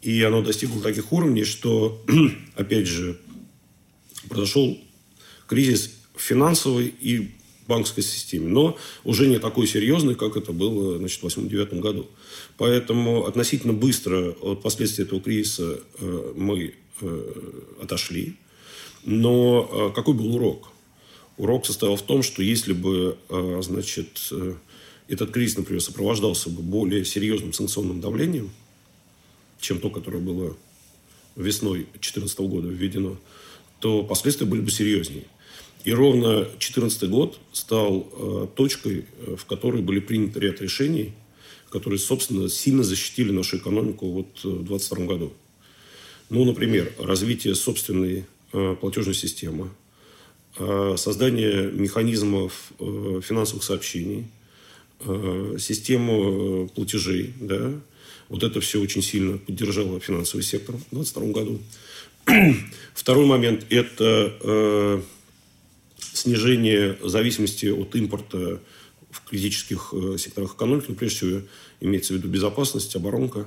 И 0.00 0.22
оно 0.22 0.42
достигло 0.42 0.80
таких 0.80 1.12
уровней, 1.12 1.44
что, 1.44 2.04
опять 2.54 2.86
же, 2.86 3.18
произошел 4.28 4.78
кризис 5.46 5.90
финансовой 6.16 6.86
и 7.00 7.30
банковской 7.66 8.02
системе, 8.02 8.48
но 8.48 8.78
уже 9.04 9.26
не 9.26 9.38
такой 9.38 9.66
серьезный, 9.66 10.14
как 10.14 10.36
это 10.36 10.52
было 10.52 10.98
значит, 10.98 11.22
в 11.22 11.26
2008-2009 11.26 11.80
году. 11.80 12.06
Поэтому 12.56 13.26
относительно 13.26 13.74
быстро 13.74 14.30
от 14.40 14.62
последствий 14.62 15.04
этого 15.04 15.20
кризиса 15.20 15.80
э, 15.98 16.32
мы 16.34 16.74
э, 17.00 17.52
отошли. 17.82 18.36
Но 19.04 19.90
э, 19.90 19.94
какой 19.94 20.14
был 20.14 20.34
урок? 20.34 20.70
Урок 21.38 21.66
состоял 21.66 21.94
в 21.94 22.02
том, 22.02 22.24
что 22.24 22.42
если 22.42 22.72
бы, 22.72 23.16
э, 23.28 23.60
значит, 23.62 24.28
э, 24.32 24.54
этот 25.06 25.30
кризис, 25.30 25.56
например, 25.56 25.80
сопровождался 25.80 26.50
бы 26.50 26.62
более 26.62 27.04
серьезным 27.04 27.52
санкционным 27.52 28.00
давлением, 28.00 28.50
чем 29.60 29.78
то, 29.78 29.88
которое 29.88 30.18
было 30.18 30.56
весной 31.36 31.86
2014 31.92 32.48
года 32.48 32.68
введено, 32.68 33.16
то 33.78 34.02
последствия 34.02 34.46
были 34.46 34.60
бы 34.60 34.70
серьезнее. 34.72 35.24
И 35.84 35.92
ровно 35.92 36.40
2014 36.40 37.08
год 37.08 37.38
стал 37.52 38.08
э, 38.12 38.48
точкой, 38.56 39.06
в 39.36 39.44
которой 39.46 39.80
были 39.80 40.00
приняты 40.00 40.40
ряд 40.40 40.60
решений, 40.60 41.12
которые, 41.70 42.00
собственно, 42.00 42.48
сильно 42.48 42.82
защитили 42.82 43.30
нашу 43.30 43.58
экономику 43.58 44.10
вот 44.10 44.26
в 44.42 44.64
2022 44.64 45.06
году. 45.06 45.32
Ну, 46.30 46.44
например, 46.44 46.92
развитие 46.98 47.54
собственной 47.54 48.24
платежной 48.80 49.14
системы, 49.14 49.70
создание 50.96 51.70
механизмов 51.70 52.72
э, 52.80 53.20
финансовых 53.22 53.62
сообщений, 53.62 54.26
э, 55.00 55.56
систему 55.58 56.68
платежей. 56.74 57.34
Да? 57.40 57.72
Вот 58.28 58.42
это 58.42 58.60
все 58.60 58.80
очень 58.80 59.02
сильно 59.02 59.38
поддержало 59.38 60.00
финансовый 60.00 60.42
сектор 60.42 60.76
в 60.76 60.94
2022 60.94 61.32
году. 61.32 61.60
Второй 62.94 63.26
момент– 63.26 63.66
это 63.70 65.02
снижение 66.12 66.98
зависимости 67.02 67.66
от 67.66 67.94
импорта 67.94 68.60
в 69.10 69.24
критических 69.28 69.94
секторах 70.18 70.56
экономики, 70.56 70.86
ну, 70.88 70.94
прежде 70.94 71.16
всего 71.16 71.40
имеется 71.80 72.12
в 72.12 72.16
виду 72.16 72.28
безопасность, 72.28 72.94
оборонка. 72.96 73.46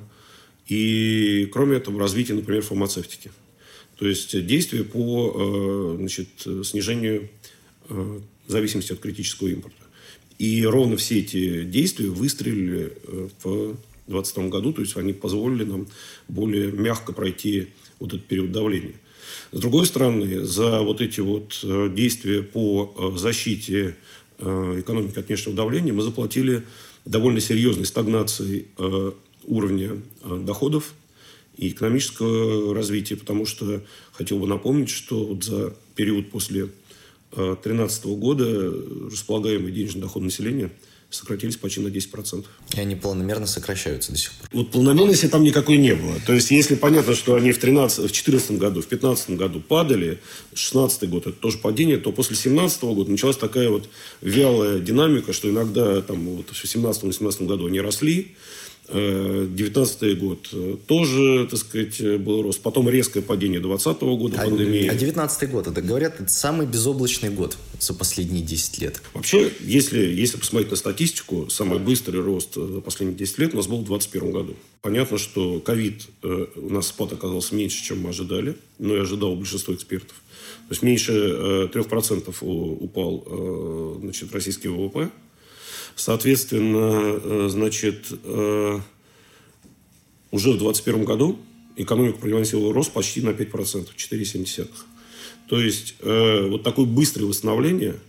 И, 0.67 1.49
кроме 1.51 1.77
этого, 1.77 1.99
развитие, 1.99 2.37
например, 2.37 2.63
фармацевтики. 2.63 3.31
То 4.01 4.07
есть 4.07 4.47
действия 4.47 4.83
по 4.83 5.31
э, 5.31 5.95
значит, 5.99 6.29
снижению 6.63 7.29
э, 7.87 8.19
зависимости 8.47 8.93
от 8.93 8.99
критического 8.99 9.49
импорта. 9.49 9.83
И 10.39 10.65
ровно 10.65 10.97
все 10.97 11.19
эти 11.19 11.61
действия 11.65 12.09
выстрелили 12.09 12.93
э, 13.03 13.29
в 13.43 13.77
2022 14.07 14.47
году, 14.47 14.73
то 14.73 14.81
есть 14.81 14.97
они 14.97 15.13
позволили 15.13 15.65
нам 15.65 15.85
более 16.27 16.71
мягко 16.71 17.13
пройти 17.13 17.67
вот 17.99 18.11
этот 18.11 18.25
период 18.25 18.51
давления. 18.51 18.95
С 19.51 19.59
другой 19.59 19.85
стороны, 19.85 20.45
за 20.45 20.81
вот 20.81 20.99
эти 20.99 21.19
вот 21.19 21.63
действия 21.93 22.41
по 22.41 23.13
защите 23.17 23.95
экономики 24.39 25.19
от 25.19 25.27
внешнего 25.27 25.55
давления 25.55 25.93
мы 25.93 26.01
заплатили 26.01 26.63
довольно 27.05 27.39
серьезной 27.39 27.85
стагнацией 27.85 28.65
уровня 29.45 30.01
доходов 30.25 30.95
и 31.61 31.69
экономического 31.69 32.73
развития, 32.73 33.15
потому 33.15 33.45
что 33.45 33.81
хотел 34.11 34.39
бы 34.39 34.47
напомнить, 34.47 34.89
что 34.89 35.23
вот 35.23 35.43
за 35.43 35.73
период 35.95 36.31
после 36.31 36.69
2013 37.35 38.05
э, 38.05 38.07
года 38.15 38.73
располагаемый 39.09 39.71
денежный 39.71 40.01
доход 40.01 40.23
населения 40.23 40.71
сократились 41.11 41.57
почти 41.57 41.81
на 41.81 41.89
10%. 41.89 42.45
И 42.73 42.79
они 42.79 42.95
планомерно 42.95 43.45
сокращаются 43.45 44.11
до 44.11 44.17
сих 44.17 44.31
пор. 44.31 44.49
Вот 44.53 44.71
планомерности 44.71 45.27
там 45.27 45.43
никакой 45.43 45.77
не 45.77 45.93
было. 45.93 46.15
То 46.25 46.33
есть, 46.33 46.49
если 46.49 46.75
понятно, 46.75 47.13
что 47.13 47.35
они 47.35 47.51
в 47.51 47.59
13, 47.59 47.97
в 47.99 48.01
2014 48.03 48.51
году, 48.51 48.81
в 48.81 48.87
2015 48.87 49.29
году 49.31 49.59
падали, 49.59 50.19
2016 50.51 51.09
год 51.09 51.27
это 51.27 51.37
тоже 51.37 51.59
падение, 51.59 51.97
то 51.97 52.11
после 52.11 52.35
2017 52.35 52.83
года 52.83 53.11
началась 53.11 53.37
такая 53.37 53.69
вот 53.69 53.87
вялая 54.21 54.79
динамика, 54.79 55.31
что 55.31 55.49
иногда 55.49 56.01
там 56.01 56.27
вот 56.27 56.49
в 56.49 56.63
2017-2018 56.63 57.45
году 57.45 57.67
они 57.67 57.81
росли, 57.81 58.35
19 58.89 60.19
год 60.19 60.49
э, 60.51 60.75
тоже, 60.85 61.47
так 61.49 61.59
сказать, 61.59 62.19
был 62.21 62.41
рост. 62.41 62.61
Потом 62.61 62.89
резкое 62.89 63.21
падение 63.21 63.59
2020 63.61 64.01
года, 64.01 64.41
а, 64.41 64.45
пандемия. 64.45 64.91
А 64.91 64.95
19 64.95 65.49
год, 65.49 65.67
это 65.67 65.81
говорят, 65.81 66.19
это 66.19 66.31
самый 66.31 66.67
безоблачный 66.67 67.29
год 67.29 67.57
за 67.79 67.93
последние 67.93 68.43
10 68.43 68.79
лет. 68.79 69.01
Вообще, 69.13 69.51
если, 69.61 69.99
если 69.99 70.37
посмотреть 70.37 70.71
на 70.71 70.77
статистику, 70.77 71.49
самый 71.49 71.79
быстрый 71.79 72.21
рост 72.21 72.55
за 72.55 72.81
последние 72.81 73.17
10 73.17 73.37
лет 73.37 73.53
у 73.53 73.57
нас 73.57 73.67
был 73.67 73.77
в 73.77 73.85
2021 73.85 74.31
году. 74.31 74.55
Понятно, 74.81 75.17
что 75.17 75.59
ковид 75.59 76.07
э, 76.23 76.45
у 76.55 76.69
нас 76.69 76.87
спад 76.87 77.13
оказался 77.13 77.55
меньше, 77.55 77.83
чем 77.83 78.01
мы 78.01 78.09
ожидали, 78.09 78.57
но 78.79 78.95
и 78.95 78.99
ожидал 78.99 79.35
большинство 79.35 79.73
экспертов. 79.73 80.15
То 80.67 80.73
есть 80.73 80.81
меньше 80.81 81.13
э, 81.13 81.69
3% 81.73 82.35
упал 82.41 83.23
э, 83.25 83.99
значит, 84.01 84.33
российский 84.33 84.67
ВВП 84.67 85.09
Соответственно, 85.95 87.19
э, 87.23 87.47
значит, 87.49 88.07
э, 88.23 88.79
уже 90.31 90.49
в 90.51 90.57
2021 90.57 91.05
году 91.05 91.39
экономика 91.75 92.19
продемонстрировала 92.19 92.73
рост 92.73 92.91
почти 92.91 93.21
на 93.21 93.33
5%, 93.33 93.95
4,7%. 93.95 94.85
То 95.47 95.59
есть, 95.59 95.95
э, 95.99 96.47
вот 96.47 96.63
такое 96.63 96.85
быстрое 96.85 97.27
восстановление, 97.27 97.99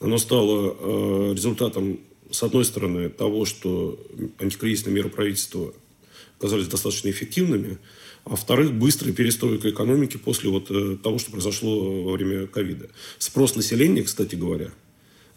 оно 0.00 0.18
стало 0.18 1.32
результатом, 1.32 1.98
с 2.30 2.42
одной 2.42 2.64
стороны, 2.64 3.08
того, 3.08 3.44
что 3.44 3.98
антикризисные 4.38 4.94
меры 4.94 5.08
правительства 5.08 5.72
оказались 6.38 6.66
достаточно 6.66 7.10
эффективными, 7.10 7.78
а 8.24 8.30
во-вторых, 8.30 8.72
быстрая 8.74 9.14
перестройка 9.14 9.70
экономики 9.70 10.16
после 10.16 10.50
вот 10.50 10.68
того, 11.02 11.18
что 11.18 11.30
произошло 11.30 12.02
во 12.02 12.12
время 12.12 12.46
ковида. 12.46 12.90
Спрос 13.18 13.54
населения, 13.54 14.02
кстати 14.02 14.34
говоря, 14.34 14.72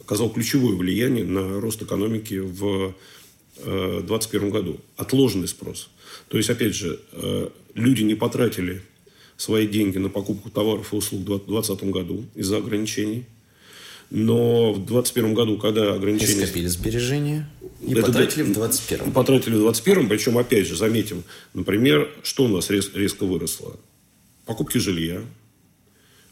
оказал 0.08 0.30
ключевое 0.30 0.74
влияние 0.74 1.26
на 1.26 1.60
рост 1.60 1.82
экономики 1.82 2.36
в 2.36 2.96
2021 3.58 4.50
году. 4.50 4.80
Отложенный 4.96 5.50
спрос. 5.50 5.90
То 6.30 6.38
есть, 6.38 6.50
опять 6.50 6.74
же, 6.74 7.02
люди 7.74 8.04
не 8.04 8.16
потратили 8.16 8.82
свои 9.36 9.68
деньги 9.68 9.98
на 9.98 10.08
покупку 10.08 10.50
товаров 10.50 10.94
и 10.94 10.96
услуг 10.96 11.24
в 11.24 11.26
2020 11.26 11.84
году 11.92 12.26
из-за 12.36 12.58
ограничений. 12.58 13.26
Но 14.10 14.72
в 14.72 14.78
2021 14.78 15.34
году, 15.34 15.58
когда 15.58 15.94
ограничения... 15.94 16.44
И 16.44 16.46
скопили 16.46 16.68
сбережения 16.68 17.50
и 17.82 17.92
это, 17.92 18.04
потратили 18.04 18.44
в 18.44 18.54
2021. 18.54 19.12
Потратили 19.12 19.56
в 19.56 19.60
2021, 19.60 20.08
причем, 20.08 20.38
опять 20.38 20.68
же, 20.68 20.78
заметим, 20.78 21.24
например, 21.54 22.10
что 22.24 22.46
у 22.46 22.48
нас 22.48 22.70
рез, 22.70 22.92
резко 22.94 23.26
выросло. 23.26 23.78
Покупки 24.46 24.78
жилья, 24.78 25.22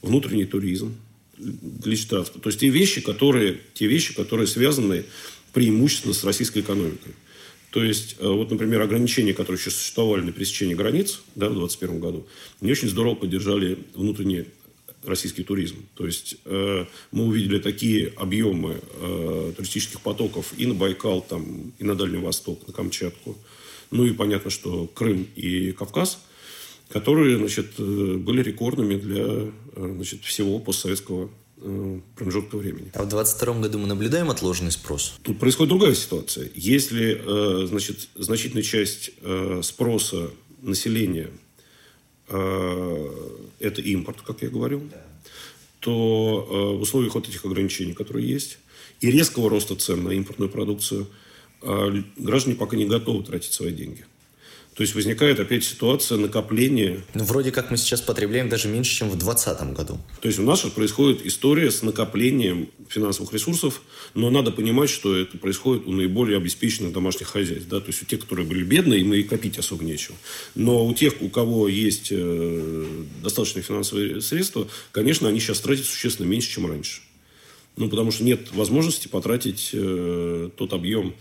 внутренний 0.02 0.46
туризм, 0.46 0.96
личный 1.38 2.10
транспорт. 2.10 2.44
То 2.44 2.50
есть, 2.50 2.60
те 2.60 2.70
вещи, 2.70 3.02
которые, 3.02 3.60
те 3.74 3.88
вещи, 3.88 4.14
которые 4.16 4.48
связаны 4.48 5.06
преимущественно 5.54 6.14
с 6.14 6.24
российской 6.24 6.60
экономикой. 6.60 7.14
То 7.72 7.84
есть, 7.84 8.16
э, 8.20 8.28
вот, 8.28 8.52
например, 8.52 8.82
ограничения, 8.82 9.34
которые 9.34 9.60
еще 9.60 9.72
существовали 9.72 10.22
на 10.22 10.32
пересечении 10.32 10.76
границ 10.76 11.22
да, 11.36 11.48
в 11.48 11.56
2021 11.56 12.00
году, 12.00 12.28
не 12.62 12.72
очень 12.72 12.90
здорово 12.90 13.16
поддержали 13.16 13.78
внутренний 13.94 14.46
российский 15.04 15.44
туризм. 15.44 15.86
То 15.96 16.06
есть 16.06 16.38
э, 16.46 16.86
мы 17.12 17.26
увидели 17.26 17.60
такие 17.60 18.14
объемы 18.16 18.80
э, 19.02 19.54
туристических 19.56 20.02
потоков 20.02 20.54
и 20.58 20.66
на 20.66 20.74
Байкал, 20.74 21.22
там, 21.22 21.74
и 21.78 21.84
на 21.84 21.96
Дальний 21.96 22.18
Восток, 22.18 22.66
на 22.68 22.74
Камчатку. 22.74 23.38
Ну 23.92 24.06
и 24.06 24.14
понятно, 24.14 24.50
что 24.50 24.88
Крым 24.88 25.28
и 25.36 25.72
Кавказ, 25.72 26.20
которые 26.90 27.38
значит, 27.38 27.74
э, 27.78 28.16
были 28.18 28.42
рекордными 28.42 28.96
для 28.96 29.24
э, 29.24 29.52
значит, 29.76 30.24
всего 30.24 30.60
постсоветского 30.60 31.30
э, 31.58 32.00
промежутка 32.16 32.58
времени. 32.58 32.92
А 32.94 33.04
в 33.04 33.10
2022 33.10 33.62
году 33.62 33.80
мы 33.80 33.88
наблюдаем 33.88 34.30
отложенный 34.30 34.72
спрос? 34.72 35.16
Тут 35.24 35.40
происходит 35.40 35.70
другая 35.70 35.96
ситуация. 35.96 36.50
Если 36.56 37.68
значит, 37.68 38.10
значительная 38.16 38.64
часть 38.64 39.12
спроса 39.62 40.30
населения– 40.62 41.30
это 42.28 43.82
импорт, 43.82 44.22
как 44.22 44.42
я 44.42 44.50
говорил, 44.50 44.82
да. 44.92 45.06
то 45.80 46.76
в 46.78 46.82
условиях 46.82 47.14
вот 47.16 47.30
этих 47.30 47.46
ограничений, 47.46 47.94
которые 47.94 48.28
есть, 48.28 48.58
и 49.00 49.12
резкого 49.12 49.50
роста 49.50 49.76
цен 49.76 50.04
на 50.04 50.10
импортную 50.10 50.50
продукцию, 50.50 51.08
граждане 51.62 52.56
пока 52.56 52.76
не 52.78 52.86
готовы 52.86 53.24
тратить 53.24 53.54
свои 53.54 53.72
деньги. 53.72 54.06
То 54.76 54.82
есть 54.82 54.94
возникает 54.94 55.40
опять 55.40 55.64
ситуация 55.64 56.18
накопления. 56.18 57.02
Ну, 57.14 57.24
вроде 57.24 57.52
как 57.52 57.72
мы 57.72 57.78
сейчас 57.78 58.02
потребляем 58.02 58.50
даже 58.50 58.68
меньше, 58.68 58.94
чем 58.94 59.10
в 59.10 59.18
2020 59.18 59.74
году. 59.74 59.98
То 60.20 60.28
есть 60.28 60.38
у 60.38 60.44
нас 60.44 60.62
происходит 60.62 61.26
история 61.26 61.72
с 61.72 61.82
накоплением 61.82 62.70
финансовых 62.90 63.32
ресурсов, 63.32 63.82
но 64.16 64.30
надо 64.30 64.52
понимать, 64.52 64.90
что 64.90 65.16
это 65.16 65.38
происходит 65.38 65.88
у 65.88 65.94
наиболее 65.94 66.38
обеспеченных 66.38 66.92
домашних 66.92 67.28
хозяйств. 67.28 67.70
Да? 67.70 67.80
То 67.80 67.88
есть 67.88 68.02
у 68.02 68.06
тех, 68.06 68.20
которые 68.20 68.46
были 68.46 68.66
бедные, 68.66 69.00
им 69.00 69.14
и 69.14 69.24
копить 69.24 69.58
особо 69.58 69.86
нечего. 69.86 70.18
Но 70.56 70.86
у 70.86 70.94
тех, 70.94 71.22
у 71.22 71.30
кого 71.30 71.70
есть 71.70 72.10
э, 72.12 72.86
достаточные 73.24 73.64
финансовые 73.64 74.20
средства, 74.20 74.68
конечно, 74.92 75.30
они 75.30 75.40
сейчас 75.40 75.62
тратят 75.62 75.86
существенно 75.86 76.28
меньше, 76.28 76.52
чем 76.52 76.68
раньше. 76.68 77.02
Ну, 77.78 77.90
потому 77.90 78.12
что 78.12 78.26
нет 78.26 78.52
возможности 78.54 79.08
потратить 79.08 79.70
э, 79.72 80.50
тот 80.58 80.74
объем 80.74 81.16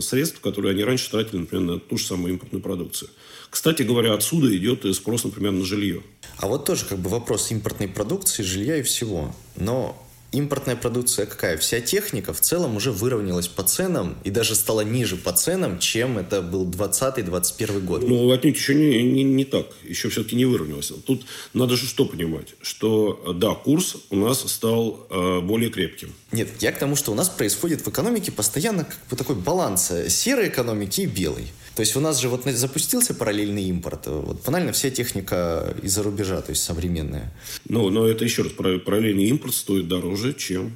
средств, 0.00 0.40
которые 0.40 0.72
они 0.72 0.84
раньше 0.84 1.10
тратили, 1.10 1.38
например, 1.38 1.64
на 1.64 1.80
ту 1.80 1.96
же 1.96 2.06
самую 2.06 2.34
импортную 2.34 2.62
продукцию. 2.62 3.10
Кстати 3.50 3.82
говоря, 3.82 4.14
отсюда 4.14 4.54
идет 4.56 4.84
спрос, 4.94 5.24
например, 5.24 5.52
на 5.52 5.64
жилье. 5.64 6.02
А 6.38 6.48
вот 6.48 6.64
тоже 6.64 6.84
как 6.84 6.98
бы 6.98 7.08
вопрос 7.08 7.50
импортной 7.52 7.88
продукции, 7.88 8.42
жилья 8.42 8.78
и 8.78 8.82
всего. 8.82 9.34
Но 9.56 10.03
импортная 10.34 10.76
продукция 10.76 11.26
какая? 11.26 11.56
Вся 11.56 11.80
техника 11.80 12.32
в 12.32 12.40
целом 12.40 12.76
уже 12.76 12.92
выровнялась 12.92 13.48
по 13.48 13.62
ценам 13.62 14.16
и 14.24 14.30
даже 14.30 14.54
стала 14.54 14.82
ниже 14.82 15.16
по 15.16 15.32
ценам, 15.32 15.78
чем 15.78 16.18
это 16.18 16.42
был 16.42 16.66
20-21 16.66 17.80
год. 17.80 18.02
Ну, 18.06 18.30
отнюдь 18.30 18.56
еще 18.56 18.74
не, 18.74 19.02
не, 19.02 19.22
не 19.22 19.44
так. 19.44 19.66
Еще 19.84 20.08
все-таки 20.08 20.36
не 20.36 20.44
выровнялась. 20.44 20.92
Тут 21.06 21.24
надо 21.52 21.76
же 21.76 21.86
что 21.86 22.04
понимать, 22.04 22.54
что 22.62 23.34
да, 23.34 23.54
курс 23.54 23.96
у 24.10 24.16
нас 24.16 24.40
стал 24.50 25.06
э, 25.10 25.40
более 25.40 25.70
крепким. 25.70 26.12
Нет, 26.32 26.48
я 26.60 26.72
к 26.72 26.78
тому, 26.78 26.96
что 26.96 27.12
у 27.12 27.14
нас 27.14 27.28
происходит 27.28 27.80
в 27.86 27.88
экономике 27.88 28.32
постоянно 28.32 28.84
как 28.84 28.98
бы 29.08 29.16
такой 29.16 29.36
баланс 29.36 29.90
э, 29.90 30.08
серой 30.08 30.48
экономики 30.48 31.02
и 31.02 31.06
белой. 31.06 31.46
То 31.74 31.80
есть 31.80 31.96
у 31.96 32.00
нас 32.00 32.20
же 32.20 32.28
вот 32.28 32.44
запустился 32.44 33.14
параллельный 33.14 33.64
импорт. 33.64 34.06
Вот 34.06 34.44
банально 34.44 34.72
вся 34.72 34.90
техника 34.90 35.74
из-за 35.82 36.02
рубежа, 36.02 36.40
то 36.40 36.50
есть 36.50 36.62
современная. 36.62 37.32
Ну, 37.68 37.90
но 37.90 38.06
это 38.06 38.24
еще 38.24 38.42
раз, 38.42 38.52
параллельный 38.52 39.24
импорт 39.24 39.54
стоит 39.54 39.88
дороже, 39.88 40.34
чем 40.34 40.72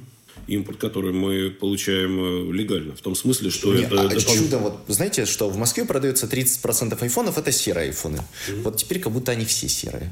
импорт, 0.47 0.79
который 0.79 1.13
мы 1.13 1.51
получаем 1.51 2.49
э, 2.49 2.53
легально. 2.53 2.95
В 2.95 3.01
том 3.01 3.15
смысле, 3.15 3.49
что 3.49 3.73
Не, 3.73 3.83
это... 3.83 4.01
А 4.01 4.07
допол... 4.07 4.35
чудо, 4.35 4.57
вот 4.57 4.79
знаете, 4.87 5.25
что 5.25 5.49
в 5.49 5.57
Москве 5.57 5.85
продается 5.85 6.25
30% 6.25 7.01
айфонов, 7.01 7.37
это 7.37 7.51
серые 7.51 7.87
айфоны. 7.87 8.17
Mm-hmm. 8.17 8.61
Вот 8.63 8.77
теперь 8.77 8.99
как 8.99 9.13
будто 9.13 9.31
они 9.31 9.45
все 9.45 9.69
серые. 9.69 10.11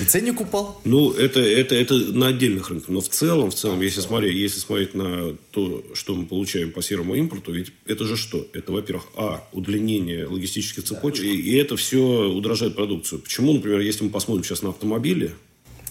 И 0.00 0.04
ценник 0.04 0.40
упал? 0.40 0.80
Ну, 0.84 1.12
это, 1.12 1.40
это, 1.40 1.74
это 1.74 1.94
на 1.94 2.28
отдельных 2.28 2.70
рынках. 2.70 2.88
Но 2.88 3.00
в 3.00 3.08
целом, 3.08 3.50
в 3.50 3.54
целом, 3.54 3.80
если 3.82 4.00
смотреть, 4.00 4.34
если 4.34 4.58
смотреть 4.58 4.94
на 4.94 5.36
то, 5.50 5.84
что 5.94 6.14
мы 6.14 6.26
получаем 6.26 6.72
по 6.72 6.82
серому 6.82 7.14
импорту, 7.14 7.52
ведь 7.52 7.72
это 7.86 8.04
же 8.04 8.16
что? 8.16 8.46
Это, 8.54 8.72
во-первых, 8.72 9.04
а, 9.16 9.46
удлинение 9.52 10.26
логистических 10.26 10.84
цепочек, 10.84 11.24
да. 11.24 11.30
и, 11.30 11.36
и 11.36 11.56
это 11.56 11.76
все 11.76 12.30
удорожает 12.30 12.74
продукцию. 12.74 13.20
Почему, 13.20 13.52
например, 13.52 13.80
если 13.80 14.04
мы 14.04 14.10
посмотрим 14.10 14.44
сейчас 14.44 14.62
на 14.62 14.70
автомобили, 14.70 15.32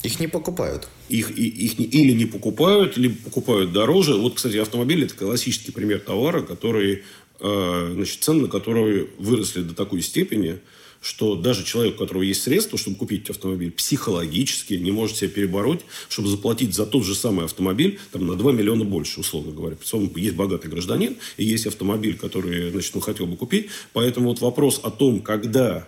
их 0.03 0.19
не 0.19 0.27
покупают. 0.27 0.87
Их, 1.09 1.37
и, 1.37 1.47
их 1.47 1.77
не, 1.77 1.85
или 1.85 2.13
не 2.13 2.25
покупают, 2.25 2.97
либо 2.97 3.15
покупают 3.23 3.71
дороже. 3.71 4.15
Вот, 4.15 4.33
кстати, 4.33 4.57
автомобиль– 4.57 5.03
это 5.05 5.13
классический 5.13 5.71
пример 5.71 5.99
товара, 5.99 6.41
который, 6.41 7.03
э, 7.39 7.91
значит, 7.93 8.23
цены 8.23 8.43
на 8.43 8.47
которые 8.47 9.07
выросли 9.19 9.61
до 9.61 9.75
такой 9.75 10.01
степени, 10.01 10.59
что 11.01 11.35
даже 11.35 11.65
человек, 11.65 11.95
у 11.95 11.97
которого 11.97 12.21
есть 12.21 12.43
средства, 12.43 12.77
чтобы 12.77 12.95
купить 12.95 13.27
автомобиль, 13.29 13.71
психологически 13.71 14.75
не 14.75 14.91
может 14.91 15.17
себя 15.17 15.29
перебороть, 15.29 15.81
чтобы 16.09 16.29
заплатить 16.29 16.75
за 16.75 16.85
тот 16.85 17.03
же 17.03 17.15
самый 17.15 17.45
автомобиль 17.45 17.99
там, 18.11 18.27
на 18.27 18.35
2 18.35 18.51
миллиона 18.51 18.85
больше, 18.85 19.19
условно 19.19 19.51
говоря. 19.51 19.75
Причем 19.75 20.11
есть 20.15 20.35
богатый 20.35 20.69
гражданин, 20.69 21.17
и 21.37 21.43
есть 21.43 21.65
автомобиль, 21.65 22.17
который 22.17 22.69
значит, 22.69 22.95
он 22.95 23.01
хотел 23.01 23.25
бы 23.25 23.35
купить. 23.35 23.69
Поэтому 23.93 24.29
вот 24.29 24.41
вопрос 24.41 24.79
о 24.83 24.91
том, 24.91 25.21
когда 25.21 25.87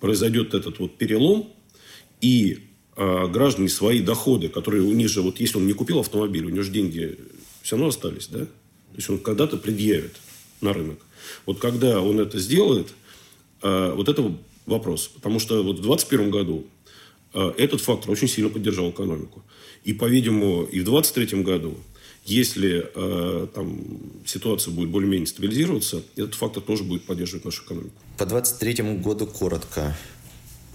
произойдет 0.00 0.52
этот 0.52 0.78
вот 0.80 0.98
перелом, 0.98 1.50
и 2.20 2.58
э, 2.96 3.26
граждане 3.28 3.70
свои 3.70 4.00
доходы, 4.00 4.48
которые 4.48 4.82
у 4.82 4.92
них 4.92 5.08
же, 5.08 5.22
вот 5.22 5.40
если 5.40 5.56
он 5.56 5.66
не 5.66 5.72
купил 5.72 6.00
автомобиль, 6.00 6.44
у 6.44 6.50
него 6.50 6.62
же 6.62 6.72
деньги 6.72 7.18
все 7.62 7.76
равно 7.76 7.88
остались, 7.88 8.26
да? 8.28 8.40
То 8.40 8.96
есть 8.96 9.08
он 9.08 9.18
когда-то 9.18 9.56
предъявит 9.56 10.16
на 10.60 10.74
рынок. 10.74 10.98
Вот 11.46 11.58
когда 11.58 12.02
он 12.02 12.20
это 12.20 12.38
сделает– 12.38 12.88
вот 13.62 14.08
это 14.08 14.22
вопрос. 14.66 15.08
Потому 15.08 15.38
что 15.38 15.62
вот 15.62 15.78
в 15.78 15.82
2021 15.82 16.30
году 16.30 16.66
э, 17.32 17.52
этот 17.56 17.80
фактор 17.80 18.10
очень 18.10 18.28
сильно 18.28 18.50
поддержал 18.50 18.90
экономику. 18.90 19.42
И, 19.84 19.92
по-видимому, 19.92 20.64
и 20.64 20.80
в 20.80 20.84
2023 20.84 21.42
году, 21.42 21.78
если 22.24 22.90
э, 22.92 23.46
там, 23.54 23.80
ситуация 24.26 24.72
будет 24.72 24.90
более-менее 24.90 25.26
стабилизироваться, 25.26 26.02
этот 26.16 26.34
фактор 26.34 26.62
тоже 26.62 26.82
будет 26.82 27.04
поддерживать 27.04 27.44
нашу 27.44 27.64
экономику. 27.64 27.94
По 28.18 28.26
2023 28.26 28.94
году 28.96 29.26
коротко. 29.26 29.96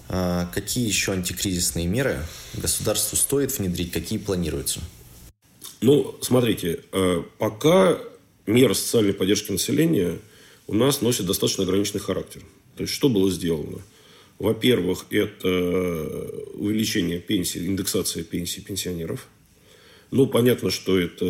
А 0.08 0.46
какие 0.46 0.86
еще 0.86 1.12
антикризисные 1.12 1.86
меры 1.86 2.18
государству 2.54 3.16
стоит 3.16 3.56
внедрить, 3.58 3.92
какие 3.92 4.18
планируются? 4.18 4.80
Ну, 5.80 6.14
смотрите, 6.20 6.80
пока 7.38 7.98
меры 8.46 8.74
социальной 8.74 9.14
поддержки 9.14 9.52
населения 9.52 10.18
у 10.66 10.74
нас 10.74 11.00
носят 11.00 11.26
достаточно 11.26 11.64
ограниченный 11.64 12.00
характер. 12.00 12.42
То 12.76 12.82
есть, 12.82 12.92
что 12.92 13.08
было 13.08 13.30
сделано? 13.30 13.78
Во-первых, 14.38 15.06
это 15.10 15.48
увеличение 16.54 17.20
пенсии, 17.20 17.64
индексация 17.64 18.24
пенсий 18.24 18.60
пенсионеров. 18.60 19.28
Ну, 20.10 20.26
понятно, 20.26 20.70
что 20.70 20.98
это 20.98 21.24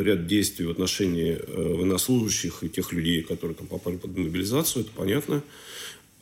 ряд 0.00 0.28
действий 0.28 0.66
в 0.66 0.70
отношении 0.70 1.32
э, 1.32 1.74
военнослужащих 1.74 2.62
и 2.62 2.68
тех 2.68 2.92
людей, 2.92 3.22
которые 3.22 3.56
там 3.56 3.66
попали 3.66 3.96
под 3.96 4.16
мобилизацию, 4.16 4.84
это 4.84 4.92
понятно. 4.94 5.42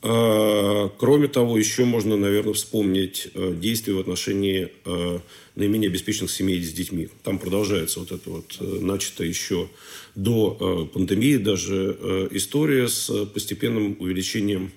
А, 0.08 0.88
кроме 0.98 1.26
того, 1.26 1.58
еще 1.58 1.84
можно, 1.84 2.16
наверное, 2.16 2.52
вспомнить 2.52 3.28
э, 3.34 3.54
действия 3.56 3.92
в 3.94 3.98
отношении 3.98 4.68
э, 4.84 5.18
наименее 5.56 5.88
обеспеченных 5.88 6.30
семей 6.30 6.62
с 6.62 6.72
детьми. 6.72 7.08
Там 7.24 7.40
продолжается 7.40 7.98
вот 7.98 8.12
это 8.12 8.30
вот 8.30 8.56
начатое 8.60 9.26
еще 9.26 9.68
до 10.14 10.88
пандемии 10.94 11.38
даже 11.38 12.28
история 12.30 12.88
с 12.88 13.10
постепенным 13.26 13.96
увеличением 13.98 14.70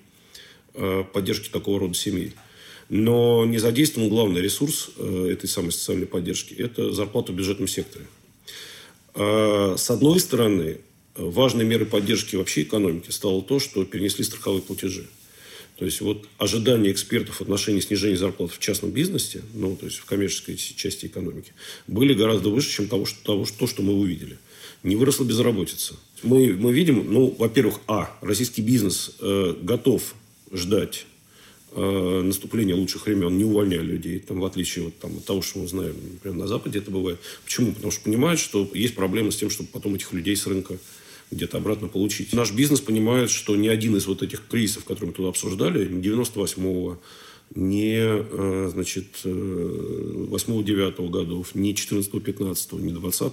поддержки 1.12 1.48
такого 1.50 1.78
рода 1.80 1.94
семей. 1.94 2.32
Но 2.88 3.44
не 3.44 3.58
задействован 3.58 4.08
главный 4.08 4.40
ресурс 4.40 4.90
этой 4.98 5.48
самой 5.48 5.70
социальной 5.72 6.06
поддержки– 6.06 6.54
это 6.58 6.92
зарплата 6.92 7.32
в 7.32 7.36
бюджетном 7.36 7.68
секторе. 7.68 8.06
А, 9.14 9.76
с 9.76 9.90
одной 9.90 10.18
стороны, 10.18 10.78
важной 11.14 11.64
мерой 11.66 11.86
поддержки 11.86 12.36
вообще 12.36 12.62
экономики 12.62 13.10
стало 13.10 13.42
то, 13.42 13.60
что 13.60 13.84
перенесли 13.84 14.24
страховые 14.24 14.62
платежи. 14.62 15.06
То 15.80 15.86
есть, 15.86 16.02
вот 16.02 16.28
ожидания 16.36 16.92
экспертов 16.92 17.36
в 17.36 17.40
отношении 17.40 17.80
снижения 17.80 18.14
зарплат 18.14 18.52
в 18.52 18.58
частном 18.58 18.90
бизнесе, 18.90 19.40
ну, 19.54 19.76
то 19.76 19.86
есть 19.86 19.96
в 19.96 20.04
коммерческой 20.04 20.56
части 20.56 21.06
экономики, 21.06 21.54
были 21.86 22.12
гораздо 22.12 22.50
выше, 22.50 22.70
чем 22.70 22.86
того, 22.86 23.06
что, 23.06 23.24
того, 23.24 23.46
то, 23.58 23.66
что 23.66 23.80
мы 23.80 23.94
увидели. 23.94 24.36
не 24.82 24.94
выросла 24.94 25.24
безработица. 25.24 25.94
Мы, 26.22 26.52
мы 26.52 26.74
видим, 26.74 27.10
ну, 27.10 27.34
во-первых, 27.38 27.80
а, 27.86 28.14
российский 28.20 28.60
бизнес 28.60 29.12
э, 29.20 29.54
готов 29.62 30.14
ждать 30.52 31.06
э, 31.72 32.22
наступления 32.24 32.74
лучших 32.74 33.06
времен, 33.06 33.38
не 33.38 33.44
увольняя 33.44 33.80
людей, 33.80 34.18
там, 34.18 34.40
в 34.40 34.44
отличие 34.44 34.84
вот, 34.84 34.98
там, 34.98 35.16
от 35.16 35.24
того, 35.24 35.40
что 35.40 35.60
мы 35.60 35.66
знаем, 35.66 35.96
например, 36.12 36.36
на 36.36 36.46
Западе 36.46 36.80
это 36.80 36.90
бывает. 36.90 37.18
Почему? 37.42 37.72
Потому 37.72 37.90
что 37.90 38.02
понимают, 38.02 38.38
что 38.38 38.70
есть 38.74 38.94
проблемы 38.94 39.32
с 39.32 39.36
тем, 39.36 39.48
чтобы 39.48 39.70
потом 39.72 39.94
этих 39.94 40.12
людей 40.12 40.36
с 40.36 40.46
рынка 40.46 40.76
где-то 41.30 41.58
обратно 41.58 41.88
получить. 41.88 42.32
Наш 42.32 42.52
бизнес 42.52 42.80
понимает, 42.80 43.30
что 43.30 43.56
ни 43.56 43.68
один 43.68 43.96
из 43.96 44.06
вот 44.06 44.22
этих 44.22 44.46
кризисов, 44.48 44.84
которые 44.84 45.08
мы 45.08 45.14
тут 45.14 45.28
обсуждали, 45.28 45.88
98-го, 45.88 46.98
не 47.54 47.98
э, 47.98 48.70
значит, 48.72 49.06
8-9 49.24 50.94
э, 50.98 51.08
годов, 51.08 51.54
не 51.54 51.74
14-15, 51.74 52.80
не 52.80 52.92
20 52.92 53.32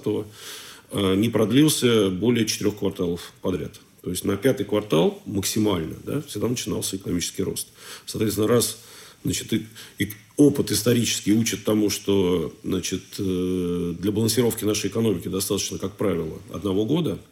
э, 0.91 1.15
не 1.15 1.29
продлился 1.29 2.09
более 2.09 2.45
четырех 2.45 2.77
кварталов 2.77 3.33
подряд. 3.41 3.79
То 4.01 4.09
есть 4.09 4.25
на 4.25 4.37
пятый 4.37 4.65
квартал 4.65 5.21
максимально 5.25 5.95
да, 6.03 6.21
всегда 6.21 6.47
начинался 6.47 6.95
экономический 6.95 7.43
рост. 7.43 7.67
Соответственно, 8.05 8.47
раз 8.47 8.79
значит, 9.23 9.51
и, 9.53 9.65
и 9.99 10.11
опыт 10.37 10.71
исторический 10.71 11.33
учит 11.33 11.63
тому, 11.63 11.89
что 11.89 12.53
значит, 12.63 13.03
для 13.17 14.11
балансировки 14.11 14.63
нашей 14.63 14.89
экономики 14.89 15.27
достаточно, 15.27 15.77
как 15.77 15.97
правило, 15.97 16.39
одного 16.53 16.85
года– 16.85 17.19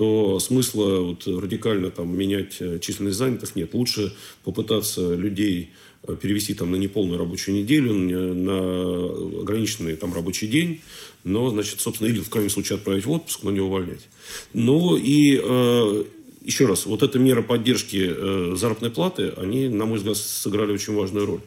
то 0.00 0.38
смысла 0.40 1.00
вот 1.00 1.26
радикально 1.26 1.90
там, 1.90 2.16
менять 2.16 2.56
э, 2.60 2.78
численность 2.78 3.18
занятых 3.18 3.54
нет. 3.54 3.74
Лучше 3.74 4.14
попытаться 4.44 5.14
людей 5.14 5.72
э, 6.04 6.16
перевести 6.16 6.54
там, 6.54 6.70
на 6.70 6.76
неполную 6.76 7.18
рабочую 7.18 7.56
неделю, 7.56 7.92
на 7.92 9.42
ограниченный 9.42 9.96
там, 9.96 10.14
рабочий 10.14 10.48
день, 10.48 10.80
но, 11.22 11.50
значит, 11.50 11.82
собственно, 11.82 12.08
или 12.08 12.20
в 12.20 12.30
крайнем 12.30 12.48
случае 12.48 12.78
отправить 12.78 13.04
в 13.04 13.10
отпуск, 13.10 13.42
но 13.42 13.50
не 13.50 13.60
увольнять. 13.60 14.08
Ну 14.54 14.96
и 14.96 15.38
э, 15.38 16.04
еще 16.40 16.64
раз, 16.64 16.86
вот 16.86 17.02
эта 17.02 17.18
мера 17.18 17.42
поддержки 17.42 18.10
э, 18.10 18.54
заработной 18.56 18.90
платы, 18.90 19.34
они, 19.36 19.68
на 19.68 19.84
мой 19.84 19.98
взгляд, 19.98 20.16
сыграли 20.16 20.72
очень 20.72 20.94
важную 20.94 21.26
роль. 21.26 21.40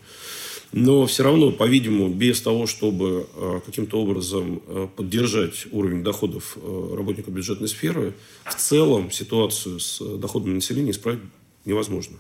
Но 0.74 1.06
все 1.06 1.22
равно, 1.22 1.52
по-видимому, 1.52 2.10
без 2.10 2.42
того, 2.42 2.66
чтобы 2.66 3.28
э, 3.36 3.60
каким-то 3.64 4.02
образом 4.02 4.60
э, 4.66 4.88
поддержать 4.96 5.68
уровень 5.72 6.04
доходов 6.04 6.58
э, 6.60 6.96
работников 6.98 7.32
бюджетной 7.32 7.68
сферы, 7.68 8.16
в 8.44 8.56
целом 8.56 9.12
ситуацию 9.12 9.80
с 9.80 10.00
доходами 10.18 10.56
населения 10.56 10.90
исправить 10.90 11.20
невозможно. 11.66 12.18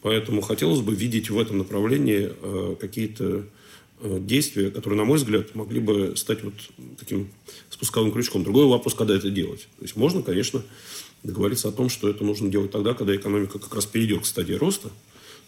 Поэтому 0.00 0.42
хотелось 0.42 0.80
бы 0.80 0.94
видеть 0.94 1.28
в 1.28 1.40
этом 1.40 1.58
направлении 1.58 2.30
какие-то 2.76 3.46
действия, 4.00 4.70
которые, 4.70 4.96
на 4.96 5.04
мой 5.04 5.18
взгляд, 5.18 5.56
могли 5.56 5.80
бы 5.80 6.12
стать 6.14 6.44
вот 6.44 6.54
таким 7.00 7.28
спусковым 7.68 8.12
крючком. 8.12 8.44
Другой 8.44 8.66
вопрос, 8.66 8.94
когда 8.94 9.16
это 9.16 9.28
делать. 9.28 9.66
То 9.76 9.82
есть 9.82 9.96
можно, 9.96 10.22
конечно, 10.22 10.62
договориться 11.24 11.68
о 11.68 11.72
том, 11.72 11.88
что 11.88 12.08
это 12.08 12.22
нужно 12.22 12.48
делать 12.48 12.70
тогда, 12.70 12.94
когда 12.94 13.16
экономика 13.16 13.58
как 13.58 13.74
раз 13.74 13.86
перейдет 13.86 14.22
к 14.22 14.26
стадии 14.26 14.52
роста, 14.52 14.90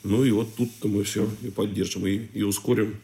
ну 0.02 0.24
и 0.24 0.30
вот 0.30 0.54
тут-то 0.56 0.88
мы 0.88 1.04
все 1.04 1.28
и 1.42 1.50
поддержим, 1.50 2.06
и, 2.06 2.16
и 2.34 2.42
ускорим 2.42 3.00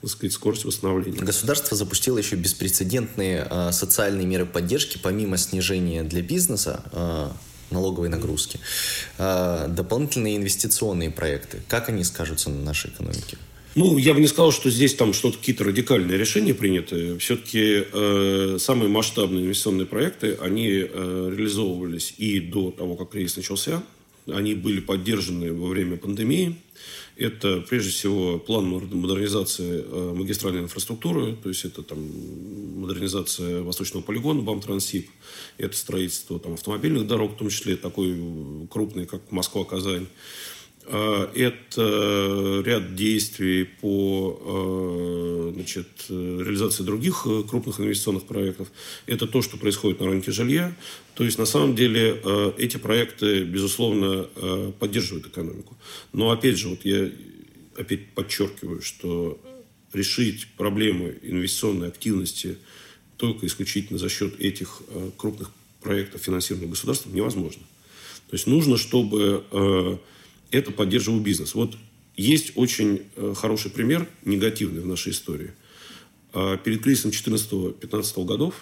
так 0.00 0.10
сказать, 0.10 0.32
скорость 0.32 0.64
восстановления. 0.64 1.18
Государство 1.18 1.76
запустило 1.76 2.16
еще 2.16 2.36
беспрецедентные 2.36 3.46
э, 3.50 3.70
социальные 3.72 4.26
меры 4.26 4.46
поддержки, 4.46 4.98
помимо 5.02 5.36
снижения 5.36 6.02
для 6.02 6.22
бизнеса 6.22 6.82
э, 6.92 7.28
налоговой 7.70 8.08
нагрузки, 8.08 8.60
э, 9.18 9.66
дополнительные 9.68 10.36
инвестиционные 10.36 11.10
проекты. 11.10 11.62
Как 11.68 11.88
они 11.88 12.04
скажутся 12.04 12.50
на 12.50 12.62
нашей 12.62 12.90
экономике? 12.90 13.36
Ну, 13.76 13.98
я 13.98 14.14
бы 14.14 14.20
не 14.20 14.26
сказал, 14.26 14.50
что 14.50 14.68
здесь 14.68 14.94
там 14.94 15.12
что-то 15.12 15.38
какие-то 15.38 15.62
радикальные 15.64 16.18
решения 16.18 16.54
приняты. 16.54 17.18
Все-таки 17.18 17.84
э, 17.92 18.56
самые 18.58 18.88
масштабные 18.88 19.44
инвестиционные 19.44 19.86
проекты, 19.86 20.36
они 20.40 20.68
э, 20.68 21.32
реализовывались 21.36 22.14
и 22.18 22.40
до 22.40 22.72
того, 22.72 22.96
как 22.96 23.10
кризис 23.10 23.36
начался. 23.36 23.82
Они 24.26 24.54
были 24.54 24.80
поддержаны 24.80 25.52
во 25.52 25.68
время 25.68 25.96
пандемии. 25.96 26.56
Это, 27.16 27.60
прежде 27.68 27.90
всего, 27.90 28.38
план 28.38 28.64
модернизации 28.66 29.84
э, 29.84 30.14
магистральной 30.14 30.62
инфраструктуры, 30.62 31.36
то 31.36 31.50
есть 31.50 31.66
это 31.66 31.82
там, 31.82 31.98
модернизация 32.80 33.60
Восточного 33.62 34.02
полигона, 34.02 34.40
БАМ-Трансип, 34.40 35.06
это 35.58 35.76
строительство 35.76 36.40
там, 36.40 36.54
автомобильных 36.54 37.06
дорог, 37.06 37.32
в 37.32 37.36
том 37.36 37.50
числе 37.50 37.76
такой 37.76 38.18
крупный, 38.70 39.04
как 39.04 39.30
Москва-Казань. 39.30 40.06
А, 40.86 41.30
это 41.34 42.62
ряд 42.64 42.94
действий 42.94 43.64
по 43.64 44.40
а, 44.42 45.52
значит, 45.54 45.88
реализации 46.08 46.82
других 46.82 47.26
э, 47.26 47.42
крупных 47.48 47.80
инвестиционных 47.80 48.24
проектов. 48.24 48.68
Это 49.06 49.26
то, 49.26 49.42
что 49.42 49.56
происходит 49.56 50.00
на 50.00 50.06
рынке 50.06 50.32
жилья. 50.32 50.74
То 51.14 51.24
есть, 51.24 51.38
на 51.38 51.44
самом 51.44 51.74
деле, 51.74 52.18
эти 52.56 52.78
проекты, 52.78 53.44
безусловно, 53.44 54.26
поддерживают 54.78 55.26
экономику. 55.26 55.76
Но, 56.14 56.30
опять 56.30 56.56
же, 56.56 56.68
вот 56.68 56.84
я 56.84 57.10
опять 57.76 58.08
подчеркиваю, 58.14 58.80
что 58.80 59.38
решить 59.92 60.46
проблемы 60.56 61.18
инвестиционной 61.20 61.88
активности 61.88 62.56
только 63.18 63.46
исключительно 63.46 63.98
за 63.98 64.08
счет 64.08 64.40
этих 64.40 64.80
крупных 65.18 65.50
проектов, 65.82 66.22
финансируемых 66.22 66.70
государством, 66.70 67.14
невозможно. 67.14 67.64
То 68.30 68.36
есть, 68.36 68.46
нужно, 68.46 68.78
чтобы 68.78 70.00
это 70.50 70.70
поддерживал 70.70 71.20
бизнес. 71.20 71.54
Вот 71.54 71.76
есть 72.16 72.52
очень 72.56 73.02
э, 73.16 73.34
хороший 73.36 73.70
пример, 73.70 74.08
негативный 74.24 74.82
в 74.82 74.86
нашей 74.86 75.12
истории. 75.12 75.52
А, 76.32 76.56
перед 76.56 76.82
кризисом 76.82 77.10
2014-2015 77.10 78.24
годов, 78.24 78.54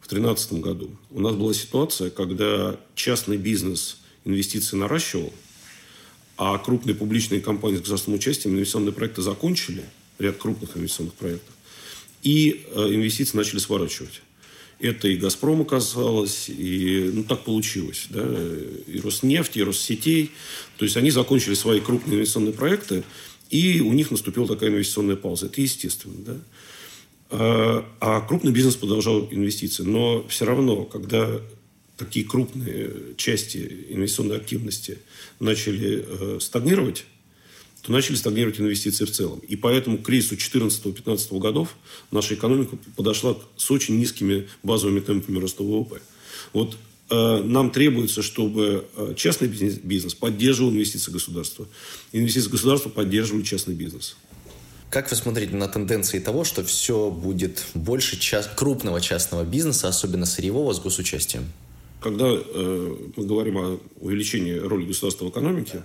в 0.00 0.08
2013 0.08 0.52
году, 0.54 0.90
у 1.10 1.20
нас 1.20 1.34
была 1.34 1.54
ситуация, 1.54 2.10
когда 2.10 2.78
частный 2.94 3.36
бизнес 3.36 3.98
инвестиции 4.24 4.76
наращивал, 4.76 5.32
а 6.36 6.58
крупные 6.58 6.94
публичные 6.94 7.40
компании 7.40 7.76
с 7.76 7.80
государственным 7.80 8.18
участием 8.18 8.54
инвестиционные 8.54 8.92
проекты 8.92 9.22
закончили, 9.22 9.84
ряд 10.18 10.36
крупных 10.38 10.76
инвестиционных 10.76 11.14
проектов, 11.14 11.54
и 12.22 12.66
э, 12.74 12.94
инвестиции 12.94 13.36
начали 13.36 13.58
сворачивать. 13.58 14.22
Это 14.82 15.06
и 15.06 15.16
«Газпром» 15.16 15.60
оказалось, 15.60 16.48
и 16.48 17.08
ну, 17.14 17.22
так 17.22 17.44
получилось. 17.44 18.06
Да? 18.10 18.28
И 18.88 18.98
Роснефть, 18.98 19.56
и 19.56 19.62
Россетей. 19.62 20.32
То 20.76 20.84
есть, 20.84 20.96
они 20.96 21.12
закончили 21.12 21.54
свои 21.54 21.78
крупные 21.78 22.16
инвестиционные 22.16 22.52
проекты, 22.52 23.04
и 23.48 23.80
у 23.80 23.92
них 23.92 24.10
наступила 24.10 24.48
такая 24.48 24.70
инвестиционная 24.70 25.14
пауза. 25.14 25.46
Это 25.46 25.60
естественно. 25.60 26.16
Да? 26.26 26.36
А, 27.30 27.88
а 28.00 28.20
крупный 28.22 28.50
бизнес 28.50 28.74
продолжал 28.74 29.28
инвестиции. 29.30 29.84
Но 29.84 30.26
все 30.26 30.46
равно, 30.46 30.84
когда 30.84 31.40
такие 31.96 32.26
крупные 32.26 33.14
части 33.16 33.86
инвестиционной 33.88 34.36
активности 34.36 34.98
начали 35.38 36.04
э, 36.04 36.38
стагнировать, 36.40 37.04
то 37.82 37.90
начали 37.90 38.14
стагнировать 38.14 38.60
инвестиции 38.60 39.04
в 39.04 39.10
целом. 39.10 39.40
И 39.40 39.56
поэтому 39.56 39.98
к 39.98 40.02
кризису 40.02 40.36
2014-2015 40.36 41.38
годов 41.38 41.76
наша 42.10 42.34
экономика 42.34 42.78
подошла 42.96 43.36
с 43.56 43.70
очень 43.70 43.98
низкими 43.98 44.48
базовыми 44.62 45.00
темпами 45.00 45.38
роста 45.38 45.64
ВВП. 45.64 46.00
Вот 46.52 46.76
э, 47.10 47.42
нам 47.42 47.70
требуется, 47.70 48.22
чтобы 48.22 48.86
э, 48.96 49.14
частный 49.16 49.48
бизнес, 49.48 49.78
бизнес 49.78 50.14
поддерживал 50.14 50.70
инвестиции 50.70 51.10
государства. 51.10 51.66
Инвестиции 52.12 52.50
государства 52.50 52.88
поддерживали 52.88 53.42
частный 53.42 53.74
бизнес. 53.74 54.16
Как 54.88 55.10
вы 55.10 55.16
смотрите 55.16 55.56
на 55.56 55.68
тенденции 55.68 56.20
того, 56.20 56.44
что 56.44 56.62
все 56.62 57.10
будет 57.10 57.64
больше 57.74 58.20
част... 58.20 58.54
крупного 58.54 59.00
частного 59.00 59.42
бизнеса, 59.42 59.88
особенно 59.88 60.26
сырьевого, 60.26 60.72
с 60.72 60.80
госучастием? 60.80 61.50
Когда 62.00 62.26
э, 62.28 62.96
мы 63.16 63.26
говорим 63.26 63.56
о 63.58 63.80
увеличении 64.00 64.54
роли 64.54 64.84
государства 64.84 65.24
в 65.24 65.30
экономике, 65.30 65.82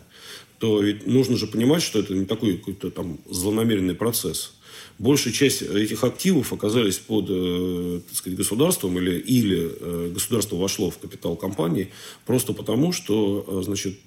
то 0.60 0.82
ведь 0.82 1.06
нужно 1.06 1.38
же 1.38 1.48
понимать, 1.48 1.84
что 1.84 2.00
это 2.00 2.14
не 2.14 2.26
такой 2.26 2.58
какой-то 2.58 2.92
там 2.92 3.20
злонамеренный 3.30 3.96
процесс. 3.96 4.54
Большая 5.00 5.32
часть 5.32 5.62
этих 5.62 6.04
активов 6.04 6.54
оказались 6.54 6.98
под 6.98 7.28
э, 7.30 8.02
так 8.08 8.18
сказать, 8.18 8.38
государством 8.38 8.98
или, 8.98 9.20
или 9.20 9.72
э, 9.80 10.12
государство 10.12 10.56
вошло 10.56 10.90
в 10.90 10.98
капитал 10.98 11.36
компании 11.36 11.90
просто 12.26 12.52
потому, 12.54 12.92
что 12.92 13.46
э, 13.48 13.62
значит, 13.64 14.00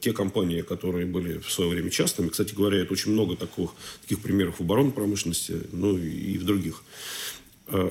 те 0.00 0.12
компании, 0.12 0.62
которые 0.62 1.06
были 1.06 1.38
в 1.38 1.52
свое 1.52 1.70
время 1.70 1.90
частными, 1.90 2.28
кстати 2.28 2.54
говоря, 2.54 2.78
это 2.78 2.92
очень 2.92 3.12
много 3.12 3.36
таких, 3.36 3.70
таких 4.02 4.20
примеров 4.20 4.58
в 4.58 4.62
оборонной 4.62 4.92
промышленности, 4.92 5.54
ну 5.70 5.96
и 5.96 6.38
в 6.38 6.44
других, 6.44 6.82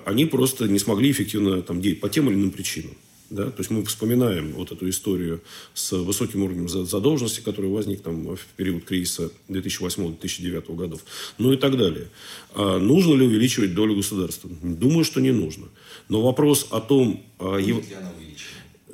они 0.06 0.26
просто 0.26 0.68
не 0.68 0.80
смогли 0.80 1.12
эффективно 1.12 1.62
там, 1.62 1.82
действовать 1.82 2.02
по 2.02 2.10
тем 2.10 2.30
или 2.30 2.36
иным 2.36 2.52
причинам. 2.52 2.96
Да? 3.30 3.46
То 3.46 3.60
есть 3.60 3.72
мы 3.72 3.84
вспоминаем 3.86 4.54
вот 4.54 4.72
эту 4.72 4.88
историю 4.88 5.42
с 5.74 5.92
высоким 5.94 6.44
уровнем 6.44 6.70
задолженности, 6.70 7.42
который 7.42 7.70
возник 7.70 8.02
там 8.02 8.36
в 8.36 8.46
период 8.56 8.86
кризиса 8.86 9.32
2008-2009 9.50 10.76
годов, 10.76 11.02
ну 11.38 11.52
и 11.52 11.58
так 11.58 11.78
далее. 11.78 12.10
А 12.54 12.78
нужно 12.78 13.16
ли 13.16 13.26
увеличивать 13.26 13.74
долю 13.74 13.96
государства? 13.96 14.50
Думаю, 14.62 15.04
что 15.04 15.22
не 15.22 15.32
нужно. 15.32 15.68
Но 16.08 16.22
вопрос 16.22 16.68
о 16.70 16.82
том... 16.82 17.24
А, 17.40 17.58
Будет 17.58 17.90
ли 17.90 17.96
она 17.96 18.12
увеличена? 18.12 18.50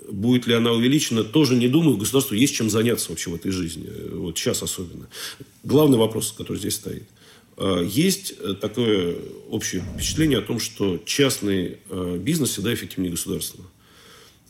Будет 0.09 0.47
ли 0.47 0.53
она 0.53 0.71
увеличена, 0.71 1.23
тоже 1.23 1.55
не 1.55 1.67
думаю. 1.67 1.97
Государству 1.97 2.35
есть 2.35 2.55
чем 2.55 2.69
заняться 2.69 3.09
вообще 3.09 3.29
в 3.29 3.35
этой 3.35 3.51
жизни. 3.51 3.89
Вот 4.13 4.37
сейчас 4.37 4.63
особенно. 4.63 5.07
Главный 5.63 5.97
вопрос, 5.97 6.31
который 6.31 6.57
здесь 6.57 6.75
стоит. 6.75 7.03
Э, 7.57 7.85
есть 7.85 8.35
такое 8.61 9.17
общее 9.49 9.83
впечатление 9.93 10.39
о 10.39 10.41
том, 10.41 10.59
что 10.61 11.01
частный 11.05 11.79
бизнес 12.19 12.51
всегда 12.51 12.73
эффективнее 12.73 13.11
государственного. 13.11 13.69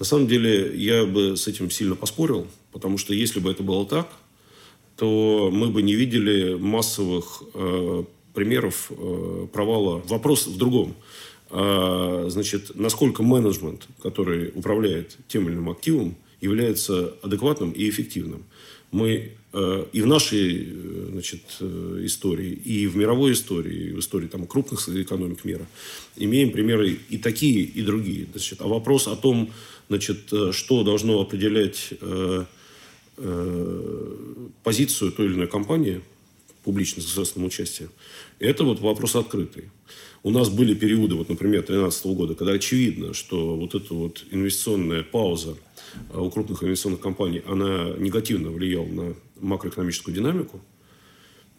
На 0.01 0.05
самом 0.05 0.25
деле, 0.25 0.75
я 0.75 1.05
бы 1.05 1.37
с 1.37 1.47
этим 1.47 1.69
сильно 1.69 1.95
поспорил, 1.95 2.47
потому 2.71 2.97
что 2.97 3.13
если 3.13 3.39
бы 3.39 3.51
это 3.51 3.61
было 3.61 3.85
так, 3.85 4.09
то 4.95 5.51
мы 5.53 5.67
бы 5.67 5.83
не 5.83 5.93
видели 5.93 6.55
массовых 6.55 7.43
примеров 8.33 8.91
провала. 9.53 10.01
Вопрос 10.07 10.47
в 10.47 10.57
другом. 10.57 10.95
А, 11.51 12.25
значит, 12.29 12.71
насколько 12.73 13.21
менеджмент, 13.21 13.87
который 14.01 14.51
управляет 14.55 15.17
тем 15.27 15.47
или 15.47 15.53
иным 15.53 15.69
активом, 15.69 16.15
является 16.39 17.13
адекватным 17.21 17.69
и 17.69 17.87
эффективным. 17.87 18.43
Мы 18.91 19.33
э, 19.53 19.85
и 19.93 20.01
в 20.01 20.07
нашей 20.07 20.67
э, 20.67 21.09
значит, 21.11 21.43
э, 21.59 22.01
истории, 22.03 22.51
и 22.51 22.87
в 22.87 22.97
мировой 22.97 23.33
истории, 23.33 23.89
и 23.89 23.91
в 23.91 23.99
истории 23.99 24.27
там, 24.27 24.47
крупных 24.47 24.89
экономик 24.89 25.45
мира 25.45 25.65
имеем 26.17 26.51
примеры 26.51 26.97
и 27.09 27.17
такие, 27.17 27.61
и 27.61 27.81
другие. 27.83 28.27
Значит, 28.31 28.61
а 28.61 28.67
вопрос 28.67 29.07
о 29.07 29.15
том, 29.15 29.51
значит, 29.91 30.31
что 30.53 30.83
должно 30.83 31.19
определять 31.19 31.89
э, 31.99 32.45
э, 33.17 34.47
позицию 34.63 35.11
той 35.11 35.25
или 35.25 35.33
иной 35.33 35.47
компании, 35.47 36.01
публично 36.63 37.01
с 37.01 37.05
государственным 37.05 37.47
участием, 37.47 37.89
это 38.39 38.63
вот 38.63 38.79
вопрос 38.79 39.17
открытый. 39.17 39.65
У 40.23 40.29
нас 40.29 40.49
были 40.49 40.73
периоды, 40.75 41.15
вот, 41.15 41.27
например, 41.27 41.59
2013 41.59 42.05
года, 42.05 42.35
когда 42.35 42.53
очевидно, 42.53 43.13
что 43.13 43.57
вот 43.57 43.75
эта 43.75 43.93
вот 43.93 44.23
инвестиционная 44.31 45.03
пауза 45.03 45.57
э, 46.13 46.17
у 46.17 46.29
крупных 46.31 46.63
инвестиционных 46.63 47.01
компаний, 47.01 47.41
она 47.45 47.89
негативно 47.97 48.49
влияла 48.49 48.85
на 48.87 49.15
макроэкономическую 49.41 50.15
динамику, 50.15 50.61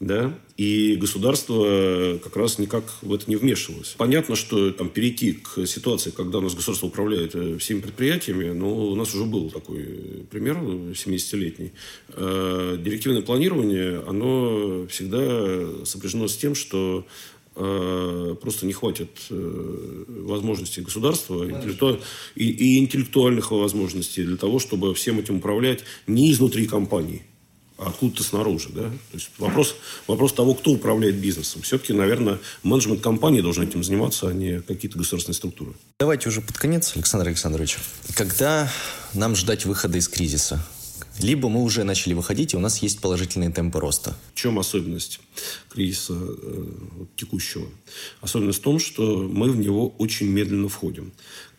да, 0.03 0.37
и 0.57 0.97
государство 0.97 2.19
как 2.23 2.37
раз 2.37 2.59
никак 2.59 2.83
в 3.03 3.15
это 3.15 3.31
не 3.31 3.37
вмешивалось. 3.37 3.95
Понятно, 3.97 4.35
что 4.35 4.73
там 4.73 4.89
перейти 4.89 5.33
к 5.35 5.65
ситуации, 5.65 6.11
когда 6.11 6.39
у 6.39 6.41
нас 6.41 6.55
государство 6.55 6.89
управляет 6.89 7.37
э, 7.37 7.57
всеми 7.59 7.81
предприятиями, 7.81 8.51
но 8.51 8.75
у 8.75 8.97
нас 8.97 9.15
уже 9.15 9.25
был 9.25 9.49
такой 9.51 10.27
пример 10.29 10.57
70-летний. 10.57 11.73
Э, 12.09 12.77
директивное 12.81 13.23
планирование, 13.23 14.03
оно 14.05 14.89
всегда 14.89 15.85
сопряжено 15.85 16.27
с 16.27 16.37
тем, 16.37 16.57
что 16.57 17.07
Э, 17.55 18.35
просто 18.41 18.65
не 18.65 18.73
хватит 18.73 19.11
э, 19.29 20.05
возможностей 20.25 20.81
государства 20.81 21.45
интеллекту... 21.45 22.01
и, 22.35 22.49
и 22.49 22.79
интеллектуальных 22.79 23.51
возможностей 23.51 24.25
для 24.25 24.39
того, 24.39 24.59
чтобы 24.59 24.95
всем 24.95 25.19
этим 25.19 25.37
управлять 25.37 25.81
не 26.07 26.33
изнутри 26.33 26.67
компании, 26.67 27.23
откуда-то 27.87 28.23
снаружи. 28.23 28.69
Да? 28.71 28.83
То 28.83 29.15
есть 29.15 29.31
вопрос, 29.39 29.75
вопрос 30.07 30.33
того, 30.33 30.55
кто 30.55 30.73
управляет 30.73 31.17
бизнесом. 31.17 31.63
Все-таки, 31.63 31.93
наверное, 31.93 32.39
менеджмент 32.63 33.01
компании 33.01 33.41
должен 33.41 33.65
этим 33.65 33.83
заниматься, 33.83 34.29
а 34.29 34.33
не 34.33 34.61
какие-то 34.61 34.99
государственные 34.99 35.37
структуры. 35.37 35.73
Давайте 35.99 36.29
уже 36.29 36.41
под 36.41 36.57
конец, 36.57 36.93
Александр 36.95 37.29
Александрович. 37.29 37.79
Когда 38.15 38.71
нам 39.15 39.37
ждать 39.37 39.65
выхода 39.65 39.99
из 39.99 40.09
кризиса? 40.09 40.65
либо 41.19 41.49
мы 41.49 41.63
уже 41.63 41.85
начали 41.85 42.15
выходить, 42.15 42.55
и 42.55 42.57
у 42.57 42.61
нас 42.61 42.83
есть 42.83 43.01
положительные 43.01 43.51
темпы 43.51 43.81
роста. 43.81 44.17
В 44.35 44.39
чем 44.39 44.59
особенность 44.59 45.21
кризиса 45.69 46.15
э, 46.17 46.67
текущего? 47.17 47.69
Особенность 48.21 48.61
в 48.61 48.63
том, 48.63 48.79
что 48.79 49.19
мы 49.19 49.51
в 49.51 49.57
него 49.57 49.89
очень 49.99 50.27
медленно 50.27 50.69
входим. 50.69 51.13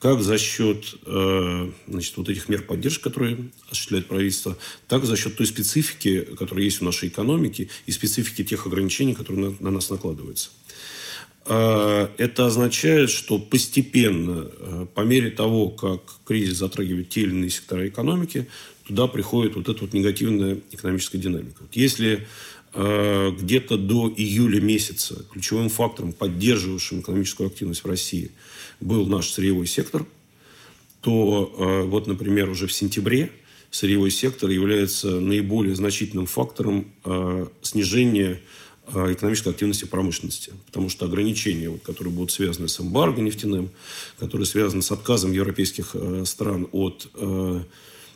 Как 0.04 0.22
за 0.22 0.38
счет 0.38 0.96
э, 1.06 1.72
значит, 1.88 2.18
вот 2.18 2.28
этих 2.28 2.50
мер 2.50 2.64
поддержки, 2.64 3.04
которые 3.04 3.38
осуществляет 3.70 4.08
правительство, 4.08 4.58
так 4.90 5.06
за 5.06 5.16
счет 5.16 5.38
той 5.38 5.48
специфики, 5.48 6.28
которая 6.38 6.66
есть 6.66 6.82
в 6.82 6.84
нашей 6.84 7.08
экономике, 7.08 7.70
и 7.86 7.92
специфики 7.94 8.44
тех 8.44 8.68
ограничений, 8.68 9.14
которые 9.14 9.52
на, 9.52 9.56
на 9.62 9.72
нас 9.72 9.90
накладываются. 9.90 10.50
Э, 11.46 12.10
это 12.18 12.48
означает, 12.48 13.12
что 13.12 13.40
постепенно, 13.40 14.52
э, 14.52 14.88
по 14.94 15.02
мере 15.06 15.32
того, 15.32 15.70
как 15.70 16.02
кризис 16.26 16.58
затрагивает 16.58 17.08
те 17.08 17.22
или 17.22 17.30
иные 17.30 17.50
сектора 17.50 17.88
экономики, 17.88 18.50
туда 18.86 19.08
приходит 19.08 19.56
вот 19.56 19.70
эта 19.70 19.80
вот 19.80 19.94
негативная 19.94 20.60
экономическая 20.72 21.18
динамика. 21.18 21.62
Вот 21.62 21.78
если 21.78 22.28
где-то 22.76 23.78
до 23.78 24.12
июля 24.18 24.60
месяца 24.60 25.24
ключевым 25.32 25.70
фактором, 25.70 26.12
поддерживающим 26.12 27.02
экономическую 27.02 27.46
активность 27.46 27.84
в 27.84 27.88
России, 27.88 28.32
был 28.80 29.06
наш 29.08 29.30
сырьевой 29.30 29.68
сектор, 29.68 30.06
то 31.04 31.54
э, 31.58 31.82
вот, 31.84 32.08
например, 32.08 32.50
уже 32.50 32.66
в 32.66 32.74
сентябре 32.74 33.30
сырьевой 33.72 34.10
сектор 34.10 34.50
является 34.50 35.20
наиболее 35.20 35.76
значительным 35.76 36.28
фактором 36.28 36.92
э, 37.04 37.48
снижения 37.62 38.40
э, 38.88 39.14
экономической 39.14 39.50
активности 39.50 39.86
промышленности. 39.86 40.54
Потому 40.68 40.90
что 40.90 41.06
ограничения, 41.06 41.78
которые 41.84 42.14
будут 42.14 42.32
связаны 42.32 42.70
с 42.70 42.80
эмбарго 42.80 43.22
нефтяным, 43.22 43.70
которые 44.18 44.46
связаны 44.46 44.82
с 44.82 44.92
отказом 44.92 45.34
европейских 45.34 45.96
стран 46.26 46.68
от 46.72 47.10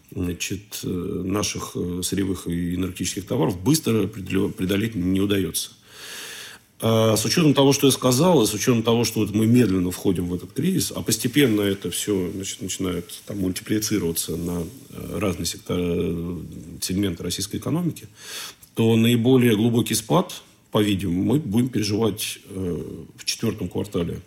значит, 0.09 0.79
наших 0.83 1.75
сырьевых 2.01 2.47
и 2.47 2.75
энергетических 2.75 3.25
товаров 3.25 3.61
быстро 3.61 4.07
преодолеть 4.07 4.95
не 4.95 5.19
удается. 5.19 5.71
А 6.79 7.17
с 7.17 7.25
учетом 7.25 7.55
того, 7.55 7.73
что 7.73 7.87
я 7.87 7.91
сказал, 7.91 8.43
и 8.43 8.45
с 8.45 8.53
учетом 8.53 8.83
того, 8.83 9.03
что 9.03 9.21
вот 9.21 9.33
мы 9.33 9.47
медленно 9.47 9.89
входим 9.89 10.27
в 10.27 10.33
этот 10.33 10.53
кризис, 10.53 10.93
а 10.95 11.01
постепенно 11.01 11.61
это 11.61 11.89
все 11.89 12.29
значит, 12.31 12.61
начинает 12.61 13.11
там, 13.25 13.39
мультиплицироваться 13.39 14.35
на 14.35 14.63
э, 14.89 15.19
разные 15.19 15.47
сектора, 15.47 15.81
сегменты 16.81 17.23
российской 17.23 17.57
экономики, 17.57 18.07
то 18.75 18.95
наиболее 18.95 19.55
глубокий 19.55 19.95
спад, 19.95 20.43
по-видимому, 20.71 21.23
мы 21.23 21.39
будем 21.39 21.69
переживать 21.69 22.39
в 22.49 23.25
четвертом 23.25 23.69
квартале 23.69 24.21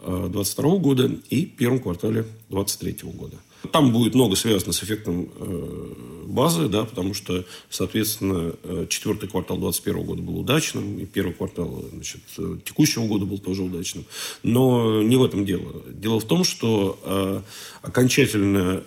2022 0.00 0.76
года 0.78 1.10
и 1.28 1.44
первом 1.44 1.80
квартале 1.80 2.22
2023 2.48 3.10
года. 3.10 3.36
Там 3.72 3.92
будет 3.92 4.14
много 4.14 4.36
связано 4.36 4.72
с 4.72 4.82
эффектом 4.82 5.28
э, 5.36 5.94
базы, 6.26 6.68
да, 6.68 6.84
потому 6.84 7.14
что, 7.14 7.44
соответственно, 7.70 8.54
э, 8.62 8.86
четвертый 8.88 9.28
квартал 9.28 9.58
2021 9.58 10.06
года 10.06 10.22
был 10.22 10.38
удачным, 10.40 10.98
и 10.98 11.06
первый 11.06 11.34
квартал 11.34 11.84
значит, 11.92 12.20
э, 12.38 12.58
текущего 12.64 13.06
года 13.06 13.24
был 13.24 13.38
тоже 13.38 13.62
удачным. 13.62 14.04
Но 14.42 15.02
не 15.02 15.16
в 15.16 15.24
этом 15.24 15.44
дело. 15.44 15.82
Дело 15.88 16.20
в 16.20 16.24
том, 16.24 16.44
что 16.44 17.44
окончательно 17.82 18.82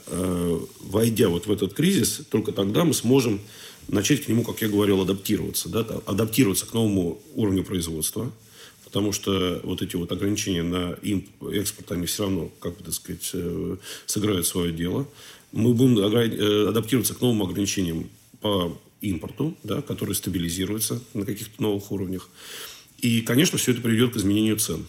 войдя 0.81 1.29
вот 1.29 1.47
в 1.47 1.51
этот 1.51 1.73
кризис, 1.73 2.21
только 2.29 2.51
тогда 2.51 2.83
мы 2.83 2.93
сможем 2.93 3.39
начать 3.87 4.23
к 4.23 4.27
нему, 4.27 4.43
как 4.43 4.61
я 4.61 4.67
говорил, 4.67 5.01
адаптироваться. 5.01 5.69
Да, 5.69 5.85
адаптироваться 6.05 6.65
к 6.65 6.73
новому 6.73 7.19
уровню 7.35 7.63
производства, 7.63 8.31
потому 8.87 9.11
что 9.11 9.59
вот 9.63 9.81
эти 9.81 9.97
вот 9.97 10.11
ограничения 10.13 10.63
на 10.63 10.97
экспорт, 11.51 11.91
они 11.91 12.05
все 12.05 12.23
равно, 12.23 12.49
как 12.61 12.77
бы, 12.77 12.83
так 12.85 12.93
сказать, 12.93 13.29
э, 13.33 13.75
сыграют 14.05 14.47
свое 14.47 14.71
дело. 14.71 15.05
Мы 15.51 15.73
будем 15.73 15.99
э, 15.99 16.69
адаптироваться 16.69 17.13
к 17.13 17.19
новым 17.19 17.43
ограничениям 17.43 18.09
по 18.39 18.77
импорту, 19.01 19.57
да, 19.63 19.81
которые 19.81 20.15
стабилизируются 20.15 21.01
на 21.13 21.25
каких-то 21.25 21.61
новых 21.61 21.91
уровнях. 21.91 22.29
И, 22.99 23.21
конечно, 23.21 23.57
все 23.57 23.73
это 23.73 23.81
приведет 23.81 24.13
к 24.13 24.17
изменению 24.17 24.55
цен. 24.57 24.85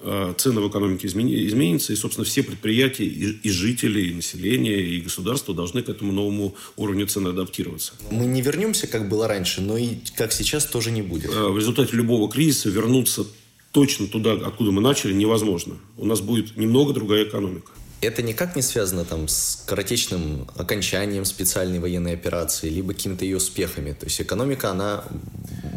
А, 0.00 0.32
цены 0.34 0.60
в 0.60 0.68
экономике 0.68 1.08
изменятся, 1.08 1.92
и, 1.92 1.96
собственно, 1.96 2.24
все 2.24 2.42
предприятия, 2.42 3.04
и, 3.04 3.50
жители, 3.50 4.00
и 4.02 4.14
население, 4.14 4.80
и 4.80 5.00
государство 5.00 5.54
должны 5.54 5.82
к 5.82 5.88
этому 5.88 6.12
новому 6.12 6.54
уровню 6.76 7.06
цен 7.06 7.26
адаптироваться. 7.26 7.94
Мы 8.10 8.26
не 8.26 8.40
вернемся, 8.40 8.86
как 8.86 9.08
было 9.08 9.26
раньше, 9.26 9.60
но 9.60 9.76
и 9.76 9.96
как 10.16 10.32
сейчас 10.32 10.66
тоже 10.66 10.92
не 10.92 11.02
будет. 11.02 11.30
А, 11.34 11.48
в 11.48 11.58
результате 11.58 11.96
любого 11.96 12.30
кризиса 12.30 12.68
вернуться 12.70 13.26
точно 13.72 14.06
туда, 14.06 14.32
откуда 14.32 14.70
мы 14.70 14.80
начали, 14.80 15.12
невозможно. 15.12 15.76
У 15.96 16.06
нас 16.06 16.20
будет 16.20 16.56
немного 16.56 16.92
другая 16.92 17.24
экономика. 17.24 17.72
Это 18.00 18.22
никак 18.22 18.54
не 18.54 18.62
связано 18.62 19.04
там 19.04 19.26
с 19.26 19.62
скоротечным 19.64 20.46
окончанием 20.56 21.24
специальной 21.24 21.80
военной 21.80 22.14
операции, 22.14 22.68
либо 22.68 22.94
какими-то 22.94 23.24
ее 23.24 23.38
успехами. 23.38 23.92
То 23.92 24.06
есть 24.06 24.20
экономика, 24.20 24.70
она 24.70 25.04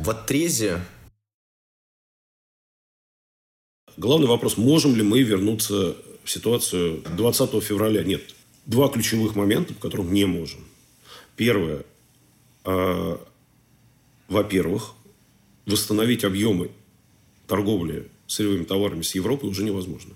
в 0.04 0.10
отрезе 0.12 0.82
Главный 3.98 4.28
вопрос, 4.28 4.58
можем 4.58 4.96
ли 4.96 5.04
мы 5.04 5.22
вернуться 5.22 5.96
в 6.24 6.30
ситуацию 6.30 7.04
20 7.18 7.64
февраля? 7.64 8.04
Нет. 8.04 8.22
Два 8.66 8.88
ключевых 8.88 9.36
момента, 9.36 9.74
по 9.74 9.82
которым 9.82 10.14
не 10.14 10.26
можем. 10.26 10.62
Первое. 11.36 11.84
Э, 12.64 13.18
во-первых, 14.28 14.94
восстановить 15.66 16.24
объемы 16.24 16.72
торговли 17.48 18.10
сырьевыми 18.28 18.64
товарами 18.64 19.02
с 19.02 19.14
Европой 19.14 19.50
уже 19.50 19.64
невозможно. 19.64 20.16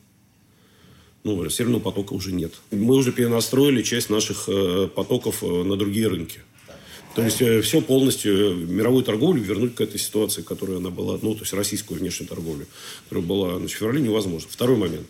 Ну, 1.24 1.50
северного 1.50 1.82
потока 1.82 2.14
уже 2.14 2.32
нет. 2.32 2.54
Мы 2.72 2.96
уже 2.96 3.12
перенастроили 3.12 3.82
часть 3.82 4.10
наших 4.10 4.48
э, 4.48 4.88
потоков 4.88 5.44
э, 5.44 5.64
на 5.64 5.76
другие 5.76 6.08
рынки. 6.08 6.40
То 7.16 7.24
есть 7.24 7.42
э, 7.42 7.62
все 7.62 7.82
полностью 7.82 8.52
э, 8.52 8.54
мировую 8.54 9.04
торговлю 9.04 9.42
вернуть 9.42 9.76
к 9.76 9.82
этой 9.82 9.98
ситуации, 9.98 10.42
которая 10.42 10.78
она 10.78 10.90
была, 10.90 11.18
ну, 11.22 11.34
то 11.34 11.42
есть 11.42 11.54
российскую 11.54 11.98
внешнюю 11.98 12.28
торговлю, 12.28 12.68
которая 13.06 13.26
была 13.26 13.56
в 13.56 13.68
феврале, 13.70 14.02
невозможно. 14.02 14.50
Второй 14.52 14.76
момент. 14.76 15.08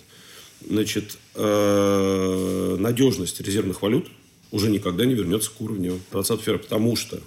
Значит, 0.69 1.17
э, 1.33 2.75
надежность 2.79 3.41
резервных 3.41 3.81
валют 3.81 4.07
уже 4.51 4.69
никогда 4.69 5.05
не 5.05 5.15
вернется 5.15 5.49
к 5.49 5.59
уровню 5.59 5.99
20 6.11 6.41
февраля, 6.41 6.59
потому 6.59 6.95
что 6.95 7.19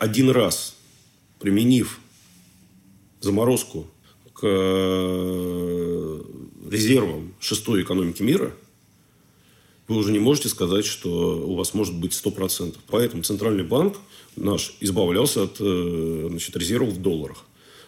один 0.00 0.30
раз 0.30 0.74
применив 1.38 2.00
заморозку 3.20 3.86
к 4.32 4.42
резервам 6.70 7.34
шестой 7.38 7.82
экономики 7.82 8.22
мира, 8.22 8.52
вы 9.90 9.96
уже 9.96 10.12
не 10.12 10.20
можете 10.20 10.48
сказать, 10.48 10.86
что 10.86 11.10
у 11.10 11.56
вас 11.56 11.74
может 11.74 11.94
быть 11.94 12.12
100%. 12.12 12.76
Поэтому 12.86 13.24
Центральный 13.24 13.64
банк 13.64 13.96
наш 14.36 14.74
избавлялся 14.78 15.42
от 15.42 15.56
э, 15.58 16.26
значит, 16.30 16.56
резервов 16.56 16.90
в 16.90 17.02
долларах. 17.02 17.44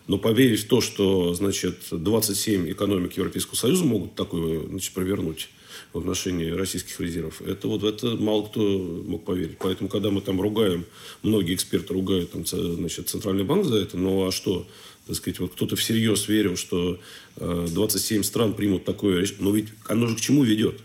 Но 0.08 0.18
поверить 0.18 0.64
в 0.64 0.66
то, 0.66 0.80
что 0.80 1.32
значит, 1.32 1.76
27 1.92 2.72
экономик 2.72 3.16
Европейского 3.16 3.54
Союза 3.54 3.84
могут 3.84 4.16
такое 4.16 4.66
значит, 4.66 4.92
провернуть 4.92 5.48
в 5.92 5.98
отношении 5.98 6.50
российских 6.50 6.98
резервов, 7.00 7.40
это 7.40 7.68
вот 7.68 7.84
это 7.84 8.16
мало 8.16 8.46
кто 8.46 8.60
мог 9.06 9.24
поверить. 9.24 9.58
Поэтому, 9.60 9.88
когда 9.88 10.10
мы 10.10 10.22
там 10.22 10.40
ругаем, 10.40 10.84
многие 11.22 11.54
эксперты 11.54 11.94
ругают 11.94 12.32
там, 12.32 12.44
значит, 12.44 13.10
Центральный 13.10 13.44
банк 13.44 13.64
за 13.64 13.76
это, 13.76 13.96
ну 13.96 14.26
а 14.26 14.32
что? 14.32 14.66
Так 15.06 15.16
сказать, 15.16 15.38
вот 15.38 15.52
кто-то 15.52 15.76
всерьез 15.76 16.26
верил, 16.26 16.56
что 16.56 16.98
27 17.36 18.20
э, 18.20 18.24
стран 18.24 18.54
примут 18.54 18.84
такое 18.84 19.20
решение. 19.20 19.44
Но 19.44 19.52
ведь 19.52 19.68
оно 19.86 20.08
же 20.08 20.16
к 20.16 20.20
чему 20.20 20.42
ведет? 20.42 20.80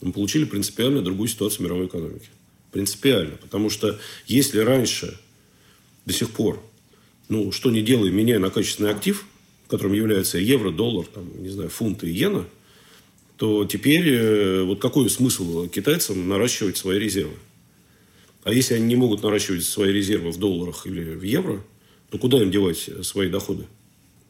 Мы 0.00 0.12
получили 0.12 0.44
принципиально 0.44 1.02
другую 1.02 1.28
ситуацию 1.28 1.64
мировой 1.64 1.86
экономики. 1.86 2.28
Принципиально. 2.72 3.36
Потому 3.36 3.70
что 3.70 3.98
если 4.26 4.58
раньше, 4.58 5.18
до 6.04 6.12
сих 6.12 6.30
пор, 6.30 6.62
ну, 7.28 7.50
что 7.52 7.70
не 7.70 7.82
делай, 7.82 8.10
меняя 8.10 8.38
на 8.38 8.50
качественный 8.50 8.90
актив, 8.90 9.24
которым 9.68 9.94
является 9.94 10.38
евро, 10.38 10.70
доллар, 10.70 11.06
там, 11.06 11.42
не 11.42 11.48
знаю, 11.48 11.70
фунт 11.70 12.04
и 12.04 12.08
иена, 12.08 12.46
то 13.36 13.64
теперь 13.64 14.08
э, 14.08 14.62
вот 14.62 14.80
какой 14.80 15.10
смысл 15.10 15.68
китайцам 15.68 16.28
наращивать 16.28 16.76
свои 16.76 16.98
резервы? 16.98 17.34
А 18.44 18.52
если 18.52 18.74
они 18.74 18.86
не 18.86 18.96
могут 18.96 19.22
наращивать 19.22 19.64
свои 19.64 19.92
резервы 19.92 20.30
в 20.30 20.38
долларах 20.38 20.86
или 20.86 21.14
в 21.14 21.22
евро, 21.22 21.62
то 22.10 22.18
куда 22.18 22.40
им 22.40 22.50
девать 22.50 22.88
свои 23.02 23.28
доходы? 23.28 23.66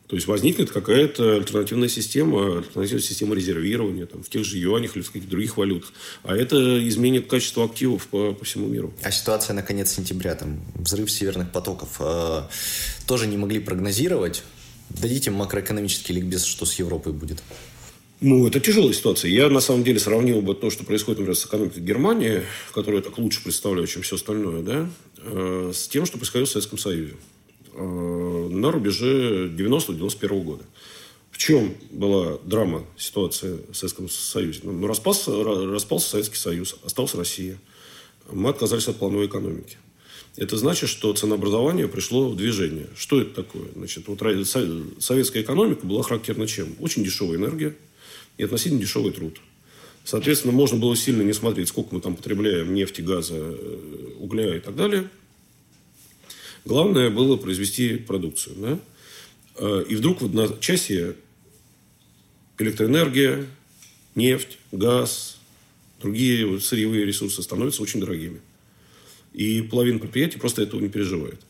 То 0.09 0.15
есть 0.15 0.29
возникнет 0.29 0.71
какая-то 0.71 1.37
альтернативная 1.37 1.89
система, 1.89 2.59
альтернативная 2.59 3.03
система 3.03 3.35
резервирования 3.35 4.07
там, 4.07 4.23
в 4.23 4.29
тех 4.29 4.45
же 4.45 4.57
юанях 4.59 4.97
или 4.97 5.03
в 5.03 5.09
каких-то 5.09 5.29
других 5.29 5.57
валютах. 5.57 5.93
А 6.23 6.37
это 6.37 6.87
изменит 6.89 7.27
качество 7.27 7.65
активов 7.65 8.07
по, 8.07 8.33
по 8.33 8.45
всему 8.45 8.69
миру. 8.69 8.95
А 9.03 9.11
ситуация 9.11 9.55
на 9.55 9.63
конец 9.63 9.91
сентября, 9.93 10.37
там, 10.37 10.61
взрыв 10.77 11.11
северных 11.11 11.51
потоков, 11.51 11.97
э, 11.99 12.43
тоже 13.07 13.27
не 13.27 13.37
могли 13.37 13.59
прогнозировать? 13.59 14.45
Дадите 14.91 15.33
макроэкономический 15.33 16.15
ликбез, 16.15 16.45
что 16.45 16.67
с 16.67 16.75
Европой 16.75 17.13
будет? 17.13 17.43
Ну, 18.21 18.47
это 18.47 18.61
тяжелая 18.61 18.93
ситуация. 18.93 19.31
Я, 19.31 19.51
на 19.51 19.61
самом 19.61 19.83
деле, 19.83 19.99
сравнил 19.99 20.41
бы 20.41 20.55
то, 20.55 20.71
что 20.71 20.85
происходит, 20.85 21.19
например, 21.19 21.37
с 21.37 21.45
экономикой 21.45 21.81
Германии, 21.81 22.43
которую 22.73 23.03
я 23.03 23.05
так 23.05 23.19
лучше 23.19 23.43
представляю, 23.43 23.89
чем 23.89 24.03
все 24.03 24.15
остальное, 24.15 24.63
да, 24.63 24.89
э, 25.19 25.73
с 25.75 25.89
тем, 25.89 26.07
что 26.07 26.17
происходило 26.17 26.47
в 26.47 26.51
Советском 26.51 26.79
Союзе. 26.79 27.15
Э, 27.79 28.49
на 28.51 28.73
рубеже 28.73 29.49
90-91 29.49 30.43
года. 30.43 30.65
В 31.31 31.37
чем 31.37 31.75
была 31.91 32.39
драма 32.43 32.87
ситуации 32.97 33.59
в 33.71 33.75
Советском 33.75 34.09
Союзе? 34.09 34.61
Ну, 34.63 34.87
распался, 34.87 35.31
распался 35.45 36.11
Советский 36.11 36.37
Союз, 36.37 36.77
осталась 36.85 37.15
Россия. 37.15 37.59
Мы 38.33 38.49
отказались 38.49 38.89
от 38.89 38.97
плановой 38.97 39.27
экономики. 39.27 39.77
Это 40.37 40.57
значит, 40.57 40.89
что 40.89 41.13
ценообразование 41.13 41.87
пришло 41.87 42.31
в 42.31 42.37
движение. 42.37 42.87
Что 42.97 43.21
это 43.21 43.43
такое? 43.43 43.69
Значит, 43.75 44.09
вот 44.09 44.21
советская 44.21 45.43
экономика 45.43 45.87
была 45.87 46.03
характерна 46.03 46.47
чем? 46.47 46.77
Очень 46.81 47.05
дешевая 47.05 47.37
энергия 47.37 47.77
и 48.39 48.45
относительно 48.45 48.81
дешевый 48.81 49.13
труд. 49.13 49.39
Соответственно, 50.05 50.55
можно 50.55 50.79
было 50.79 50.97
сильно 50.97 51.21
не 51.21 51.35
смотреть, 51.35 51.69
сколько 51.69 51.95
мы 51.95 52.01
там 52.01 52.17
потребляем 52.17 52.73
нефти, 52.73 53.03
газа, 53.03 53.35
э, 53.37 54.15
угля 54.19 54.57
и 54.57 54.61
так 54.61 54.75
далее– 54.77 55.11
Главное 56.67 57.11
было 57.11 57.37
произвести 57.37 57.97
продукцию. 57.97 58.57
Да? 58.57 58.79
Э, 59.55 59.85
и 59.89 59.95
вдруг 59.95 60.21
в 60.21 60.25
одночасье 60.25 61.15
электроэнергия, 62.59 63.47
нефть, 64.17 64.59
газ, 64.73 65.39
другие 66.01 66.61
сырьевые 66.61 67.05
ресурсы 67.05 67.41
становятся 67.41 67.83
очень 67.83 68.01
дорогими. 68.01 68.41
И 69.33 69.63
половина 69.63 70.01
предприятий 70.01 70.39
просто 70.39 70.63
этого 70.63 70.81
не 70.81 70.89
переживает. 70.89 71.41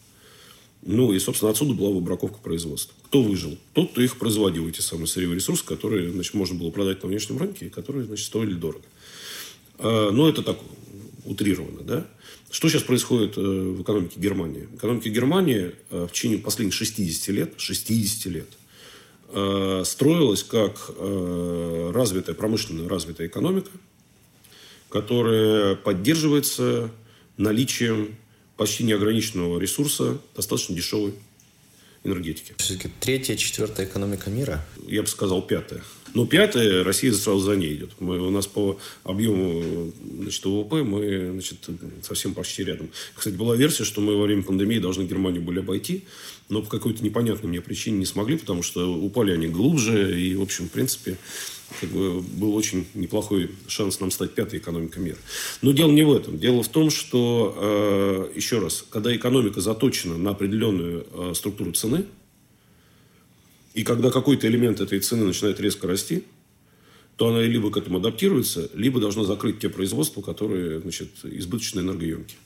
Ну, 0.83 1.12
и, 1.14 1.19
собственно, 1.19 1.51
отсюда 1.51 1.73
была 1.73 1.91
выбраковка 1.91 2.39
производства. 2.39 2.95
Кто 3.07 3.23
выжил? 3.23 3.57
Тот, 3.73 3.93
кто 3.93 4.03
их 4.03 4.19
производил, 4.19 4.69
эти 4.69 4.83
самые 4.83 5.07
сырьевые 5.07 5.37
ресурсы, 5.37 5.64
которые, 5.64 6.12
значит, 6.12 6.35
можно 6.35 6.59
было 6.59 6.71
продать 6.71 7.03
на 7.03 7.09
внешнем 7.09 7.39
рынке, 7.39 7.67
и 7.67 7.71
которые, 7.71 8.05
значит, 8.05 8.27
стоили 8.27 8.53
дорого. 8.53 8.85
А, 9.79 10.11
но 10.11 10.29
это 10.29 10.43
так 10.43 10.59
утрированно, 11.27 11.83
да? 11.83 12.07
Что 12.51 12.68
сейчас 12.68 12.83
происходит 12.83 13.37
э, 13.37 13.41
в 13.41 13.83
экономике 13.83 14.20
Германии? 14.20 14.68
В 14.72 14.77
экономике 14.77 15.11
Германии 15.11 15.72
э, 15.91 16.07
в 16.09 16.12
течение 16.12 16.39
последних 16.39 16.74
60 16.74 17.29
лет, 17.29 17.55
60 17.57 18.33
лет, 18.33 18.49
э, 19.31 19.83
строилась 19.85 20.43
как 20.43 20.91
развитая, 21.93 22.35
промышленно 22.35 22.89
развитая 22.89 23.27
экономика, 23.27 23.70
которая 24.89 25.74
поддерживается 25.74 26.91
наличием 27.37 28.16
почти 28.57 28.85
неограниченного 28.85 29.59
ресурса 29.59 30.18
достаточно 30.35 30.74
дешевой 30.74 31.14
энергетики. 32.05 32.55
Все-таки 32.59 32.89
третья, 33.01 33.37
четвертая 33.37 33.87
экономика 33.87 34.31
мира? 34.31 34.65
Я 34.87 35.03
бы 35.03 35.09
сказал 35.09 35.43
пятая. 35.43 35.83
Но 36.15 36.25
пятая, 36.25 36.83
Россия 36.83 37.13
сразу 37.13 37.41
за 37.41 37.57
ней 37.57 37.75
идет. 37.75 37.91
Мы, 38.01 38.19
у 38.19 38.31
нас 38.31 38.47
по 38.47 38.79
объему 39.05 39.93
значит, 40.19 40.45
ВВП 40.47 40.83
мы 40.83 41.31
значит, 41.33 41.59
совсем 42.03 42.33
почти 42.33 42.65
рядом. 42.65 42.89
Кстати, 43.15 43.35
была 43.35 43.55
версия, 43.55 43.85
что 43.85 44.01
мы 44.01 44.17
во 44.17 44.25
время 44.25 44.43
пандемии 44.43 44.79
должны 44.79 45.03
Германию 45.03 45.43
были 45.43 45.59
обойти, 45.59 46.05
но 46.49 46.63
по 46.63 46.71
какой-то 46.71 47.05
непонятной 47.05 47.51
мне 47.51 47.61
причине 47.61 47.99
не 47.99 48.07
смогли, 48.07 48.39
потому 48.39 48.63
что 48.63 48.95
упали 48.95 49.33
они 49.33 49.49
глубже. 49.49 50.19
И, 50.19 50.35
в 50.35 50.43
общем, 50.43 50.69
в 50.69 50.71
принципе, 50.71 51.19
как 51.81 51.91
бы, 51.91 52.21
был 52.21 52.55
очень 52.55 52.87
неплохой 52.95 53.51
шанс 53.67 54.01
нам 54.01 54.11
стать 54.11 54.35
пятой 54.35 54.59
экономикой 54.59 55.01
мира. 55.01 55.19
Но 55.62 55.73
дело 55.73 55.91
не 55.91 56.03
в 56.03 56.12
этом. 56.12 56.39
Дело 56.39 56.62
в 56.62 56.69
том, 56.69 56.91
что, 56.91 58.29
э, 58.33 58.37
еще 58.37 58.61
раз, 58.61 58.85
когда 58.89 59.14
экономика 59.14 59.61
заточена 59.61 60.17
на 60.17 60.31
определенную 60.31 61.07
э, 61.11 61.33
структуру 61.35 61.73
цены, 61.73 62.07
и 63.75 63.83
когда 63.83 64.11
какой-то 64.11 64.47
элемент 64.47 64.81
этой 64.81 65.01
цены 65.01 65.25
начинает 65.25 65.61
резко 65.61 65.87
расти, 65.87 66.25
то 67.17 67.29
она 67.29 67.43
либо 67.43 67.71
к 67.71 67.77
этому 67.77 67.99
адаптируется, 67.99 68.71
либо 68.75 69.01
должна 69.01 69.25
закрыть 69.25 69.59
те 69.59 69.69
производства, 69.69 70.23
которые 70.23 70.81
значит, 70.81 71.11
избыточно 71.25 71.81
энергоемкие. 71.81 72.39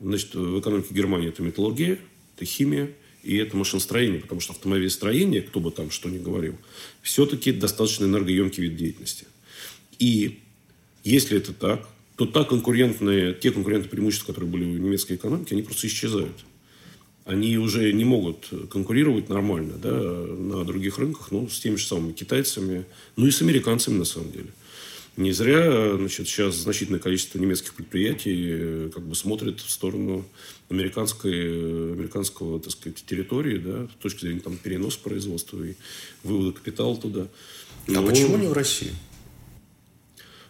Значит, 0.00 0.34
в 0.34 0.60
экономике 0.60 0.94
Германии 0.94 1.28
это 1.28 1.42
металлургия, 1.42 1.98
это 2.36 2.44
химия– 2.44 2.90
и 3.26 3.36
это 3.36 3.56
машиностроение, 3.56 4.20
потому 4.20 4.40
что 4.40 4.52
автомобилестроение, 4.52 5.42
кто 5.42 5.58
бы 5.58 5.72
там 5.72 5.90
что 5.90 6.08
ни 6.08 6.18
говорил, 6.18 6.56
все-таки 7.02 7.50
достаточно 7.50 8.04
энергоемкий 8.04 8.62
вид 8.62 8.76
деятельности. 8.76 9.26
И 9.98 10.38
если 11.02 11.36
это 11.36 11.52
так, 11.52 11.88
то 12.16 12.26
та 12.26 12.44
конкурентные, 12.44 13.34
те 13.34 13.50
конкурентные 13.50 13.90
преимущества, 13.90 14.28
которые 14.28 14.50
были 14.50 14.64
у 14.64 14.78
немецкой 14.78 15.14
экономики, 15.16 15.52
они 15.52 15.62
просто 15.62 15.88
исчезают. 15.88 16.44
Они 17.24 17.58
уже 17.58 17.92
не 17.92 18.04
могут 18.04 18.48
конкурировать 18.70 19.28
нормально 19.28 19.74
да, 19.76 19.90
на 19.90 20.64
других 20.64 20.98
рынках, 20.98 21.32
ну, 21.32 21.48
с 21.48 21.58
теми 21.58 21.74
же 21.74 21.84
самыми 21.84 22.12
китайцами, 22.12 22.84
ну 23.16 23.26
и 23.26 23.32
с 23.32 23.42
американцами 23.42 23.98
на 23.98 24.04
самом 24.04 24.30
деле. 24.30 24.50
Не 25.16 25.32
зря 25.32 25.96
значит, 25.96 26.28
сейчас 26.28 26.56
значительное 26.56 27.00
количество 27.00 27.38
немецких 27.38 27.72
предприятий 27.72 28.48
э, 28.50 28.90
как 28.92 29.02
бы 29.02 29.14
смотрит 29.14 29.60
в 29.60 29.70
сторону 29.70 30.26
американской, 30.68 31.92
американского 31.92 32.60
так 32.60 32.72
сказать, 32.72 33.02
территории, 33.06 33.56
да, 33.56 33.86
с 33.86 34.02
точки 34.02 34.26
зрения 34.26 34.40
там, 34.40 34.58
переноса 34.58 34.98
производства 34.98 35.62
и 35.64 35.74
вывода 36.22 36.52
капитала 36.52 36.94
туда. 36.98 37.28
А 37.88 37.92
Но... 37.92 38.06
почему 38.06 38.36
не 38.36 38.46
в 38.46 38.52
России? 38.52 38.92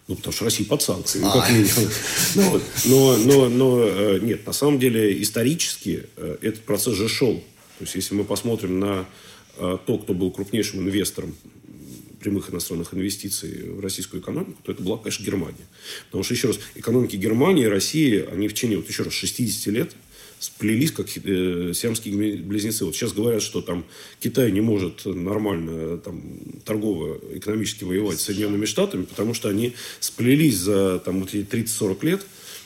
Ну, 0.09 0.15
потому 0.15 0.33
что 0.33 0.43
Россия 0.43 0.67
под 0.67 0.81
санкциями, 0.81 1.25
ну, 1.25 1.31
как 1.31 1.49
минимум. 1.49 1.91
Ну, 2.35 2.61
но, 2.85 3.17
но, 3.17 3.49
но, 3.49 3.83
э, 3.83 4.19
нет, 4.21 4.45
на 4.45 4.53
самом 4.53 4.79
деле, 4.79 5.21
исторически 5.21 6.07
э, 6.17 6.37
этот 6.41 6.63
процесс 6.63 6.95
же 6.95 7.07
шел. 7.07 7.35
То 7.77 7.83
есть, 7.83 7.95
если 7.95 8.15
мы 8.15 8.25
посмотрим 8.25 8.79
на 8.79 9.05
то, 9.55 9.97
кто 9.97 10.13
был 10.13 10.29
крупнейшим 10.29 10.81
инвестором 10.81 11.35
прямых 12.27 12.49
иностранных 12.49 12.93
инвестиций 12.93 13.69
в 13.69 13.79
российскую 13.79 14.21
экономику, 14.21 14.61
то 14.63 14.73
это 14.73 14.83
была, 14.83 14.97
конечно, 14.97 15.23
Германия. 15.23 15.65
Потому 16.07 16.25
что, 16.25 16.33
еще 16.33 16.47
раз, 16.49 16.59
экономики 16.75 17.15
Германии 17.15 17.63
и 17.63 17.67
России, 17.67 18.25
они 18.29 18.49
в 18.49 18.53
течение, 18.53 18.77
вот 18.77 18.89
еще 18.89 19.03
раз, 19.03 19.13
60 19.13 19.67
лет 19.73 19.91
сплелись, 20.39 20.91
как 20.91 21.07
э, 21.15 21.71
сиамские 21.73 22.37
близнецы. 22.43 22.83
Вот 22.83 22.95
сейчас 22.95 23.13
говорят, 23.13 23.41
что 23.41 23.61
там 23.61 23.85
Китай 24.19 24.51
не 24.51 24.61
может 24.61 25.05
нормально 25.05 25.97
там, 25.99 26.21
торгово, 26.65 27.17
экономически 27.33 27.85
воевать 27.85 28.19
с 28.19 28.25
Соединенными 28.25 28.65
Штатами, 28.65 29.05
потому 29.05 29.33
что 29.33 29.47
они 29.47 29.73
сплелись 30.01 30.57
за 30.57 30.99
там, 30.99 31.21
вот 31.21 31.33
эти 31.33 31.47
30-40 31.47 32.05
лет, 32.05 32.21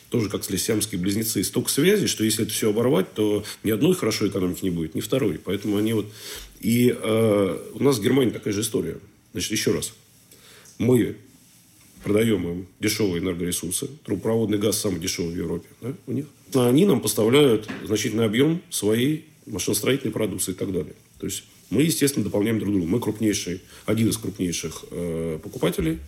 тоже 0.09 0.29
как 0.29 0.43
сиамские 0.43 0.99
близнецы, 0.99 1.43
столько 1.43 1.69
связей, 1.69 2.07
что 2.07 2.23
если 2.23 2.45
это 2.45 2.51
все 2.51 2.71
оборвать, 2.71 3.13
то 3.13 3.45
ни 3.63 3.69
одной 3.69 3.93
хорошей 3.93 4.27
экономики 4.27 4.63
не 4.63 4.71
будет, 4.71 4.95
ни 4.95 5.01
второй. 5.01 5.37
Поэтому 5.37 5.77
они 5.77 5.93
вот... 5.93 6.07
И 6.59 6.93
э, 6.95 7.57
у 7.73 7.83
нас 7.83 7.99
в 7.99 8.03
Германии 8.03 8.31
такая 8.31 8.53
же 8.53 8.61
история. 8.61 8.97
Значит, 9.33 9.51
еще 9.51 9.71
раз. 9.71 9.93
Мы 10.77 11.17
продаем 12.03 12.47
им 12.47 12.67
дешевые 12.79 13.21
энергоресурсы. 13.21 13.87
Трубопроводный 14.03 14.57
газ 14.57 14.79
самый 14.79 14.99
дешевый 14.99 15.33
в 15.33 15.37
Европе 15.37 15.67
да, 15.81 15.93
у 16.07 16.11
них. 16.11 16.25
А 16.53 16.67
они 16.67 16.85
нам 16.85 17.01
поставляют 17.01 17.69
значительный 17.85 18.25
объем 18.25 18.61
своей 18.69 19.25
машиностроительной 19.45 20.11
продукции 20.11 20.51
и 20.51 20.55
так 20.55 20.71
далее. 20.71 20.95
То 21.19 21.27
есть 21.27 21.43
мы, 21.69 21.83
естественно, 21.83 22.25
дополняем 22.25 22.59
друг 22.59 22.73
друга. 22.73 22.87
Мы 22.87 22.99
крупнейший, 22.99 23.61
один 23.85 24.09
из 24.09 24.17
крупнейших 24.17 24.85
э, 24.91 25.39
покупателей, 25.41 25.99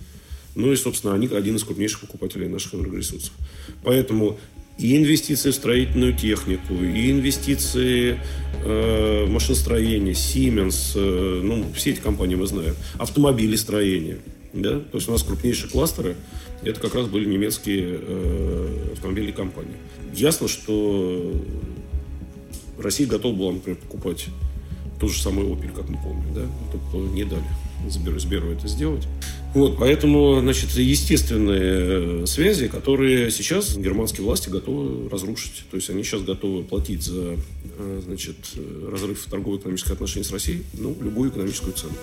ну 0.55 0.71
и, 0.71 0.76
собственно, 0.76 1.13
они 1.13 1.28
один 1.28 1.55
из 1.55 1.63
крупнейших 1.63 2.01
покупателей 2.01 2.47
наших 2.47 2.76
энергоресурсов. 2.76 3.32
Поэтому 3.84 4.39
и 4.78 4.97
инвестиции 4.97 5.51
в 5.51 5.55
строительную 5.55 6.13
технику, 6.13 6.74
и 6.74 7.11
инвестиции 7.11 8.19
э, 8.63 9.26
машиностроение, 9.28 10.13
Siemens, 10.13 10.93
э, 10.95 11.41
ну, 11.43 11.65
все 11.76 11.91
эти 11.91 11.99
компании 11.99 12.36
мы 12.36 12.47
знаем, 12.47 12.76
автомобилестроение. 12.97 14.17
Да? 14.53 14.80
То 14.80 14.97
есть 14.97 15.07
у 15.07 15.11
нас 15.11 15.24
крупнейшие 15.24 15.69
кластеры, 15.69 16.15
это 16.63 16.80
как 16.80 16.95
раз 16.95 17.07
были 17.07 17.26
немецкие 17.26 17.99
э, 18.01 18.89
автомобильные 18.93 19.34
компании. 19.34 19.76
Ясно, 20.13 20.47
что 20.47 21.34
Россия 22.80 23.07
готова 23.07 23.36
была, 23.36 23.51
например, 23.53 23.80
покупать 23.80 24.28
тот 24.99 25.11
же 25.11 25.21
самый 25.21 25.45
Opel, 25.45 25.74
как 25.74 25.89
мы 25.89 25.97
помним, 25.97 26.34
да, 26.34 26.47
только 26.71 26.97
не 27.13 27.24
дали 27.26 27.43
Сберу, 27.89 28.19
Сберу 28.19 28.51
это 28.51 28.67
сделать. 28.67 29.07
Вот, 29.53 29.77
поэтому, 29.77 30.39
значит, 30.41 30.71
естественные 30.71 32.23
э, 32.23 32.25
связи, 32.25 32.67
которые 32.67 33.29
сейчас 33.29 33.77
германские 33.77 34.25
власти 34.25 34.49
готовы 34.49 35.09
разрушить. 35.09 35.65
То 35.69 35.77
есть 35.77 35.89
они 35.91 36.03
сейчас 36.03 36.23
готовы 36.23 36.63
платить 36.63 37.03
за, 37.03 37.36
э, 37.77 38.01
значит, 38.03 38.38
разрыв 38.89 39.23
торгово-экономических 39.29 39.91
отношений 39.91 40.23
с 40.25 40.31
Россией, 40.31 40.63
ну, 40.73 40.97
любую 40.99 41.29
экономическую 41.29 41.73
цену. 41.73 41.93